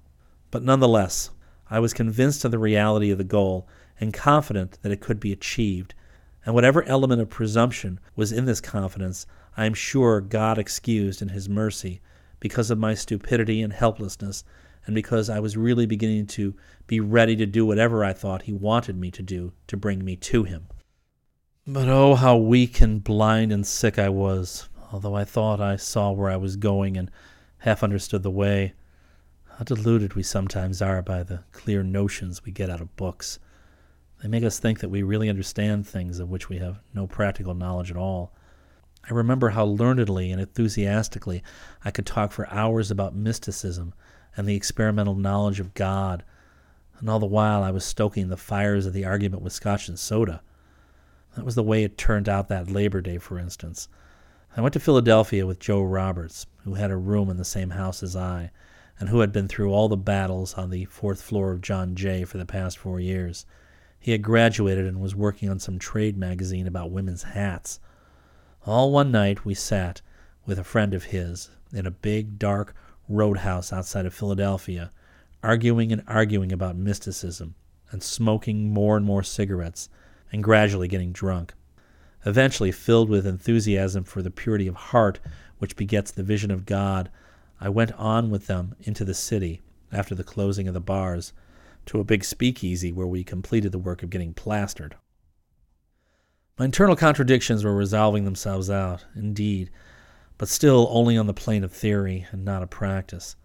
But 0.50 0.62
nonetheless, 0.62 1.30
I 1.70 1.78
was 1.78 1.94
convinced 1.94 2.44
of 2.44 2.50
the 2.50 2.58
reality 2.58 3.10
of 3.10 3.18
the 3.18 3.24
goal 3.24 3.68
and 4.00 4.12
confident 4.12 4.78
that 4.82 4.92
it 4.92 5.00
could 5.00 5.20
be 5.20 5.32
achieved. 5.32 5.94
And 6.44 6.54
whatever 6.54 6.82
element 6.84 7.22
of 7.22 7.30
presumption 7.30 8.00
was 8.16 8.32
in 8.32 8.44
this 8.44 8.60
confidence, 8.60 9.26
I 9.56 9.66
am 9.66 9.74
sure 9.74 10.20
God 10.20 10.58
excused 10.58 11.22
in 11.22 11.28
His 11.28 11.48
mercy 11.48 12.00
because 12.40 12.70
of 12.70 12.78
my 12.78 12.94
stupidity 12.94 13.62
and 13.62 13.72
helplessness, 13.72 14.42
and 14.90 14.94
because 14.96 15.30
I 15.30 15.38
was 15.38 15.56
really 15.56 15.86
beginning 15.86 16.26
to 16.26 16.52
be 16.88 16.98
ready 16.98 17.36
to 17.36 17.46
do 17.46 17.64
whatever 17.64 18.04
I 18.04 18.12
thought 18.12 18.42
He 18.42 18.52
wanted 18.52 18.96
me 18.96 19.12
to 19.12 19.22
do 19.22 19.52
to 19.68 19.76
bring 19.76 20.04
me 20.04 20.16
to 20.16 20.42
Him. 20.42 20.66
But 21.64 21.88
oh, 21.88 22.16
how 22.16 22.36
weak 22.36 22.80
and 22.80 23.04
blind 23.04 23.52
and 23.52 23.64
sick 23.64 24.00
I 24.00 24.08
was, 24.08 24.68
although 24.92 25.14
I 25.14 25.24
thought 25.24 25.60
I 25.60 25.76
saw 25.76 26.10
where 26.10 26.28
I 26.28 26.36
was 26.36 26.56
going 26.56 26.96
and 26.96 27.08
half 27.58 27.84
understood 27.84 28.24
the 28.24 28.32
way. 28.32 28.72
How 29.58 29.62
deluded 29.62 30.14
we 30.14 30.24
sometimes 30.24 30.82
are 30.82 31.02
by 31.02 31.22
the 31.22 31.44
clear 31.52 31.84
notions 31.84 32.44
we 32.44 32.50
get 32.50 32.68
out 32.68 32.80
of 32.80 32.96
books. 32.96 33.38
They 34.20 34.28
make 34.28 34.42
us 34.42 34.58
think 34.58 34.80
that 34.80 34.90
we 34.90 35.04
really 35.04 35.28
understand 35.28 35.86
things 35.86 36.18
of 36.18 36.28
which 36.28 36.48
we 36.48 36.58
have 36.58 36.80
no 36.94 37.06
practical 37.06 37.54
knowledge 37.54 37.92
at 37.92 37.96
all. 37.96 38.34
I 39.08 39.14
remember 39.14 39.50
how 39.50 39.66
learnedly 39.66 40.32
and 40.32 40.40
enthusiastically 40.40 41.44
I 41.84 41.92
could 41.92 42.06
talk 42.06 42.32
for 42.32 42.50
hours 42.50 42.90
about 42.90 43.14
mysticism 43.14 43.94
and 44.36 44.46
the 44.46 44.56
experimental 44.56 45.14
knowledge 45.14 45.60
of 45.60 45.74
God, 45.74 46.24
and 46.98 47.08
all 47.08 47.18
the 47.18 47.26
while 47.26 47.62
I 47.62 47.70
was 47.70 47.84
stoking 47.84 48.28
the 48.28 48.36
fires 48.36 48.86
of 48.86 48.92
the 48.92 49.04
argument 49.04 49.42
with 49.42 49.52
scotch 49.52 49.88
and 49.88 49.98
soda. 49.98 50.42
That 51.36 51.44
was 51.44 51.54
the 51.54 51.62
way 51.62 51.84
it 51.84 51.96
turned 51.96 52.28
out 52.28 52.48
that 52.48 52.70
Labor 52.70 53.00
Day, 53.00 53.18
for 53.18 53.38
instance. 53.38 53.88
I 54.56 54.60
went 54.60 54.72
to 54.74 54.80
Philadelphia 54.80 55.46
with 55.46 55.60
Joe 55.60 55.82
Roberts, 55.82 56.46
who 56.64 56.74
had 56.74 56.90
a 56.90 56.96
room 56.96 57.30
in 57.30 57.36
the 57.36 57.44
same 57.44 57.70
house 57.70 58.02
as 58.02 58.16
I, 58.16 58.50
and 58.98 59.08
who 59.08 59.20
had 59.20 59.32
been 59.32 59.48
through 59.48 59.72
all 59.72 59.88
the 59.88 59.96
battles 59.96 60.54
on 60.54 60.70
the 60.70 60.84
fourth 60.86 61.22
floor 61.22 61.52
of 61.52 61.62
John 61.62 61.94
Jay 61.94 62.24
for 62.24 62.36
the 62.36 62.44
past 62.44 62.76
four 62.76 63.00
years. 63.00 63.46
He 63.98 64.12
had 64.12 64.22
graduated 64.22 64.86
and 64.86 65.00
was 65.00 65.14
working 65.14 65.48
on 65.48 65.58
some 65.58 65.78
trade 65.78 66.18
magazine 66.18 66.66
about 66.66 66.90
women's 66.90 67.22
hats. 67.22 67.80
All 68.66 68.92
one 68.92 69.10
night 69.10 69.44
we 69.44 69.54
sat 69.54 70.02
with 70.44 70.58
a 70.58 70.64
friend 70.64 70.94
of 70.94 71.04
his 71.04 71.50
in 71.72 71.86
a 71.86 71.90
big, 71.90 72.38
dark 72.38 72.74
roadhouse 73.10 73.72
outside 73.72 74.06
of 74.06 74.14
Philadelphia, 74.14 74.90
arguing 75.42 75.92
and 75.92 76.02
arguing 76.06 76.52
about 76.52 76.76
mysticism, 76.76 77.54
and 77.90 78.02
smoking 78.02 78.70
more 78.70 78.96
and 78.96 79.04
more 79.04 79.22
cigarettes, 79.22 79.88
and 80.32 80.44
gradually 80.44 80.88
getting 80.88 81.12
drunk. 81.12 81.54
Eventually, 82.24 82.70
filled 82.70 83.08
with 83.10 83.26
enthusiasm 83.26 84.04
for 84.04 84.22
the 84.22 84.30
purity 84.30 84.66
of 84.66 84.76
heart 84.76 85.18
which 85.58 85.76
begets 85.76 86.10
the 86.10 86.22
vision 86.22 86.50
of 86.50 86.66
God, 86.66 87.10
I 87.60 87.68
went 87.68 87.92
on 87.92 88.30
with 88.30 88.46
them 88.46 88.74
into 88.80 89.04
the 89.04 89.14
city 89.14 89.60
after 89.92 90.14
the 90.14 90.24
closing 90.24 90.68
of 90.68 90.74
the 90.74 90.80
bars 90.80 91.32
to 91.86 92.00
a 92.00 92.04
big 92.04 92.24
speakeasy 92.24 92.92
where 92.92 93.06
we 93.06 93.24
completed 93.24 93.72
the 93.72 93.78
work 93.78 94.02
of 94.02 94.10
getting 94.10 94.32
plastered. 94.32 94.96
My 96.58 96.66
internal 96.66 96.96
contradictions 96.96 97.64
were 97.64 97.74
resolving 97.74 98.24
themselves 98.24 98.70
out, 98.70 99.06
indeed, 99.14 99.70
but 100.40 100.48
still 100.48 100.88
only 100.90 101.18
on 101.18 101.26
the 101.26 101.34
plane 101.34 101.62
of 101.62 101.70
theory 101.70 102.26
and 102.30 102.46
not 102.46 102.62
of 102.62 102.70
practice. 102.70 103.36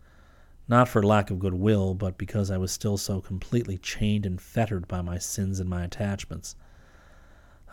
Not 0.65 0.87
for 0.87 1.03
lack 1.03 1.29
of 1.29 1.39
goodwill, 1.39 1.93
but 1.93 2.17
because 2.17 2.49
I 2.49 2.57
was 2.57 2.71
still 2.71 2.95
so 2.95 3.19
completely 3.19 3.77
chained 3.77 4.25
and 4.25 4.39
fettered 4.39 4.87
by 4.87 5.01
my 5.01 5.17
sins 5.17 5.59
and 5.59 5.69
my 5.69 5.83
attachments. 5.83 6.55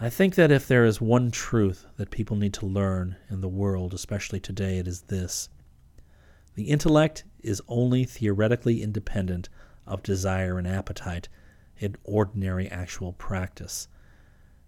I 0.00 0.10
think 0.10 0.34
that 0.34 0.50
if 0.50 0.66
there 0.66 0.84
is 0.84 1.00
one 1.00 1.30
truth 1.30 1.86
that 1.98 2.10
people 2.10 2.34
need 2.34 2.52
to 2.54 2.66
learn 2.66 3.14
in 3.30 3.42
the 3.42 3.48
world, 3.48 3.94
especially 3.94 4.40
today, 4.40 4.78
it 4.78 4.88
is 4.88 5.02
this 5.02 5.48
the 6.56 6.64
intellect 6.64 7.22
is 7.44 7.62
only 7.68 8.02
theoretically 8.02 8.82
independent 8.82 9.48
of 9.86 10.02
desire 10.02 10.58
and 10.58 10.66
appetite 10.66 11.28
in 11.78 11.94
ordinary 12.02 12.66
actual 12.66 13.12
practice. 13.12 13.86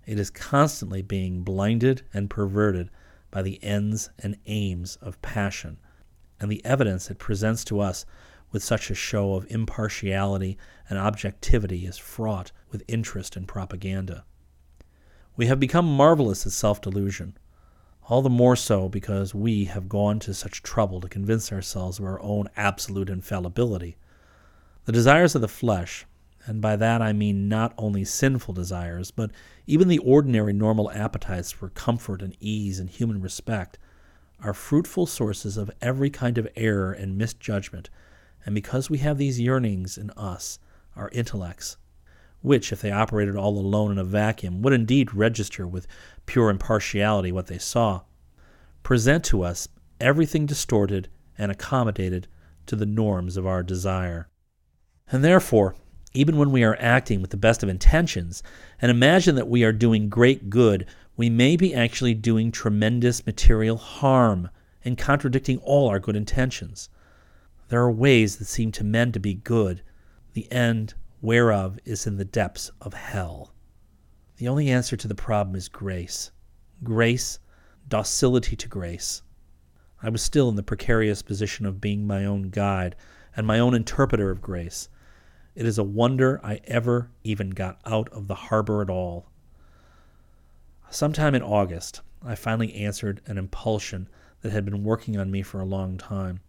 It 0.07 0.21
is 0.21 0.31
constantly 0.31 1.03
being 1.03 1.43
blinded 1.43 2.03
and 2.15 2.31
perverted 2.31 2.89
by 3.35 3.43
the 3.43 3.59
ends 3.64 4.11
and 4.20 4.39
aims 4.47 4.95
of 5.03 5.20
passion, 5.20 5.76
and 6.39 6.49
the 6.49 6.64
evidence 6.64 7.11
it 7.11 7.18
presents 7.18 7.64
to 7.64 7.80
us 7.80 8.07
with 8.53 8.62
such 8.62 8.91
a 8.91 8.95
show 8.95 9.35
of 9.35 9.51
impartiality 9.51 10.57
and 10.89 11.01
objectivity 11.01 11.85
is 11.85 11.99
fraught 11.99 12.53
with 12.70 12.85
interest 12.87 13.35
and 13.35 13.49
propaganda. 13.49 14.24
We 15.37 15.47
have 15.47 15.59
become 15.59 15.97
marvelous 15.97 16.47
at 16.47 16.53
self 16.53 16.80
delusion 16.80 17.37
all 18.07 18.22
the 18.22 18.30
more 18.30 18.55
so 18.55 18.89
because 18.89 19.35
we 19.35 19.64
have 19.64 19.89
gone 19.89 20.20
to 20.20 20.32
such 20.35 20.62
trouble 20.62 21.01
to 21.01 21.09
convince 21.09 21.51
ourselves 21.51 21.99
of 21.99 22.05
our 22.05 22.20
own 22.22 22.49
absolute 22.57 23.09
infallibility. 23.09 23.97
The 24.85 24.93
desires 24.93 25.35
of 25.35 25.41
the 25.41 25.49
flesh, 25.49 26.07
and 26.47 26.61
by 26.61 26.77
that 26.77 27.01
I 27.01 27.13
mean 27.13 27.49
not 27.49 27.75
only 27.79 28.05
sinful 28.05 28.55
desires, 28.55 29.11
but 29.11 29.31
even 29.67 29.89
the 29.89 29.99
ordinary 29.99 30.53
normal 30.53 30.91
appetites 30.91 31.51
for 31.51 31.71
comfort 31.71 32.23
and 32.23 32.37
ease 32.41 32.79
and 32.79 32.91
human 32.91 33.21
respect, 33.21 33.79
are 34.43 34.55
fruitful 34.55 35.07
sources 35.07 35.57
of 35.57 35.71
every 35.81 36.11
kind 36.11 36.37
of 36.37 36.49
error 36.57 36.93
and 36.93 37.17
misjudgment, 37.17 37.89
and 38.45 38.55
because 38.55 38.91
we 38.91 38.99
have 38.99 39.17
these 39.17 39.41
yearnings 39.41 39.97
in 39.97 40.11
us, 40.11 40.59
our 40.97 41.09
intellects, 41.11 41.79
which, 42.43 42.73
if 42.73 42.83
they 42.83 42.91
operated 42.91 43.37
all 43.37 43.59
alone 43.59 43.91
in 43.91 43.99
a 43.99 44.05
vacuum, 44.05 44.61
would 44.61 44.75
indeed 44.75 45.15
register 45.15 45.67
with 45.67 45.87
pure 46.27 46.51
impartiality 46.51 47.33
what 47.33 47.47
they 47.47 47.57
saw, 47.57 48.03
present 48.83 49.25
to 49.25 49.43
us 49.43 49.67
everything 49.99 50.45
distorted 50.45 51.09
and 51.39 51.51
accommodated 51.51 52.29
to 52.67 52.77
the 52.77 52.85
norms 52.85 53.39
of 53.39 53.47
our 53.47 53.63
desire. 53.63 54.29
And 55.11 55.25
therefore, 55.25 55.75
even 56.15 56.37
when 56.37 56.53
we 56.53 56.62
are 56.62 56.77
acting 56.79 57.21
with 57.21 57.31
the 57.31 57.37
best 57.37 57.62
of 57.65 57.69
intentions 57.69 58.43
and 58.81 58.91
imagine 58.91 59.35
that 59.35 59.49
we 59.49 59.65
are 59.65 59.73
doing 59.73 60.09
great 60.09 60.49
good, 60.49 60.87
we 61.17 61.29
may 61.29 61.57
be 61.57 61.75
actually 61.75 62.15
doing 62.15 62.51
tremendous 62.51 63.27
material 63.27 63.77
harm 63.77 64.49
and 64.85 64.97
contradicting 64.97 65.59
all 65.59 65.89
our 65.89 65.99
good 65.99 66.17
intentions. 66.17 66.89
There 67.69 67.81
are 67.81 67.91
ways 67.91 68.37
that 68.37 68.47
seem 68.47 68.71
to 68.73 68.85
men 68.85 69.11
to 69.12 69.21
be 69.21 69.35
good, 69.35 69.83
the 70.35 70.51
end 70.53 70.95
whereof 71.21 71.79
is 71.85 72.07
in 72.07 72.17
the 72.17 72.25
depths 72.25 72.71
of 72.81 72.95
hell. 72.95 73.53
The 74.37 74.49
only 74.49 74.69
answer 74.69 74.97
to 74.97 75.09
the 75.09 75.15
problem 75.15 75.57
is 75.57 75.69
grace. 75.69 76.31
Grace, 76.83 77.39
docility 77.89 78.57
to 78.57 78.69
grace. 78.69 79.23
I 80.03 80.11
was 80.11 80.23
still 80.23 80.49
in 80.49 80.57
the 80.57 80.62
precarious 80.62 81.23
position 81.23 81.67
of 81.67 81.81
being 81.81 82.07
my 82.07 82.25
own 82.25 82.51
guide 82.51 82.95
and 83.37 83.47
my 83.47 83.59
own 83.59 83.75
interpreter 83.75 84.31
of 84.31 84.43
grace. 84.43 84.89
It 85.55 85.67
is 85.67 85.79
a 85.79 85.85
wonder 85.85 86.41
I 86.43 86.61
ever 86.65 87.11
even 87.23 87.51
got 87.51 87.79
out 87.87 88.09
of 88.09 88.27
the 88.27 88.35
harbor 88.35 88.83
at 88.83 88.91
all. 88.91 89.31
Sometime 90.91 91.35
in 91.35 91.43
August, 91.43 92.01
I 92.25 92.35
finally 92.35 92.75
answered 92.75 93.21
an 93.27 93.39
impulsion 93.39 94.09
that 94.41 94.51
had 94.51 94.65
been 94.65 94.83
working 94.83 95.17
on 95.17 95.31
me 95.31 95.43
for 95.43 95.61
a 95.61 95.65
long 95.65 95.97
time. 95.97 96.41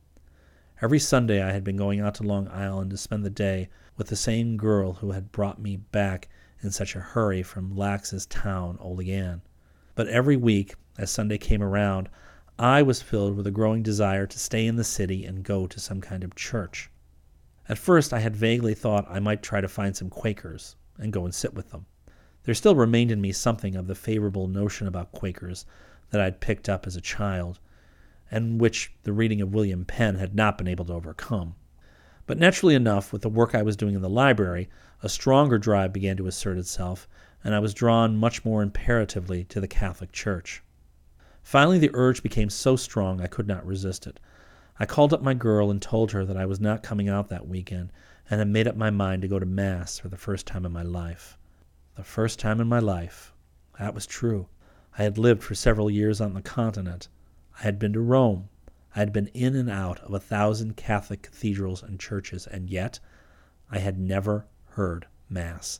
Every 0.81 0.99
Sunday 0.99 1.43
I 1.43 1.51
had 1.51 1.63
been 1.63 1.77
going 1.77 1.99
out 1.99 2.15
to 2.15 2.23
Long 2.23 2.47
Island 2.47 2.89
to 2.91 2.97
spend 2.97 3.23
the 3.23 3.29
day 3.29 3.69
with 3.95 4.07
the 4.07 4.15
same 4.15 4.57
girl 4.57 4.93
who 4.93 5.11
had 5.11 5.31
brought 5.31 5.61
me 5.61 5.77
back 5.77 6.27
in 6.61 6.71
such 6.71 6.95
a 6.95 6.99
hurry 6.99 7.43
from 7.43 7.75
Lax's 7.75 8.25
town, 8.25 8.77
Olean. 8.81 9.43
But 9.93 10.07
every 10.07 10.35
week, 10.35 10.73
as 10.97 11.11
Sunday 11.11 11.37
came 11.37 11.61
around, 11.61 12.09
I 12.57 12.81
was 12.81 13.03
filled 13.03 13.37
with 13.37 13.45
a 13.45 13.51
growing 13.51 13.83
desire 13.83 14.25
to 14.25 14.39
stay 14.39 14.65
in 14.65 14.77
the 14.77 14.83
city 14.83 15.25
and 15.25 15.43
go 15.43 15.67
to 15.67 15.79
some 15.79 16.01
kind 16.01 16.23
of 16.23 16.35
church. 16.35 16.89
At 17.67 17.77
first, 17.77 18.13
I 18.13 18.19
had 18.19 18.35
vaguely 18.35 18.73
thought 18.75 19.07
I 19.09 19.19
might 19.19 19.41
try 19.41 19.59
to 19.59 19.67
find 19.67 19.95
some 19.95 20.09
Quakers 20.09 20.75
and 20.97 21.11
go 21.11 21.25
and 21.25 21.33
sit 21.33 21.53
with 21.53 21.71
them. 21.71 21.87
There 22.43 22.53
still 22.53 22.75
remained 22.75 23.11
in 23.11 23.21
me 23.21 23.31
something 23.31 23.75
of 23.75 23.87
the 23.87 23.95
favorable 23.95 24.47
notion 24.47 24.87
about 24.87 25.11
Quakers 25.11 25.65
that 26.11 26.21
I 26.21 26.25
had 26.25 26.41
picked 26.41 26.69
up 26.69 26.85
as 26.85 26.95
a 26.95 27.01
child, 27.01 27.59
and 28.29 28.61
which 28.61 28.93
the 29.03 29.13
reading 29.13 29.41
of 29.41 29.53
William 29.53 29.83
Penn 29.83 30.15
had 30.15 30.35
not 30.35 30.57
been 30.57 30.67
able 30.67 30.85
to 30.85 30.93
overcome. 30.93 31.55
But 32.27 32.37
naturally 32.37 32.75
enough, 32.75 33.11
with 33.11 33.23
the 33.23 33.29
work 33.29 33.55
I 33.55 33.63
was 33.63 33.75
doing 33.75 33.95
in 33.95 34.01
the 34.01 34.09
library, 34.09 34.69
a 35.01 35.09
stronger 35.09 35.57
drive 35.57 35.91
began 35.91 36.17
to 36.17 36.27
assert 36.27 36.57
itself, 36.57 37.07
and 37.43 37.55
I 37.55 37.59
was 37.59 37.73
drawn 37.73 38.15
much 38.15 38.45
more 38.45 38.61
imperatively 38.61 39.43
to 39.45 39.59
the 39.59 39.67
Catholic 39.67 40.11
Church. 40.11 40.63
Finally, 41.43 41.79
the 41.79 41.91
urge 41.93 42.23
became 42.23 42.49
so 42.49 42.75
strong 42.75 43.21
I 43.21 43.27
could 43.27 43.47
not 43.47 43.65
resist 43.65 44.07
it. 44.07 44.19
I 44.77 44.85
called 44.85 45.13
up 45.13 45.21
my 45.21 45.33
girl 45.33 45.71
and 45.71 45.81
told 45.81 46.11
her 46.11 46.25
that 46.25 46.35
I 46.35 46.45
was 46.45 46.59
not 46.59 46.83
coming 46.83 47.07
out 47.07 47.29
that 47.29 47.47
weekend 47.47 47.93
and 48.29 48.39
had 48.39 48.49
made 48.49 48.67
up 48.67 48.75
my 48.75 48.89
mind 48.89 49.21
to 49.21 49.27
go 49.29 49.39
to 49.39 49.45
Mass 49.45 49.99
for 49.99 50.09
the 50.09 50.17
first 50.17 50.45
time 50.45 50.65
in 50.65 50.73
my 50.73 50.81
life. 50.81 51.37
The 51.95 52.03
first 52.03 52.39
time 52.39 52.59
in 52.59 52.67
my 52.67 52.79
life. 52.79 53.33
That 53.79 53.93
was 53.93 54.05
true. 54.05 54.49
I 54.97 55.03
had 55.03 55.17
lived 55.17 55.43
for 55.43 55.55
several 55.55 55.89
years 55.89 56.19
on 56.19 56.33
the 56.33 56.41
continent. 56.41 57.07
I 57.57 57.63
had 57.63 57.79
been 57.79 57.93
to 57.93 58.01
Rome. 58.01 58.49
I 58.93 58.99
had 58.99 59.13
been 59.13 59.27
in 59.27 59.55
and 59.55 59.69
out 59.69 59.99
of 60.01 60.13
a 60.13 60.19
thousand 60.19 60.75
Catholic 60.75 61.21
cathedrals 61.21 61.81
and 61.81 61.97
churches, 61.97 62.45
and 62.45 62.69
yet 62.69 62.99
I 63.71 63.79
had 63.79 63.97
never 63.97 64.45
heard 64.71 65.07
Mass. 65.29 65.79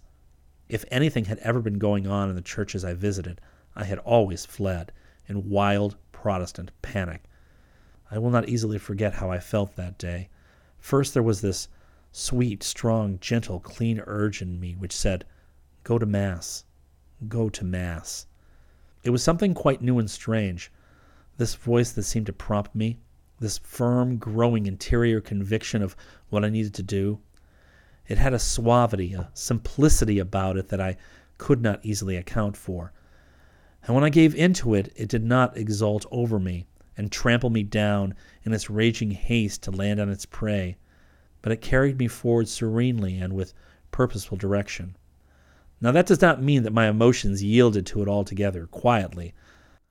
If 0.70 0.86
anything 0.90 1.26
had 1.26 1.40
ever 1.40 1.62
been 1.62 1.80
going 1.80 2.08
on 2.08 2.30
in 2.30 2.36
the 2.36 2.42
churches 2.42 2.86
I 2.86 2.94
visited, 2.94 3.42
I 3.76 3.84
had 3.84 4.00
always 4.00 4.46
fled 4.46 4.94
in 5.28 5.50
wild 5.50 5.98
Protestant 6.14 6.72
panic. 6.82 7.24
I 8.12 8.20
will 8.20 8.30
not 8.30 8.48
easily 8.48 8.78
forget 8.78 9.16
how 9.16 9.32
I 9.32 9.40
felt 9.40 9.76
that 9.76 9.98
day. 9.98 10.30
First, 10.78 11.14
there 11.14 11.24
was 11.24 11.42
this 11.42 11.68
sweet, 12.12 12.62
strong, 12.64 13.18
gentle, 13.20 13.60
clean 13.60 14.02
urge 14.06 14.42
in 14.42 14.60
me 14.60 14.76
which 14.76 14.96
said, 14.96 15.26
Go 15.84 15.98
to 15.98 16.06
Mass. 16.06 16.66
Go 17.28 17.50
to 17.50 17.64
Mass. 17.64 18.28
It 19.04 19.10
was 19.10 19.24
something 19.24 19.54
quite 19.54 19.82
new 19.82 20.00
and 20.00 20.10
strange, 20.10 20.72
this 21.38 21.56
voice 21.56 21.92
that 21.92 22.04
seemed 22.04 22.26
to 22.28 22.34
prompt 22.34 22.76
me, 22.76 23.00
this 23.40 23.58
firm, 23.58 24.18
growing 24.18 24.66
interior 24.66 25.20
conviction 25.20 25.82
of 25.82 25.96
what 26.30 26.46
I 26.46 26.50
needed 26.50 26.74
to 26.76 26.84
do. 26.84 27.20
It 28.08 28.18
had 28.18 28.34
a 28.34 28.40
suavity, 28.40 29.14
a 29.14 29.30
simplicity 29.34 30.20
about 30.20 30.58
it 30.58 30.70
that 30.70 30.80
I 30.80 30.98
could 31.38 31.62
not 31.62 31.84
easily 31.84 32.16
account 32.16 32.56
for. 32.56 32.94
And 33.84 33.94
when 33.94 34.04
I 34.04 34.10
gave 34.10 34.36
into 34.36 34.74
it, 34.74 34.94
it 34.96 35.10
did 35.10 35.24
not 35.24 35.58
exult 35.58 36.06
over 36.12 36.40
me 36.40 36.66
and 36.98 37.12
trample 37.12 37.50
me 37.50 37.64
down 37.64 38.14
in 38.44 38.54
its 38.54 38.70
raging 38.70 39.12
haste 39.12 39.64
to 39.64 39.72
land 39.72 40.00
on 40.00 40.10
its 40.10 40.26
prey, 40.26 40.78
but 41.42 41.52
it 41.52 41.62
carried 41.62 41.98
me 41.98 42.08
forward 42.08 42.48
serenely 42.48 43.18
and 43.18 43.34
with 43.34 43.54
purposeful 43.92 44.38
direction. 44.38 44.96
Now, 45.82 45.92
that 45.92 46.06
does 46.06 46.22
not 46.22 46.42
mean 46.42 46.64
that 46.64 46.74
my 46.74 46.88
emotions 46.88 47.44
yielded 47.44 47.86
to 47.88 48.02
it 48.02 48.08
altogether, 48.08 48.66
quietly. 48.66 49.34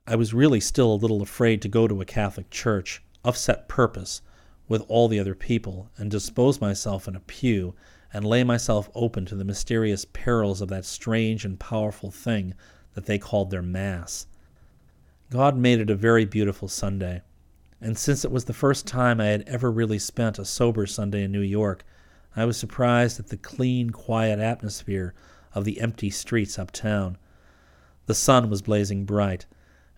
I 0.07 0.17
was 0.17 0.35
really 0.35 0.61
still 0.61 0.93
a 0.93 0.97
little 0.97 1.23
afraid 1.23 1.63
to 1.63 1.69
go 1.69 1.87
to 1.87 2.01
a 2.01 2.07
Catholic 2.07 2.51
church, 2.51 3.03
of 3.23 3.37
set 3.37 3.69
purpose, 3.69 4.23
with 4.69 4.83
all 4.89 5.09
the 5.09 5.21
other 5.21 5.35
people, 5.35 5.91
and 5.97 6.11
dispose 6.11 6.61
myself 6.61 7.07
in 7.07 7.15
a 7.15 7.21
pew, 7.21 7.75
and 8.13 8.25
lay 8.25 8.45
myself 8.45 8.91
open 8.95 9.27
to 9.27 9.35
the 9.35 9.45
mysterious 9.45 10.05
perils 10.05 10.61
of 10.61 10.69
that 10.69 10.85
strange 10.85 11.45
and 11.45 11.61
powerful 11.61 12.11
thing 12.11 12.55
that 12.95 13.07
they 13.07 13.19
called 13.19 13.51
their 13.51 13.63
Mass. 13.63 14.27
God 15.35 15.57
made 15.57 15.81
it 15.81 15.91
a 15.91 15.97
very 15.97 16.25
beautiful 16.25 16.69
Sunday, 16.69 17.23
and 17.81 17.99
since 17.99 18.25
it 18.25 18.31
was 18.31 18.45
the 18.45 18.53
first 18.53 18.87
time 18.87 19.21
I 19.21 19.27
had 19.27 19.43
ever 19.49 19.69
really 19.69 19.99
spent 19.99 20.39
a 20.39 20.45
sober 20.45 20.87
Sunday 20.87 21.25
in 21.25 21.33
New 21.33 21.41
York, 21.41 21.85
I 22.37 22.45
was 22.45 22.57
surprised 22.57 23.19
at 23.19 23.27
the 23.27 23.37
clean, 23.37 23.91
quiet 23.91 24.39
atmosphere 24.39 25.13
of 25.53 25.65
the 25.65 25.81
empty 25.81 26.09
streets 26.09 26.57
uptown. 26.57 27.19
The 28.07 28.15
sun 28.15 28.49
was 28.49 28.63
blazing 28.63 29.07
bright. 29.07 29.47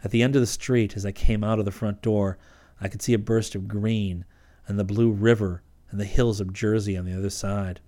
At 0.03 0.11
the 0.11 0.23
end 0.23 0.37
of 0.37 0.41
the 0.41 0.47
street, 0.47 0.97
as 0.97 1.05
I 1.05 1.13
came 1.13 1.45
out 1.45 1.59
of 1.59 1.67
the 1.67 1.71
front 1.71 2.01
door, 2.01 2.39
I 2.81 2.89
could 2.89 3.03
see 3.03 3.13
a 3.13 3.19
burst 3.19 3.55
of 3.55 3.69
green 3.69 4.25
and 4.67 4.79
the 4.79 4.85
blue 4.85 5.11
river 5.11 5.63
and 5.91 6.01
the 6.01 6.07
hills 6.07 6.41
of 6.41 6.55
Jersey 6.55 6.97
on 6.97 7.05
the 7.05 7.15
other 7.15 7.29
side. 7.29 7.81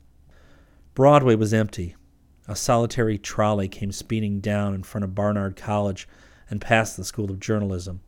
Broadway 0.95 1.35
was 1.35 1.55
empty. 1.55 1.97
A 2.47 2.55
solitary 2.55 3.17
trolley 3.17 3.69
came 3.69 3.91
speeding 3.91 4.41
down 4.41 4.75
in 4.75 4.83
front 4.83 5.05
of 5.05 5.15
Barnard 5.15 5.57
College 5.57 6.07
and 6.51 6.61
past 6.61 6.97
the 6.97 7.05
School 7.05 7.31
of 7.31 7.41
Journalism. 7.41 8.01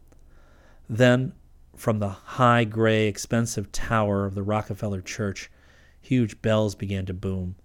Then, 0.88 1.32
from 1.76 1.99
the 1.99 2.09
high, 2.09 2.64
gray, 2.64 3.07
expensive 3.07 3.72
tower 3.72 4.24
of 4.24 4.34
the 4.34 4.43
Rockefeller 4.43 5.01
Church, 5.01 5.51
huge 6.01 6.41
bells 6.43 6.74
began 6.74 7.07
to 7.07 7.14
boom. 7.14 7.57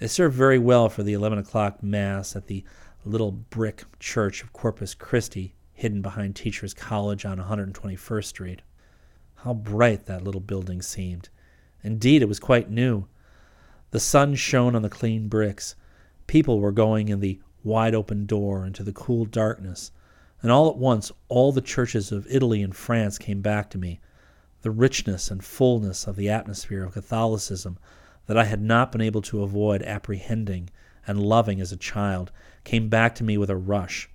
It 0.00 0.08
served 0.08 0.34
very 0.34 0.58
well 0.58 0.88
for 0.88 1.02
the 1.02 1.12
11 1.12 1.38
o'clock 1.38 1.82
Mass 1.82 2.36
at 2.36 2.46
the 2.46 2.64
little 3.04 3.32
brick 3.32 3.84
church 4.00 4.42
of 4.42 4.52
Corpus 4.52 4.94
Christi, 4.94 5.54
hidden 5.72 6.02
behind 6.02 6.34
Teachers 6.34 6.74
College 6.74 7.24
on 7.24 7.38
121st 7.38 8.24
Street. 8.24 8.62
How 9.36 9.54
bright 9.54 10.06
that 10.06 10.24
little 10.24 10.40
building 10.40 10.82
seemed. 10.82 11.28
Indeed, 11.82 12.22
it 12.22 12.28
was 12.28 12.40
quite 12.40 12.70
new. 12.70 13.06
The 13.90 14.00
sun 14.00 14.34
shone 14.34 14.74
on 14.74 14.82
the 14.82 14.88
clean 14.88 15.28
bricks. 15.28 15.76
People 16.26 16.58
were 16.58 16.72
going 16.72 17.08
in 17.08 17.20
the 17.20 17.40
wide 17.66 17.94
open 17.94 18.24
door 18.24 18.64
into 18.64 18.82
the 18.82 18.92
cool 18.92 19.24
darkness, 19.24 19.90
and 20.40 20.52
all 20.52 20.70
at 20.70 20.76
once 20.76 21.12
all 21.28 21.52
the 21.52 21.60
churches 21.60 22.12
of 22.12 22.26
Italy 22.30 22.62
and 22.62 22.74
France 22.74 23.18
came 23.18 23.42
back 23.42 23.68
to 23.68 23.76
me. 23.76 24.00
The 24.62 24.70
richness 24.70 25.30
and 25.30 25.44
fullness 25.44 26.06
of 26.06 26.16
the 26.16 26.30
atmosphere 26.30 26.84
of 26.84 26.94
Catholicism 26.94 27.78
that 28.26 28.38
I 28.38 28.44
had 28.44 28.62
not 28.62 28.92
been 28.92 29.00
able 29.00 29.22
to 29.22 29.42
avoid 29.42 29.82
apprehending 29.82 30.70
and 31.06 31.20
loving 31.20 31.60
as 31.60 31.72
a 31.72 31.76
child 31.76 32.32
came 32.64 32.88
back 32.88 33.14
to 33.16 33.24
me 33.24 33.36
with 33.36 33.50
a 33.50 33.56
rush. 33.56 34.08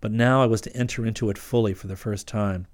But 0.00 0.12
now 0.12 0.42
I 0.42 0.46
was 0.46 0.60
to 0.62 0.76
enter 0.76 1.06
into 1.06 1.30
it 1.30 1.38
fully 1.38 1.74
for 1.74 1.86
the 1.86 1.96
first 1.96 2.28
time. 2.28 2.66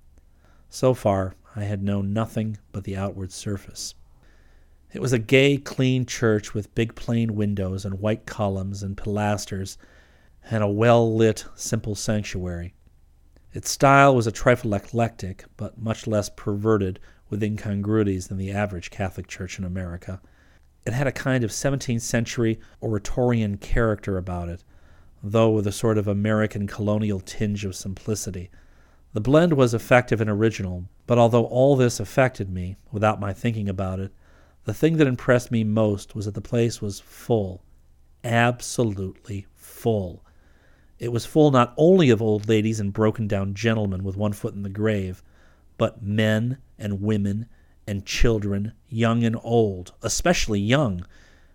So 0.68 0.94
far, 0.94 1.36
I 1.54 1.64
had 1.64 1.82
known 1.82 2.12
nothing 2.12 2.58
but 2.72 2.84
the 2.84 2.96
outward 2.96 3.32
surface. 3.32 3.94
It 4.92 5.00
was 5.00 5.12
a 5.12 5.20
gay, 5.20 5.56
clean 5.56 6.06
church 6.06 6.54
with 6.54 6.74
big 6.74 6.96
plain 6.96 7.36
windows 7.36 7.84
and 7.84 8.00
white 8.00 8.26
columns 8.26 8.82
and 8.82 8.96
pilasters 8.96 9.76
and 10.48 10.62
a 10.62 10.68
well 10.68 11.14
lit, 11.14 11.44
simple 11.54 11.94
sanctuary. 11.94 12.74
Its 13.52 13.68
style 13.70 14.14
was 14.14 14.26
a 14.26 14.32
trifle 14.32 14.74
eclectic, 14.74 15.44
but 15.56 15.80
much 15.80 16.06
less 16.06 16.28
perverted 16.30 17.00
with 17.28 17.42
incongruities 17.42 18.28
than 18.28 18.38
the 18.38 18.52
average 18.52 18.90
Catholic 18.90 19.26
church 19.26 19.58
in 19.58 19.64
America. 19.64 20.20
It 20.86 20.92
had 20.92 21.06
a 21.06 21.12
kind 21.12 21.44
of 21.44 21.50
17th 21.50 22.00
century 22.00 22.60
oratorian 22.82 23.56
character 23.58 24.16
about 24.16 24.48
it, 24.48 24.64
though 25.22 25.50
with 25.50 25.66
a 25.66 25.72
sort 25.72 25.98
of 25.98 26.08
American 26.08 26.66
colonial 26.66 27.20
tinge 27.20 27.64
of 27.64 27.76
simplicity. 27.76 28.50
The 29.12 29.20
blend 29.20 29.54
was 29.54 29.74
effective 29.74 30.20
and 30.20 30.30
original, 30.30 30.84
but 31.06 31.18
although 31.18 31.46
all 31.46 31.74
this 31.74 31.98
affected 31.98 32.48
me, 32.48 32.76
without 32.92 33.20
my 33.20 33.32
thinking 33.32 33.68
about 33.68 33.98
it, 33.98 34.12
the 34.64 34.74
thing 34.74 34.96
that 34.98 35.06
impressed 35.06 35.50
me 35.50 35.64
most 35.64 36.14
was 36.14 36.26
that 36.26 36.34
the 36.34 36.40
place 36.40 36.80
was 36.80 37.00
full, 37.00 37.64
absolutely 38.22 39.46
full. 39.56 40.24
It 41.00 41.12
was 41.12 41.24
full 41.24 41.50
not 41.50 41.72
only 41.78 42.10
of 42.10 42.20
old 42.20 42.46
ladies 42.46 42.78
and 42.78 42.92
broken 42.92 43.26
down 43.26 43.54
gentlemen 43.54 44.04
with 44.04 44.18
one 44.18 44.34
foot 44.34 44.54
in 44.54 44.62
the 44.62 44.68
grave, 44.68 45.24
but 45.78 46.02
men 46.02 46.58
and 46.78 47.00
women 47.00 47.46
and 47.86 48.04
children, 48.04 48.74
young 48.86 49.24
and 49.24 49.36
old, 49.42 49.94
especially 50.02 50.60
young, 50.60 51.06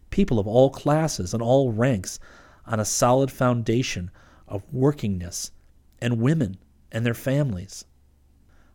people 0.10 0.40
of 0.40 0.48
all 0.48 0.72
classes 0.72 1.32
and 1.32 1.44
all 1.44 1.72
ranks, 1.72 2.20
on 2.66 2.80
a 2.80 2.86
solid 2.86 3.32
foundation 3.32 4.10
of 4.48 4.64
workingness, 4.74 5.52
and 6.02 6.20
women 6.20 6.58
and 6.92 7.06
their 7.06 7.14
families. 7.14 7.86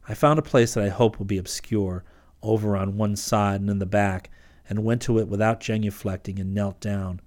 I 0.09 0.15
found 0.15 0.39
a 0.39 0.43
place 0.43 0.75
that 0.75 0.85
I 0.85 0.89
hope 0.89 1.19
will 1.19 1.27
be 1.27 1.39
obscure, 1.39 2.05
over 2.43 2.77
on 2.77 2.97
one 2.97 3.17
side 3.17 3.61
and 3.61 3.69
in 3.69 3.81
the 3.81 3.87
back, 3.87 4.31
and 4.69 4.85
went 4.85 5.03
to 5.03 5.19
it 5.19 5.27
without 5.27 5.61
genuflecting 5.61 6.39
and 6.39 6.55
knelt 6.55 6.79
down. 6.79 7.21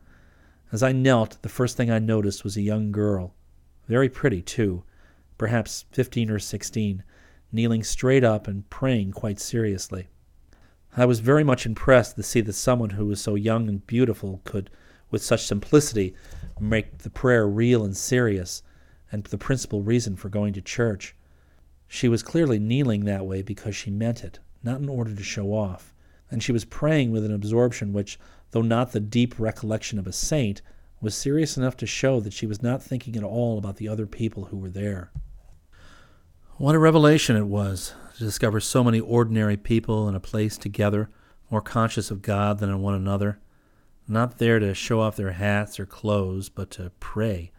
As 0.74 0.82
I 0.82 0.92
knelt, 0.92 1.40
the 1.44 1.50
first 1.50 1.78
thing 1.78 1.92
I 1.92 2.00
noticed 2.00 2.44
was 2.44 2.58
a 2.58 2.62
young 2.64 2.92
girl, 2.92 3.36
very 3.88 4.10
pretty 4.10 4.42
too, 4.42 4.84
perhaps 5.38 5.86
fifteen 5.92 6.32
or 6.32 6.40
sixteen, 6.40 7.04
kneeling 7.52 7.84
straight 7.84 8.24
up 8.24 8.48
and 8.48 8.68
praying 8.72 9.12
quite 9.12 9.40
seriously. 9.40 10.08
I 10.98 11.06
was 11.06 11.20
very 11.20 11.44
much 11.44 11.68
impressed 11.68 12.16
to 12.16 12.24
see 12.24 12.42
that 12.42 12.54
someone 12.54 12.90
who 12.90 13.06
was 13.06 13.22
so 13.22 13.36
young 13.36 13.70
and 13.70 13.86
beautiful 13.86 14.42
could, 14.46 14.72
with 15.12 15.22
such 15.22 15.46
simplicity, 15.46 16.16
make 16.60 16.98
the 16.98 17.12
prayer 17.12 17.48
real 17.48 17.86
and 17.86 17.96
serious, 17.96 18.64
and 19.12 19.24
the 19.26 19.38
principal 19.38 19.84
reason 19.84 20.16
for 20.16 20.30
going 20.30 20.54
to 20.54 20.62
church. 20.62 21.16
She 21.88 22.10
was 22.10 22.24
clearly 22.24 22.58
kneeling 22.58 23.06
that 23.06 23.28
way 23.28 23.44
because 23.44 23.76
she 23.76 23.92
meant 23.92 24.24
it, 24.24 24.40
not 24.64 24.82
in 24.82 24.90
order 24.90 25.14
to 25.14 25.24
show 25.24 25.54
off 25.54 25.94
and 26.34 26.42
she 26.42 26.52
was 26.52 26.66
praying 26.66 27.12
with 27.12 27.24
an 27.24 27.32
absorption 27.32 27.94
which, 27.94 28.18
though 28.54 28.62
not 28.62 28.92
the 28.92 29.00
deep 29.00 29.40
recollection 29.40 30.00
of 30.00 30.08
a 30.08 30.14
saint, 30.14 30.62
was 31.02 31.16
serious 31.16 31.58
enough 31.58 31.76
to 31.76 31.86
show 31.86 32.20
that 32.20 32.32
she 32.32 32.46
was 32.46 32.62
not 32.62 32.82
thinking 32.82 33.18
at 33.18 33.24
all 33.24 33.58
about 33.58 33.76
the 33.76 33.90
other 33.90 34.06
people 34.06 34.46
who 34.46 34.58
were 34.58 34.70
there. 34.70 35.12
What 36.58 36.76
a 36.76 36.80
revelation 36.80 37.36
it 37.36 37.48
was 37.48 37.94
to 38.18 38.24
discover 38.24 38.60
so 38.60 38.84
many 38.84 39.00
ordinary 39.00 39.58
people 39.58 40.08
in 40.08 40.14
a 40.14 40.20
place 40.20 40.56
together, 40.56 41.10
more 41.50 41.62
conscious 41.62 42.12
of 42.12 42.22
God 42.22 42.60
than 42.60 42.70
of 42.70 42.80
one 42.80 42.94
another, 42.94 43.40
not 44.08 44.38
there 44.38 44.60
to 44.60 44.76
show 44.76 45.02
off 45.02 45.16
their 45.16 45.32
hats 45.32 45.80
or 45.80 45.88
clothes, 45.88 46.50
but 46.50 46.70
to 46.72 46.92
pray, 47.00 47.52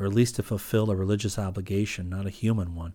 or 0.00 0.06
at 0.06 0.14
least 0.14 0.36
to 0.36 0.42
fulfill 0.42 0.90
a 0.90 0.96
religious 0.96 1.38
obligation, 1.38 2.08
not 2.08 2.26
a 2.26 2.30
human 2.30 2.74
one. 2.74 2.94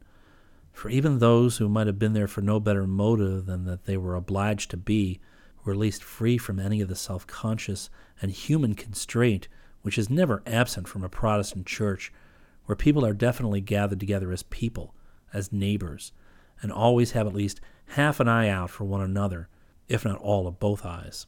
For 0.73 0.89
even 0.89 1.19
those 1.19 1.57
who 1.57 1.69
might 1.69 1.87
have 1.87 1.99
been 1.99 2.13
there 2.13 2.27
for 2.27 2.41
no 2.41 2.59
better 2.59 2.87
motive 2.87 3.45
than 3.45 3.65
that 3.65 3.85
they 3.85 3.95
were 3.95 4.15
obliged 4.15 4.71
to 4.71 4.77
be 4.77 5.19
were 5.67 5.75
least 5.75 6.03
free 6.03 6.37
from 6.37 6.59
any 6.59 6.81
of 6.81 6.87
the 6.87 6.95
self 6.95 7.27
conscious 7.27 7.89
and 8.21 8.31
human 8.31 8.73
constraint 8.73 9.47
which 9.87 9.97
is 9.97 10.09
never 10.09 10.43
absent 10.45 10.85
from 10.85 11.01
a 11.01 11.07
Protestant 11.07 11.65
church, 11.65 12.11
where 12.65 12.75
people 12.75 13.05
are 13.05 13.13
definitely 13.13 13.61
gathered 13.61 14.01
together 14.01 14.33
as 14.33 14.43
people, 14.43 14.93
as 15.33 15.53
neighbors, 15.53 16.11
and 16.61 16.73
always 16.73 17.11
have 17.11 17.25
at 17.25 17.33
least 17.33 17.61
half 17.91 18.19
an 18.19 18.27
eye 18.27 18.49
out 18.49 18.69
for 18.69 18.83
one 18.83 18.99
another, 18.99 19.47
if 19.87 20.03
not 20.03 20.19
all 20.19 20.45
of 20.45 20.59
both 20.59 20.85
eyes. 20.85 21.25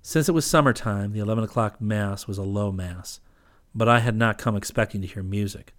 Since 0.00 0.30
it 0.30 0.32
was 0.32 0.46
summertime, 0.46 1.12
the 1.12 1.18
eleven 1.18 1.44
o'clock 1.44 1.78
Mass 1.78 2.26
was 2.26 2.38
a 2.38 2.42
low 2.42 2.72
Mass, 2.72 3.20
but 3.74 3.88
I 3.88 3.98
had 3.98 4.16
not 4.16 4.38
come 4.38 4.56
expecting 4.56 5.02
to 5.02 5.06
hear 5.06 5.22
music. 5.22 5.74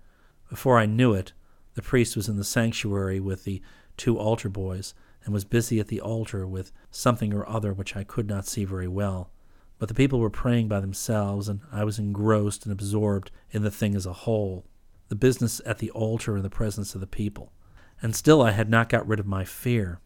Before 0.48 0.78
I 0.78 0.86
knew 0.86 1.14
it, 1.14 1.34
the 1.74 1.82
priest 1.82 2.16
was 2.16 2.30
in 2.30 2.38
the 2.38 2.44
sanctuary 2.44 3.20
with 3.20 3.46
the 3.46 3.62
two 3.98 4.20
altar 4.20 4.50
boys, 4.50 4.94
and 5.24 5.34
was 5.34 5.46
busy 5.46 5.80
at 5.80 5.88
the 5.88 6.02
altar 6.02 6.48
with 6.48 6.72
something 6.92 7.34
or 7.34 7.48
other 7.48 7.74
which 7.74 7.96
I 7.96 8.04
could 8.04 8.28
not 8.28 8.48
see 8.48 8.66
very 8.66 8.88
well. 8.88 9.32
But 9.78 9.88
the 9.88 9.96
people 9.96 10.20
were 10.20 10.30
praying 10.30 10.68
by 10.68 10.80
themselves, 10.80 11.48
and 11.48 11.62
I 11.72 11.84
was 11.84 12.00
engrossed 12.00 12.66
and 12.66 12.74
absorbed 12.74 13.32
in 13.52 13.64
the 13.64 13.72
thing 13.72 13.96
as 13.96 14.06
a 14.06 14.14
whole, 14.14 14.66
the 15.08 15.16
business 15.16 15.62
at 15.66 15.78
the 15.78 15.92
altar 15.92 16.36
in 16.36 16.44
the 16.44 16.50
presence 16.50 16.96
of 16.96 17.02
the 17.02 17.08
people. 17.08 17.54
and 18.02 18.16
still 18.16 18.42
I 18.42 18.52
had 18.52 18.70
not 18.70 18.90
got 18.90 19.08
rid 19.08 19.20
of 19.20 19.28
my 19.28 19.44
fear. 19.44 20.00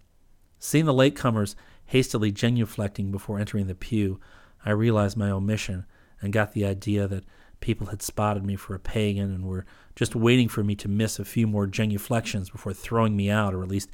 Seeing 0.59 0.85
the 0.85 0.93
latecomers 0.93 1.55
hastily 1.85 2.31
genuflecting 2.31 3.11
before 3.11 3.39
entering 3.39 3.67
the 3.67 3.75
pew, 3.75 4.19
I 4.65 4.71
realized 4.71 5.17
my 5.17 5.29
omission 5.29 5.85
and 6.21 6.33
got 6.33 6.53
the 6.53 6.65
idea 6.65 7.07
that 7.07 7.25
people 7.59 7.87
had 7.87 8.01
spotted 8.01 8.43
me 8.45 8.55
for 8.55 8.75
a 8.75 8.79
pagan 8.79 9.33
and 9.33 9.45
were 9.45 9.65
just 9.95 10.15
waiting 10.15 10.49
for 10.49 10.63
me 10.63 10.75
to 10.75 10.87
miss 10.87 11.19
a 11.19 11.25
few 11.25 11.47
more 11.47 11.67
genuflections 11.67 12.49
before 12.49 12.73
throwing 12.73 13.15
me 13.15 13.29
out 13.29 13.53
or 13.53 13.61
at 13.61 13.69
least 13.69 13.89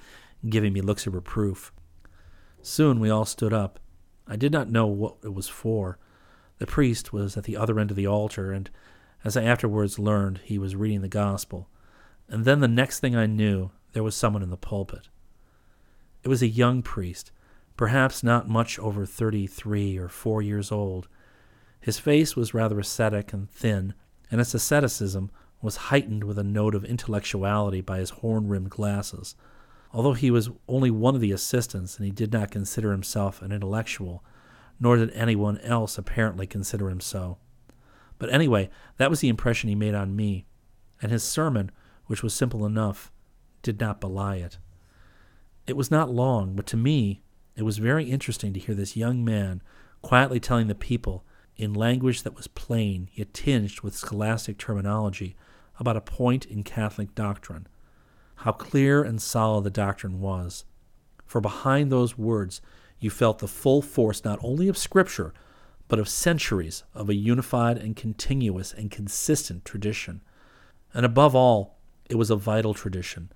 giving 0.48 0.74
me 0.74 0.82
looks 0.82 1.08
of 1.08 1.16
reproof. 1.16 1.72
Soon 2.62 3.00
we 3.00 3.10
all 3.10 3.26
stood 3.26 3.54
up. 3.54 3.80
I 4.28 4.36
did 4.36 4.52
not 4.52 4.70
know 4.70 4.88
what 4.88 5.16
it 5.24 5.34
was 5.34 5.48
for. 5.48 5.98
The 6.60 6.68
priest 6.68 7.12
was 7.12 7.36
at 7.36 7.46
the 7.46 7.58
other 7.58 7.80
end 7.80 7.90
of 7.90 7.98
the 7.98 8.08
altar, 8.08 8.52
and 8.52 8.70
as 9.24 9.36
I 9.36 9.44
afterwards 9.44 9.98
learned, 9.98 10.42
he 10.44 10.58
was 10.58 10.76
reading 10.76 11.02
the 11.02 11.08
gospel. 11.08 11.70
And 12.28 12.46
then 12.46 12.60
the 12.60 12.68
next 12.68 13.00
thing 13.00 13.16
I 13.16 13.26
knew, 13.26 13.72
there 13.94 14.04
was 14.04 14.16
someone 14.16 14.44
in 14.44 14.50
the 14.50 14.58
pulpit. 14.58 15.10
It 16.24 16.28
was 16.28 16.42
a 16.42 16.48
young 16.48 16.84
priest, 16.84 17.32
perhaps 17.76 18.24
not 18.24 18.48
much 18.48 18.78
over 18.78 19.06
thirty 19.06 19.48
three 19.48 19.98
or 19.98 20.10
four 20.10 20.42
years 20.42 20.72
old. 20.72 21.08
His 21.80 21.98
face 21.98 22.36
was 22.36 22.54
rather 22.54 22.80
ascetic 22.80 23.34
and 23.34 23.50
thin, 23.50 23.94
and 24.30 24.40
its 24.40 24.54
asceticism 24.54 25.32
was 25.62 25.78
heightened 25.88 26.24
with 26.26 26.38
a 26.38 26.44
note 26.44 26.76
of 26.76 26.86
intellectuality 26.86 27.82
by 27.82 28.00
his 28.00 28.10
horn 28.10 28.48
rimmed 28.48 28.70
glasses. 28.70 29.36
Although 29.92 30.14
he 30.14 30.30
was 30.30 30.50
only 30.68 30.92
one 30.92 31.16
of 31.16 31.22
the 31.22 31.32
assistants 31.32 31.98
and 31.98 32.06
he 32.06 32.12
did 32.12 32.32
not 32.32 32.52
consider 32.52 32.92
himself 32.92 33.42
an 33.42 33.52
intellectual, 33.52 34.24
nor 34.80 34.96
did 34.96 35.12
anyone 35.12 35.58
else 35.60 35.98
apparently 35.98 36.46
consider 36.46 36.90
him 36.90 37.00
so. 37.00 37.38
But 38.18 38.32
anyway, 38.32 38.70
that 38.98 39.10
was 39.10 39.22
the 39.22 39.30
impression 39.30 39.70
he 39.70 39.76
made 39.76 39.96
on 39.96 40.16
me, 40.16 40.46
and 41.02 41.12
his 41.12 41.24
sermon, 41.24 41.72
which 42.06 42.22
was 42.22 42.34
simple 42.34 42.66
enough, 42.66 43.12
did 43.62 43.80
not 43.80 44.00
belie 44.00 44.38
it. 44.38 44.58
It 45.66 45.78
was 45.78 45.92
not 45.92 46.10
long, 46.10 46.56
but 46.56 46.66
to 46.68 46.78
me 46.78 47.22
it 47.56 47.64
was 47.64 47.78
very 47.78 48.06
interesting 48.06 48.54
to 48.54 48.60
hear 48.60 48.76
this 48.76 48.96
young 48.96 49.26
man 49.26 49.62
quietly 50.02 50.40
telling 50.40 50.68
the 50.68 50.76
people, 50.76 51.26
in 51.58 51.74
language 51.74 52.24
that 52.24 52.36
was 52.36 52.48
plain 52.48 53.10
yet 53.14 53.34
tinged 53.34 53.82
with 53.82 53.96
scholastic 53.96 54.58
terminology, 54.58 55.36
about 55.78 55.98
a 55.98 56.02
point 56.02 56.46
in 56.46 56.64
Catholic 56.64 57.14
doctrine. 57.16 57.68
How 58.44 58.54
clear 58.54 59.04
and 59.04 59.22
solid 59.22 59.66
the 59.66 59.70
doctrine 59.70 60.22
was. 60.22 60.64
For 61.26 61.42
behind 61.42 61.92
those 61.92 62.18
words 62.18 62.62
you 62.98 63.10
felt 63.10 63.40
the 63.40 63.50
full 63.50 63.82
force 63.82 64.24
not 64.24 64.40
only 64.42 64.70
of 64.70 64.78
Scripture, 64.78 65.34
but 65.90 66.00
of 66.00 66.08
centuries 66.08 66.86
of 66.94 67.10
a 67.10 67.16
unified 67.16 67.78
and 67.78 67.98
continuous 67.98 68.72
and 68.72 68.90
consistent 68.90 69.66
tradition. 69.66 70.22
And 70.94 71.06
above 71.06 71.36
all, 71.36 71.80
it 72.10 72.16
was 72.16 72.30
a 72.30 72.38
vital 72.38 72.74
tradition. 72.74 73.30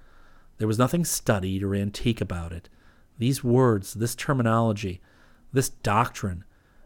There 0.58 0.70
was 0.70 0.80
nothing 0.80 1.04
studied 1.04 1.64
or 1.64 1.76
antique 1.76 2.22
about 2.22 2.54
it. 2.54 2.70
These 3.18 3.44
words, 3.44 3.96
this 3.96 4.16
terminology, 4.16 5.02
this 5.52 5.68
doctrine, 5.68 6.46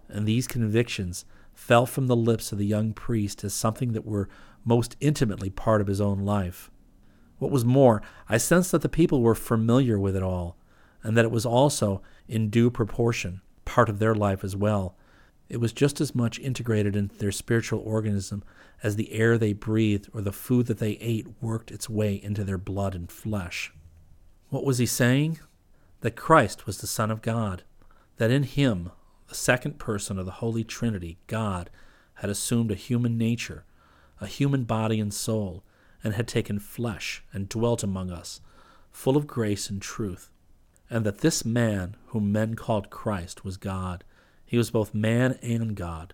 and 0.10 0.26
these 0.26 0.48
convictions 0.48 1.24
fell 1.54 1.86
from 1.86 2.08
the 2.08 2.16
lips 2.16 2.52
of 2.52 2.58
the 2.58 2.66
young 2.66 2.94
priest 2.94 3.44
as 3.44 3.54
something 3.54 3.94
that 3.94 4.06
were 4.06 4.28
most 4.66 4.96
intimately 5.00 5.52
part 5.52 5.82
of 5.82 5.88
his 5.88 6.02
own 6.02 6.20
life. 6.20 6.72
What 7.40 7.52
was 7.52 7.66
more, 7.66 8.02
I 8.28 8.38
sensed 8.38 8.72
that 8.72 8.82
the 8.82 8.90
people 8.90 9.22
were 9.22 9.36
familiar 9.36 10.00
with 10.00 10.16
it 10.16 10.24
all, 10.24 10.58
and 11.04 11.16
that 11.16 11.26
it 11.26 11.32
was 11.32 11.46
also, 11.46 12.02
in 12.28 12.50
due 12.50 12.70
proportion, 12.70 13.42
part 13.66 13.90
of 13.90 14.00
their 14.00 14.16
life 14.16 14.44
as 14.44 14.56
well. 14.56 14.96
It 15.50 15.58
was 15.58 15.72
just 15.72 16.02
as 16.02 16.16
much 16.16 16.40
integrated 16.40 16.96
into 16.96 17.16
their 17.16 17.32
spiritual 17.32 17.80
organism 17.80 18.44
as 18.84 18.96
the 18.96 19.14
air 19.14 19.38
they 19.38 19.54
breathed 19.54 20.10
or 20.14 20.22
the 20.22 20.32
food 20.32 20.66
that 20.66 20.80
they 20.80 20.94
ate 20.94 21.28
worked 21.42 21.72
its 21.72 21.90
way 21.90 22.16
into 22.16 22.44
their 22.44 22.58
blood 22.58 22.96
and 22.96 23.12
flesh. 23.12 23.72
What 24.50 24.66
was 24.66 24.78
he 24.78 24.86
saying? 24.86 25.40
That 26.02 26.16
Christ 26.16 26.66
was 26.66 26.80
the 26.80 26.88
Son 26.88 27.12
of 27.12 27.22
God, 27.22 27.64
that 28.18 28.32
in 28.32 28.44
him, 28.44 28.92
the 29.30 29.36
second 29.36 29.80
person 29.80 30.18
of 30.18 30.26
the 30.26 30.34
Holy 30.34 30.64
Trinity, 30.64 31.18
God, 31.28 31.70
had 32.16 32.30
assumed 32.30 32.72
a 32.72 32.76
human 32.76 33.18
nature, 33.18 33.66
a 34.20 34.28
human 34.28 34.64
body 34.64 35.00
and 35.00 35.14
soul, 35.14 35.64
and 36.08 36.16
had 36.16 36.28
taken 36.28 36.58
flesh 36.58 37.22
and 37.34 37.50
dwelt 37.50 37.84
among 37.84 38.10
us, 38.10 38.40
full 38.92 39.18
of 39.18 39.28
grace 39.28 39.70
and 39.70 39.82
truth, 39.82 40.32
and 40.90 41.06
that 41.06 41.18
this 41.18 41.44
man 41.44 41.98
whom 42.08 42.32
men 42.32 42.54
called 42.56 42.90
Christ 42.90 43.44
was 43.44 43.58
God. 43.58 44.06
He 44.46 44.58
was 44.58 44.72
both 44.72 44.94
man 44.94 45.38
and 45.42 45.76
God, 45.76 46.14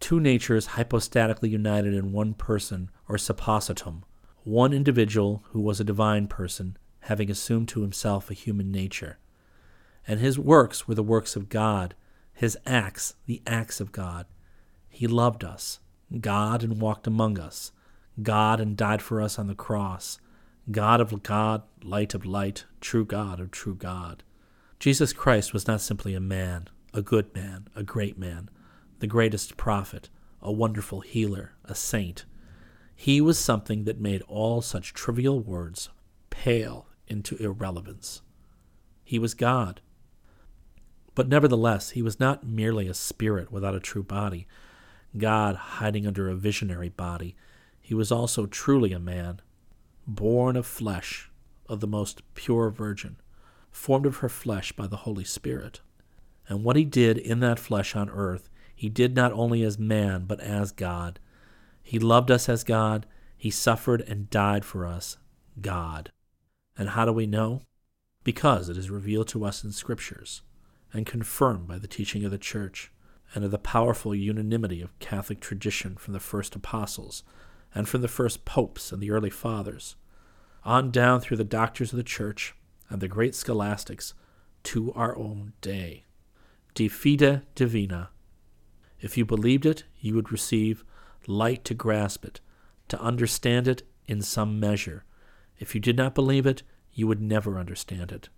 two 0.00 0.18
natures 0.18 0.68
hypostatically 0.68 1.50
united 1.50 1.92
in 1.92 2.10
one 2.10 2.32
person 2.32 2.90
or 3.06 3.16
suppositum, 3.16 4.04
one 4.44 4.72
individual 4.72 5.44
who 5.50 5.60
was 5.60 5.78
a 5.78 5.84
divine 5.84 6.26
person, 6.26 6.78
having 7.00 7.30
assumed 7.30 7.68
to 7.68 7.82
himself 7.82 8.30
a 8.30 8.34
human 8.34 8.72
nature. 8.72 9.18
And 10.08 10.20
his 10.20 10.38
works 10.38 10.88
were 10.88 10.94
the 10.94 11.02
works 11.02 11.36
of 11.36 11.50
God, 11.50 11.94
his 12.32 12.56
acts 12.64 13.14
the 13.26 13.42
acts 13.46 13.78
of 13.78 13.92
God. 13.92 14.24
He 14.88 15.06
loved 15.06 15.44
us, 15.44 15.80
God, 16.18 16.62
and 16.62 16.80
walked 16.80 17.06
among 17.06 17.38
us, 17.38 17.72
God, 18.22 18.60
and 18.60 18.76
died 18.76 19.02
for 19.02 19.20
us 19.20 19.38
on 19.38 19.46
the 19.46 19.54
cross, 19.54 20.18
God 20.70 21.00
of 21.00 21.22
God, 21.22 21.62
light 21.82 22.14
of 22.14 22.24
light, 22.24 22.64
true 22.80 23.04
God 23.04 23.40
of 23.40 23.50
true 23.50 23.74
God. 23.74 24.22
Jesus 24.78 25.12
Christ 25.12 25.52
was 25.52 25.66
not 25.66 25.80
simply 25.80 26.14
a 26.14 26.20
man, 26.20 26.68
a 26.92 27.02
good 27.02 27.34
man, 27.34 27.68
a 27.74 27.82
great 27.82 28.18
man, 28.18 28.48
the 29.00 29.06
greatest 29.06 29.56
prophet, 29.56 30.08
a 30.40 30.52
wonderful 30.52 31.00
healer, 31.00 31.52
a 31.64 31.74
saint. 31.74 32.24
He 32.94 33.20
was 33.20 33.38
something 33.38 33.84
that 33.84 34.00
made 34.00 34.22
all 34.22 34.62
such 34.62 34.94
trivial 34.94 35.40
words 35.40 35.88
pale 36.30 36.86
into 37.08 37.36
irrelevance. 37.36 38.22
He 39.02 39.18
was 39.18 39.34
God. 39.34 39.80
But 41.14 41.28
nevertheless, 41.28 41.90
he 41.90 42.02
was 42.02 42.18
not 42.18 42.46
merely 42.46 42.88
a 42.88 42.94
spirit 42.94 43.52
without 43.52 43.74
a 43.74 43.80
true 43.80 44.02
body, 44.02 44.46
God 45.16 45.56
hiding 45.56 46.06
under 46.06 46.28
a 46.28 46.34
visionary 46.34 46.88
body. 46.88 47.36
He 47.84 47.92
was 47.92 48.10
also 48.10 48.46
truly 48.46 48.94
a 48.94 48.98
man, 48.98 49.42
born 50.06 50.56
of 50.56 50.64
flesh, 50.64 51.30
of 51.68 51.80
the 51.80 51.86
most 51.86 52.22
pure 52.32 52.70
virgin, 52.70 53.16
formed 53.70 54.06
of 54.06 54.16
her 54.16 54.28
flesh 54.30 54.72
by 54.72 54.86
the 54.86 55.04
Holy 55.04 55.22
Spirit. 55.22 55.82
And 56.48 56.64
what 56.64 56.76
he 56.76 56.86
did 56.86 57.18
in 57.18 57.40
that 57.40 57.58
flesh 57.58 57.94
on 57.94 58.08
earth, 58.08 58.48
he 58.74 58.88
did 58.88 59.14
not 59.14 59.32
only 59.32 59.62
as 59.62 59.78
man, 59.78 60.24
but 60.24 60.40
as 60.40 60.72
God. 60.72 61.20
He 61.82 61.98
loved 61.98 62.30
us 62.30 62.48
as 62.48 62.64
God. 62.64 63.04
He 63.36 63.50
suffered 63.50 64.00
and 64.00 64.30
died 64.30 64.64
for 64.64 64.86
us, 64.86 65.18
God. 65.60 66.10
And 66.78 66.88
how 66.88 67.04
do 67.04 67.12
we 67.12 67.26
know? 67.26 67.60
Because 68.24 68.70
it 68.70 68.78
is 68.78 68.88
revealed 68.88 69.28
to 69.28 69.44
us 69.44 69.62
in 69.62 69.72
Scriptures 69.72 70.40
and 70.94 71.04
confirmed 71.04 71.68
by 71.68 71.76
the 71.76 71.86
teaching 71.86 72.24
of 72.24 72.30
the 72.30 72.38
Church 72.38 72.90
and 73.34 73.44
of 73.44 73.50
the 73.50 73.58
powerful 73.58 74.14
unanimity 74.14 74.80
of 74.80 74.98
Catholic 75.00 75.40
tradition 75.40 75.96
from 75.96 76.14
the 76.14 76.20
first 76.20 76.56
apostles 76.56 77.24
and 77.74 77.88
from 77.88 78.02
the 78.02 78.08
first 78.08 78.44
popes 78.44 78.92
and 78.92 79.02
the 79.02 79.10
early 79.10 79.30
fathers, 79.30 79.96
on 80.64 80.90
down 80.90 81.20
through 81.20 81.36
the 81.36 81.44
doctors 81.44 81.92
of 81.92 81.96
the 81.96 82.02
Church 82.02 82.54
and 82.88 83.00
the 83.00 83.08
great 83.08 83.34
scholastics 83.34 84.14
to 84.62 84.92
our 84.92 85.16
own 85.16 85.52
day. 85.60 86.04
De 86.74 86.88
fide 86.88 87.42
divina. 87.54 88.10
If 89.00 89.18
you 89.18 89.24
believed 89.24 89.66
it, 89.66 89.84
you 90.00 90.14
would 90.14 90.32
receive 90.32 90.84
light 91.26 91.64
to 91.64 91.74
grasp 91.74 92.24
it, 92.24 92.40
to 92.88 93.00
understand 93.00 93.68
it 93.68 93.82
in 94.06 94.22
some 94.22 94.58
measure 94.60 95.04
if 95.58 95.74
you 95.74 95.80
did 95.80 95.96
not 95.96 96.14
believe 96.14 96.46
it, 96.46 96.62
you 96.92 97.06
would 97.06 97.20
never 97.20 97.58
understand 97.58 98.12
it. 98.12 98.28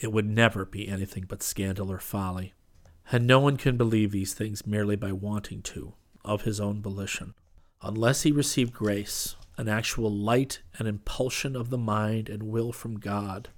It 0.00 0.12
would 0.12 0.26
never 0.26 0.64
be 0.64 0.88
anything 0.88 1.24
but 1.26 1.42
scandal 1.42 1.90
or 1.90 1.98
folly. 1.98 2.54
And 3.10 3.26
no 3.26 3.40
one 3.40 3.56
can 3.56 3.76
believe 3.76 4.10
these 4.10 4.34
things 4.34 4.66
merely 4.66 4.96
by 4.96 5.12
wanting 5.12 5.62
to, 5.62 5.94
of 6.24 6.42
his 6.42 6.60
own 6.60 6.82
volition. 6.82 7.34
Unless 7.82 8.22
he 8.22 8.32
received 8.32 8.72
grace, 8.72 9.36
an 9.58 9.68
actual 9.68 10.10
light 10.10 10.60
and 10.78 10.88
impulsion 10.88 11.54
of 11.54 11.70
the 11.70 11.78
mind 11.78 12.28
and 12.28 12.44
will 12.44 12.72
from 12.72 12.98
God, 12.98 13.48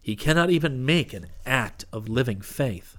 he 0.00 0.16
cannot 0.16 0.50
even 0.50 0.86
make 0.86 1.12
an 1.12 1.26
act 1.44 1.84
of 1.92 2.08
living 2.08 2.40
faith. 2.40 2.96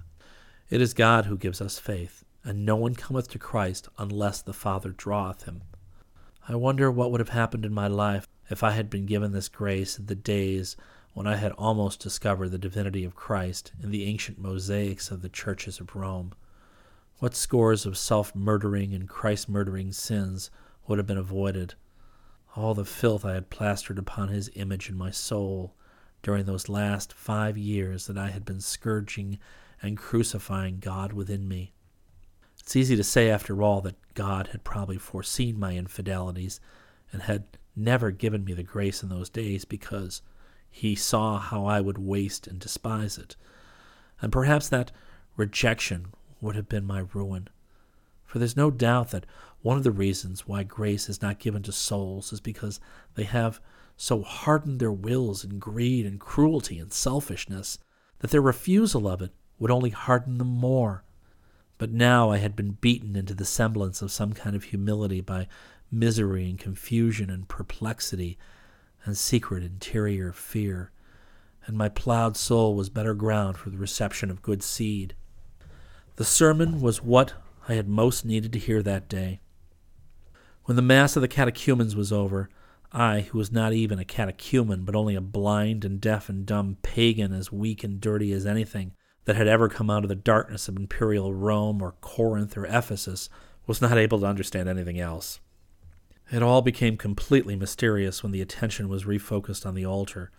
It 0.70 0.80
is 0.80 0.92
God 0.92 1.24
who 1.24 1.38
gives 1.38 1.60
us 1.60 1.78
faith, 1.78 2.24
and 2.44 2.66
no 2.66 2.76
one 2.76 2.94
cometh 2.94 3.28
to 3.30 3.38
Christ 3.38 3.88
unless 3.98 4.42
the 4.42 4.52
Father 4.52 4.90
draweth 4.90 5.44
him. 5.44 5.62
I 6.46 6.54
wonder 6.54 6.90
what 6.90 7.10
would 7.10 7.20
have 7.20 7.30
happened 7.30 7.64
in 7.64 7.72
my 7.72 7.88
life 7.88 8.26
if 8.50 8.62
I 8.62 8.72
had 8.72 8.90
been 8.90 9.06
given 9.06 9.32
this 9.32 9.48
grace 9.48 9.98
in 9.98 10.06
the 10.06 10.14
days 10.14 10.76
when 11.14 11.26
I 11.26 11.36
had 11.36 11.52
almost 11.52 12.00
discovered 12.00 12.50
the 12.50 12.58
divinity 12.58 13.04
of 13.04 13.14
Christ 13.14 13.72
in 13.82 13.90
the 13.90 14.04
ancient 14.04 14.38
mosaics 14.38 15.10
of 15.10 15.22
the 15.22 15.28
churches 15.28 15.80
of 15.80 15.96
Rome, 15.96 16.32
what 17.18 17.34
scores 17.34 17.84
of 17.84 17.98
self 17.98 18.34
murdering 18.34 18.94
and 18.94 19.08
Christ 19.08 19.48
murdering 19.48 19.92
sins 19.92 20.50
would 20.86 20.98
have 20.98 21.06
been 21.06 21.18
avoided? 21.18 21.74
All 22.54 22.74
the 22.74 22.84
filth 22.84 23.24
I 23.24 23.34
had 23.34 23.50
plastered 23.50 23.98
upon 23.98 24.28
his 24.28 24.50
image 24.54 24.88
in 24.88 24.96
my 24.96 25.10
soul 25.10 25.74
during 26.22 26.44
those 26.44 26.68
last 26.68 27.12
five 27.12 27.56
years 27.56 28.06
that 28.06 28.18
I 28.18 28.28
had 28.28 28.44
been 28.44 28.60
scourging 28.60 29.38
and 29.82 29.96
crucifying 29.96 30.78
God 30.78 31.12
within 31.12 31.46
me. 31.48 31.72
It's 32.58 32.76
easy 32.76 32.96
to 32.96 33.04
say, 33.04 33.30
after 33.30 33.62
all, 33.62 33.80
that 33.82 33.96
God 34.14 34.48
had 34.48 34.64
probably 34.64 34.98
foreseen 34.98 35.58
my 35.58 35.74
infidelities 35.74 36.60
and 37.12 37.22
had 37.22 37.44
never 37.74 38.10
given 38.10 38.44
me 38.44 38.52
the 38.52 38.62
grace 38.62 39.02
in 39.02 39.08
those 39.08 39.30
days 39.30 39.64
because 39.64 40.22
he 40.70 40.94
saw 40.94 41.38
how 41.38 41.66
I 41.66 41.80
would 41.80 41.98
waste 41.98 42.46
and 42.46 42.58
despise 42.58 43.18
it. 43.18 43.36
And 44.20 44.32
perhaps 44.32 44.68
that 44.68 44.92
rejection 45.36 46.08
would 46.40 46.56
have 46.56 46.68
been 46.68 46.84
my 46.84 47.04
ruin. 47.12 47.48
For 48.24 48.38
there's 48.38 48.56
no 48.56 48.70
doubt 48.70 49.10
that 49.10 49.26
one 49.62 49.76
of 49.76 49.84
the 49.84 49.90
reasons 49.90 50.46
why 50.46 50.62
grace 50.62 51.08
is 51.08 51.22
not 51.22 51.38
given 51.38 51.62
to 51.64 51.72
souls 51.72 52.32
is 52.32 52.40
because 52.40 52.78
they 53.14 53.24
have 53.24 53.60
so 53.96 54.22
hardened 54.22 54.80
their 54.80 54.92
wills 54.92 55.44
in 55.44 55.58
greed 55.58 56.06
and 56.06 56.20
cruelty 56.20 56.78
and 56.78 56.92
selfishness 56.92 57.78
that 58.20 58.30
their 58.30 58.40
refusal 58.40 59.08
of 59.08 59.22
it 59.22 59.32
would 59.58 59.70
only 59.70 59.90
harden 59.90 60.38
them 60.38 60.48
more. 60.48 61.04
But 61.78 61.90
now 61.90 62.30
I 62.30 62.38
had 62.38 62.54
been 62.54 62.72
beaten 62.80 63.16
into 63.16 63.34
the 63.34 63.44
semblance 63.44 64.02
of 64.02 64.12
some 64.12 64.32
kind 64.32 64.54
of 64.54 64.64
humility 64.64 65.20
by 65.20 65.48
misery 65.90 66.48
and 66.48 66.58
confusion 66.58 67.30
and 67.30 67.48
perplexity 67.48 68.38
and 69.04 69.16
secret 69.16 69.62
interior 69.62 70.32
fear, 70.32 70.90
and 71.66 71.76
my 71.76 71.88
plowed 71.88 72.36
soul 72.36 72.74
was 72.74 72.88
better 72.88 73.14
ground 73.14 73.56
for 73.56 73.70
the 73.70 73.78
reception 73.78 74.30
of 74.30 74.42
good 74.42 74.62
seed. 74.62 75.14
The 76.18 76.24
sermon 76.24 76.80
was 76.80 77.00
what 77.00 77.34
I 77.68 77.74
had 77.74 77.86
most 77.86 78.24
needed 78.24 78.52
to 78.52 78.58
hear 78.58 78.82
that 78.82 79.08
day. 79.08 79.38
When 80.64 80.74
the 80.74 80.82
Mass 80.82 81.14
of 81.14 81.22
the 81.22 81.28
catechumens 81.28 81.94
was 81.94 82.12
over, 82.12 82.48
I, 82.90 83.20
who 83.20 83.38
was 83.38 83.52
not 83.52 83.72
even 83.72 84.00
a 84.00 84.04
catechumen, 84.04 84.84
but 84.84 84.96
only 84.96 85.14
a 85.14 85.20
blind 85.20 85.84
and 85.84 86.00
deaf 86.00 86.28
and 86.28 86.44
dumb 86.44 86.76
pagan 86.82 87.32
as 87.32 87.52
weak 87.52 87.84
and 87.84 88.00
dirty 88.00 88.32
as 88.32 88.46
anything 88.46 88.94
that 89.26 89.36
had 89.36 89.46
ever 89.46 89.68
come 89.68 89.90
out 89.90 90.02
of 90.02 90.08
the 90.08 90.16
darkness 90.16 90.66
of 90.66 90.76
imperial 90.76 91.32
Rome 91.32 91.80
or 91.80 91.92
Corinth 92.00 92.56
or 92.56 92.66
Ephesus, 92.66 93.30
was 93.68 93.80
not 93.80 93.96
able 93.96 94.18
to 94.18 94.26
understand 94.26 94.68
anything 94.68 94.98
else. 94.98 95.38
It 96.32 96.42
all 96.42 96.62
became 96.62 96.96
completely 96.96 97.54
mysterious 97.54 98.24
when 98.24 98.32
the 98.32 98.42
attention 98.42 98.88
was 98.88 99.04
refocused 99.04 99.64
on 99.64 99.76
the 99.76 99.86
altar, 99.86 100.32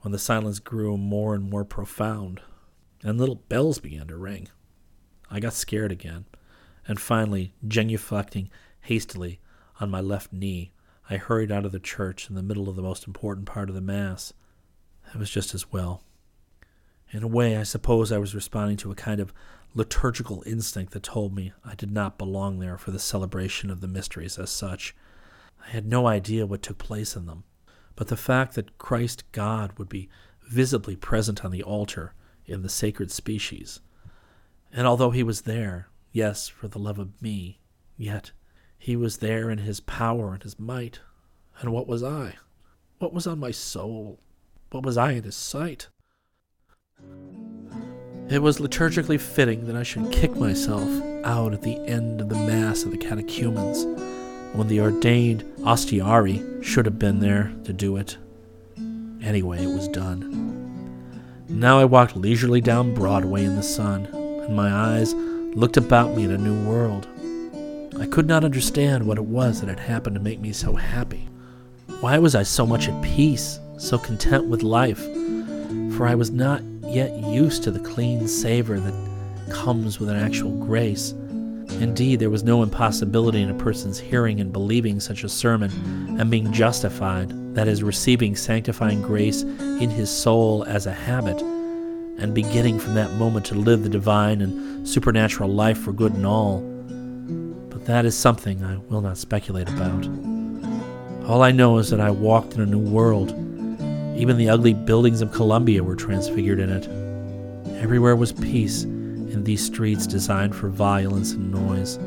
when 0.00 0.10
the 0.10 0.18
silence 0.18 0.58
grew 0.58 0.96
more 0.96 1.36
and 1.36 1.48
more 1.48 1.64
profound, 1.64 2.40
and 3.04 3.16
little 3.16 3.36
bells 3.36 3.78
began 3.78 4.08
to 4.08 4.16
ring. 4.16 4.48
I 5.30 5.40
got 5.40 5.54
scared 5.54 5.92
again, 5.92 6.26
and 6.86 7.00
finally, 7.00 7.54
genuflecting 7.66 8.48
hastily 8.80 9.40
on 9.80 9.90
my 9.90 10.00
left 10.00 10.32
knee, 10.32 10.72
I 11.08 11.16
hurried 11.16 11.52
out 11.52 11.64
of 11.64 11.72
the 11.72 11.78
church 11.78 12.28
in 12.28 12.34
the 12.34 12.42
middle 12.42 12.68
of 12.68 12.76
the 12.76 12.82
most 12.82 13.06
important 13.06 13.46
part 13.46 13.68
of 13.68 13.74
the 13.74 13.80
Mass. 13.80 14.32
It 15.12 15.18
was 15.18 15.30
just 15.30 15.54
as 15.54 15.72
well. 15.72 16.02
In 17.10 17.22
a 17.22 17.28
way, 17.28 17.56
I 17.56 17.62
suppose 17.62 18.10
I 18.10 18.18
was 18.18 18.34
responding 18.34 18.76
to 18.78 18.90
a 18.90 18.96
kind 18.96 19.20
of 19.20 19.32
liturgical 19.74 20.42
instinct 20.46 20.92
that 20.92 21.02
told 21.02 21.34
me 21.34 21.52
I 21.64 21.74
did 21.74 21.90
not 21.92 22.18
belong 22.18 22.58
there 22.58 22.78
for 22.78 22.90
the 22.90 22.98
celebration 22.98 23.70
of 23.70 23.80
the 23.80 23.88
mysteries 23.88 24.38
as 24.38 24.50
such. 24.50 24.94
I 25.66 25.70
had 25.70 25.86
no 25.86 26.06
idea 26.06 26.46
what 26.46 26.62
took 26.62 26.78
place 26.78 27.16
in 27.16 27.26
them, 27.26 27.44
but 27.96 28.08
the 28.08 28.16
fact 28.16 28.54
that 28.54 28.78
Christ 28.78 29.24
God 29.32 29.78
would 29.78 29.88
be 29.88 30.08
visibly 30.48 30.96
present 30.96 31.44
on 31.44 31.50
the 31.50 31.62
altar 31.62 32.14
in 32.46 32.62
the 32.62 32.68
sacred 32.68 33.10
species. 33.10 33.80
And 34.76 34.88
although 34.88 35.10
he 35.10 35.22
was 35.22 35.42
there, 35.42 35.88
yes, 36.10 36.48
for 36.48 36.66
the 36.66 36.80
love 36.80 36.98
of 36.98 37.22
me, 37.22 37.60
yet 37.96 38.32
he 38.76 38.96
was 38.96 39.18
there 39.18 39.48
in 39.48 39.58
his 39.58 39.78
power 39.78 40.34
and 40.34 40.42
his 40.42 40.58
might. 40.58 40.98
And 41.60 41.72
what 41.72 41.86
was 41.86 42.02
I? 42.02 42.34
What 42.98 43.14
was 43.14 43.26
on 43.26 43.38
my 43.38 43.52
soul? 43.52 44.18
What 44.72 44.84
was 44.84 44.96
I 44.96 45.12
in 45.12 45.22
his 45.22 45.36
sight? 45.36 45.88
It 48.28 48.42
was 48.42 48.58
liturgically 48.58 49.20
fitting 49.20 49.66
that 49.66 49.76
I 49.76 49.84
should 49.84 50.10
kick 50.10 50.34
myself 50.34 50.88
out 51.24 51.52
at 51.52 51.62
the 51.62 51.76
end 51.86 52.20
of 52.20 52.28
the 52.28 52.34
Mass 52.34 52.82
of 52.82 52.90
the 52.90 52.98
catechumens 52.98 53.84
when 54.54 54.66
the 54.66 54.80
ordained 54.80 55.44
ostiary 55.64 56.42
should 56.62 56.86
have 56.86 56.98
been 56.98 57.20
there 57.20 57.54
to 57.64 57.72
do 57.72 57.96
it. 57.96 58.16
Anyway, 59.22 59.62
it 59.62 59.68
was 59.68 59.86
done. 59.88 60.42
Now 61.48 61.78
I 61.78 61.84
walked 61.84 62.16
leisurely 62.16 62.60
down 62.60 62.94
Broadway 62.94 63.44
in 63.44 63.54
the 63.54 63.62
sun, 63.62 64.08
and 64.44 64.56
my 64.56 64.72
eyes 64.72 65.14
looked 65.54 65.76
about 65.76 66.16
me 66.16 66.24
in 66.24 66.30
a 66.30 66.38
new 66.38 66.68
world. 66.68 67.06
I 67.98 68.06
could 68.06 68.26
not 68.26 68.44
understand 68.44 69.06
what 69.06 69.18
it 69.18 69.24
was 69.24 69.60
that 69.60 69.68
had 69.68 69.78
happened 69.80 70.16
to 70.16 70.22
make 70.22 70.40
me 70.40 70.52
so 70.52 70.74
happy. 70.74 71.28
Why 72.00 72.18
was 72.18 72.34
I 72.34 72.42
so 72.42 72.66
much 72.66 72.88
at 72.88 73.02
peace, 73.02 73.60
so 73.78 73.98
content 73.98 74.46
with 74.46 74.62
life? 74.62 75.02
For 75.96 76.06
I 76.06 76.14
was 76.14 76.30
not 76.30 76.62
yet 76.82 77.16
used 77.16 77.62
to 77.64 77.70
the 77.70 77.80
clean 77.80 78.26
savor 78.26 78.80
that 78.80 78.94
comes 79.50 80.00
with 80.00 80.08
an 80.08 80.16
actual 80.16 80.50
grace. 80.64 81.12
Indeed, 81.80 82.20
there 82.20 82.30
was 82.30 82.42
no 82.42 82.62
impossibility 82.62 83.42
in 83.42 83.50
a 83.50 83.54
person's 83.54 83.98
hearing 83.98 84.40
and 84.40 84.52
believing 84.52 85.00
such 85.00 85.24
a 85.24 85.28
sermon 85.28 85.70
and 86.20 86.30
being 86.30 86.52
justified, 86.52 87.32
that 87.54 87.68
is, 87.68 87.82
receiving 87.82 88.36
sanctifying 88.36 89.02
grace 89.02 89.42
in 89.42 89.88
his 89.88 90.10
soul 90.10 90.64
as 90.64 90.86
a 90.86 90.92
habit, 90.92 91.42
and 92.18 92.34
beginning 92.34 92.78
from 92.78 92.94
that 92.94 93.12
moment 93.14 93.46
to 93.46 93.54
live 93.54 93.82
the 93.82 93.88
divine 93.88 94.40
and 94.40 94.88
supernatural 94.88 95.48
life 95.48 95.78
for 95.78 95.92
good 95.92 96.14
and 96.14 96.26
all. 96.26 96.60
But 97.70 97.84
that 97.86 98.04
is 98.04 98.16
something 98.16 98.64
I 98.64 98.76
will 98.88 99.00
not 99.00 99.18
speculate 99.18 99.68
about. 99.68 100.06
All 101.28 101.42
I 101.42 101.52
know 101.52 101.78
is 101.78 101.90
that 101.90 102.00
I 102.00 102.10
walked 102.10 102.54
in 102.54 102.60
a 102.60 102.66
new 102.66 102.78
world. 102.78 103.30
Even 104.16 104.36
the 104.36 104.48
ugly 104.48 104.74
buildings 104.74 105.22
of 105.22 105.32
Columbia 105.32 105.82
were 105.82 105.96
transfigured 105.96 106.60
in 106.60 106.70
it. 106.70 106.86
Everywhere 107.82 108.14
was 108.14 108.32
peace 108.32 108.84
in 108.84 109.42
these 109.44 109.64
streets 109.64 110.06
designed 110.06 110.54
for 110.54 110.68
violence 110.68 111.32
and 111.32 111.50
noise. 111.50 111.98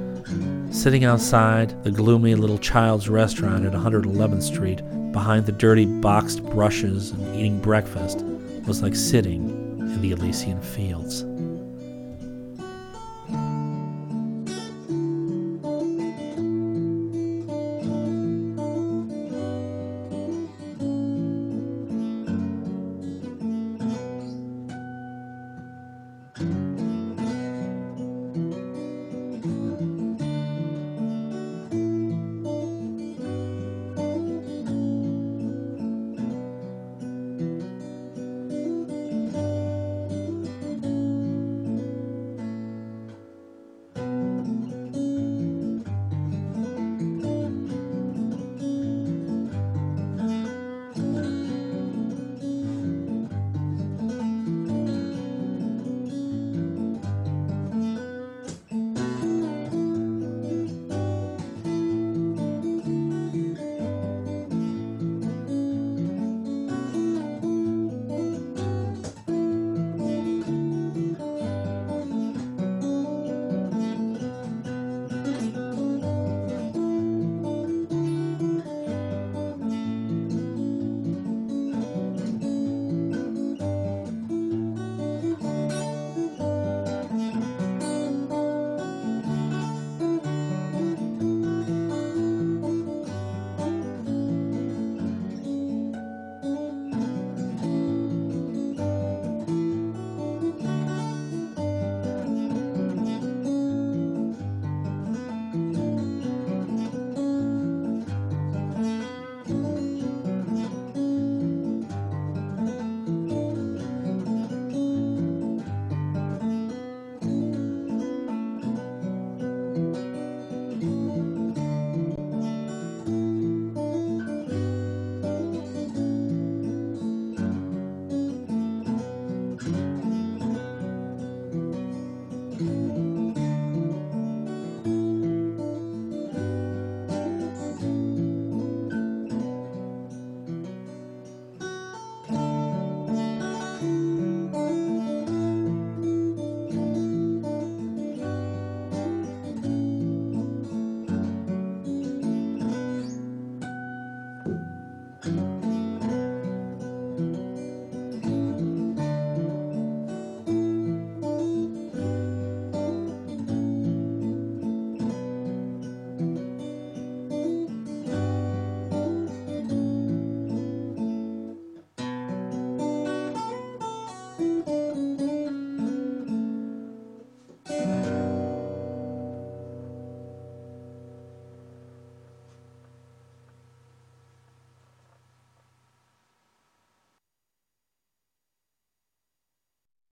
Sitting 0.76 1.04
outside 1.04 1.84
the 1.84 1.92
gloomy 1.92 2.36
little 2.36 2.58
Childs 2.58 3.10
restaurant 3.10 3.66
at 3.66 3.74
111th 3.74 4.44
Street, 4.44 4.82
behind 5.12 5.46
the 5.46 5.52
dirty 5.52 5.86
boxed 5.86 6.44
brushes 6.46 7.12
and 7.12 7.36
eating 7.36 7.60
breakfast, 7.60 8.24
was 8.68 8.84
like 8.84 8.96
sitting 8.96 9.50
in 9.50 9.57
the 9.98 10.12
Elysian 10.12 10.62
fields. 10.62 11.37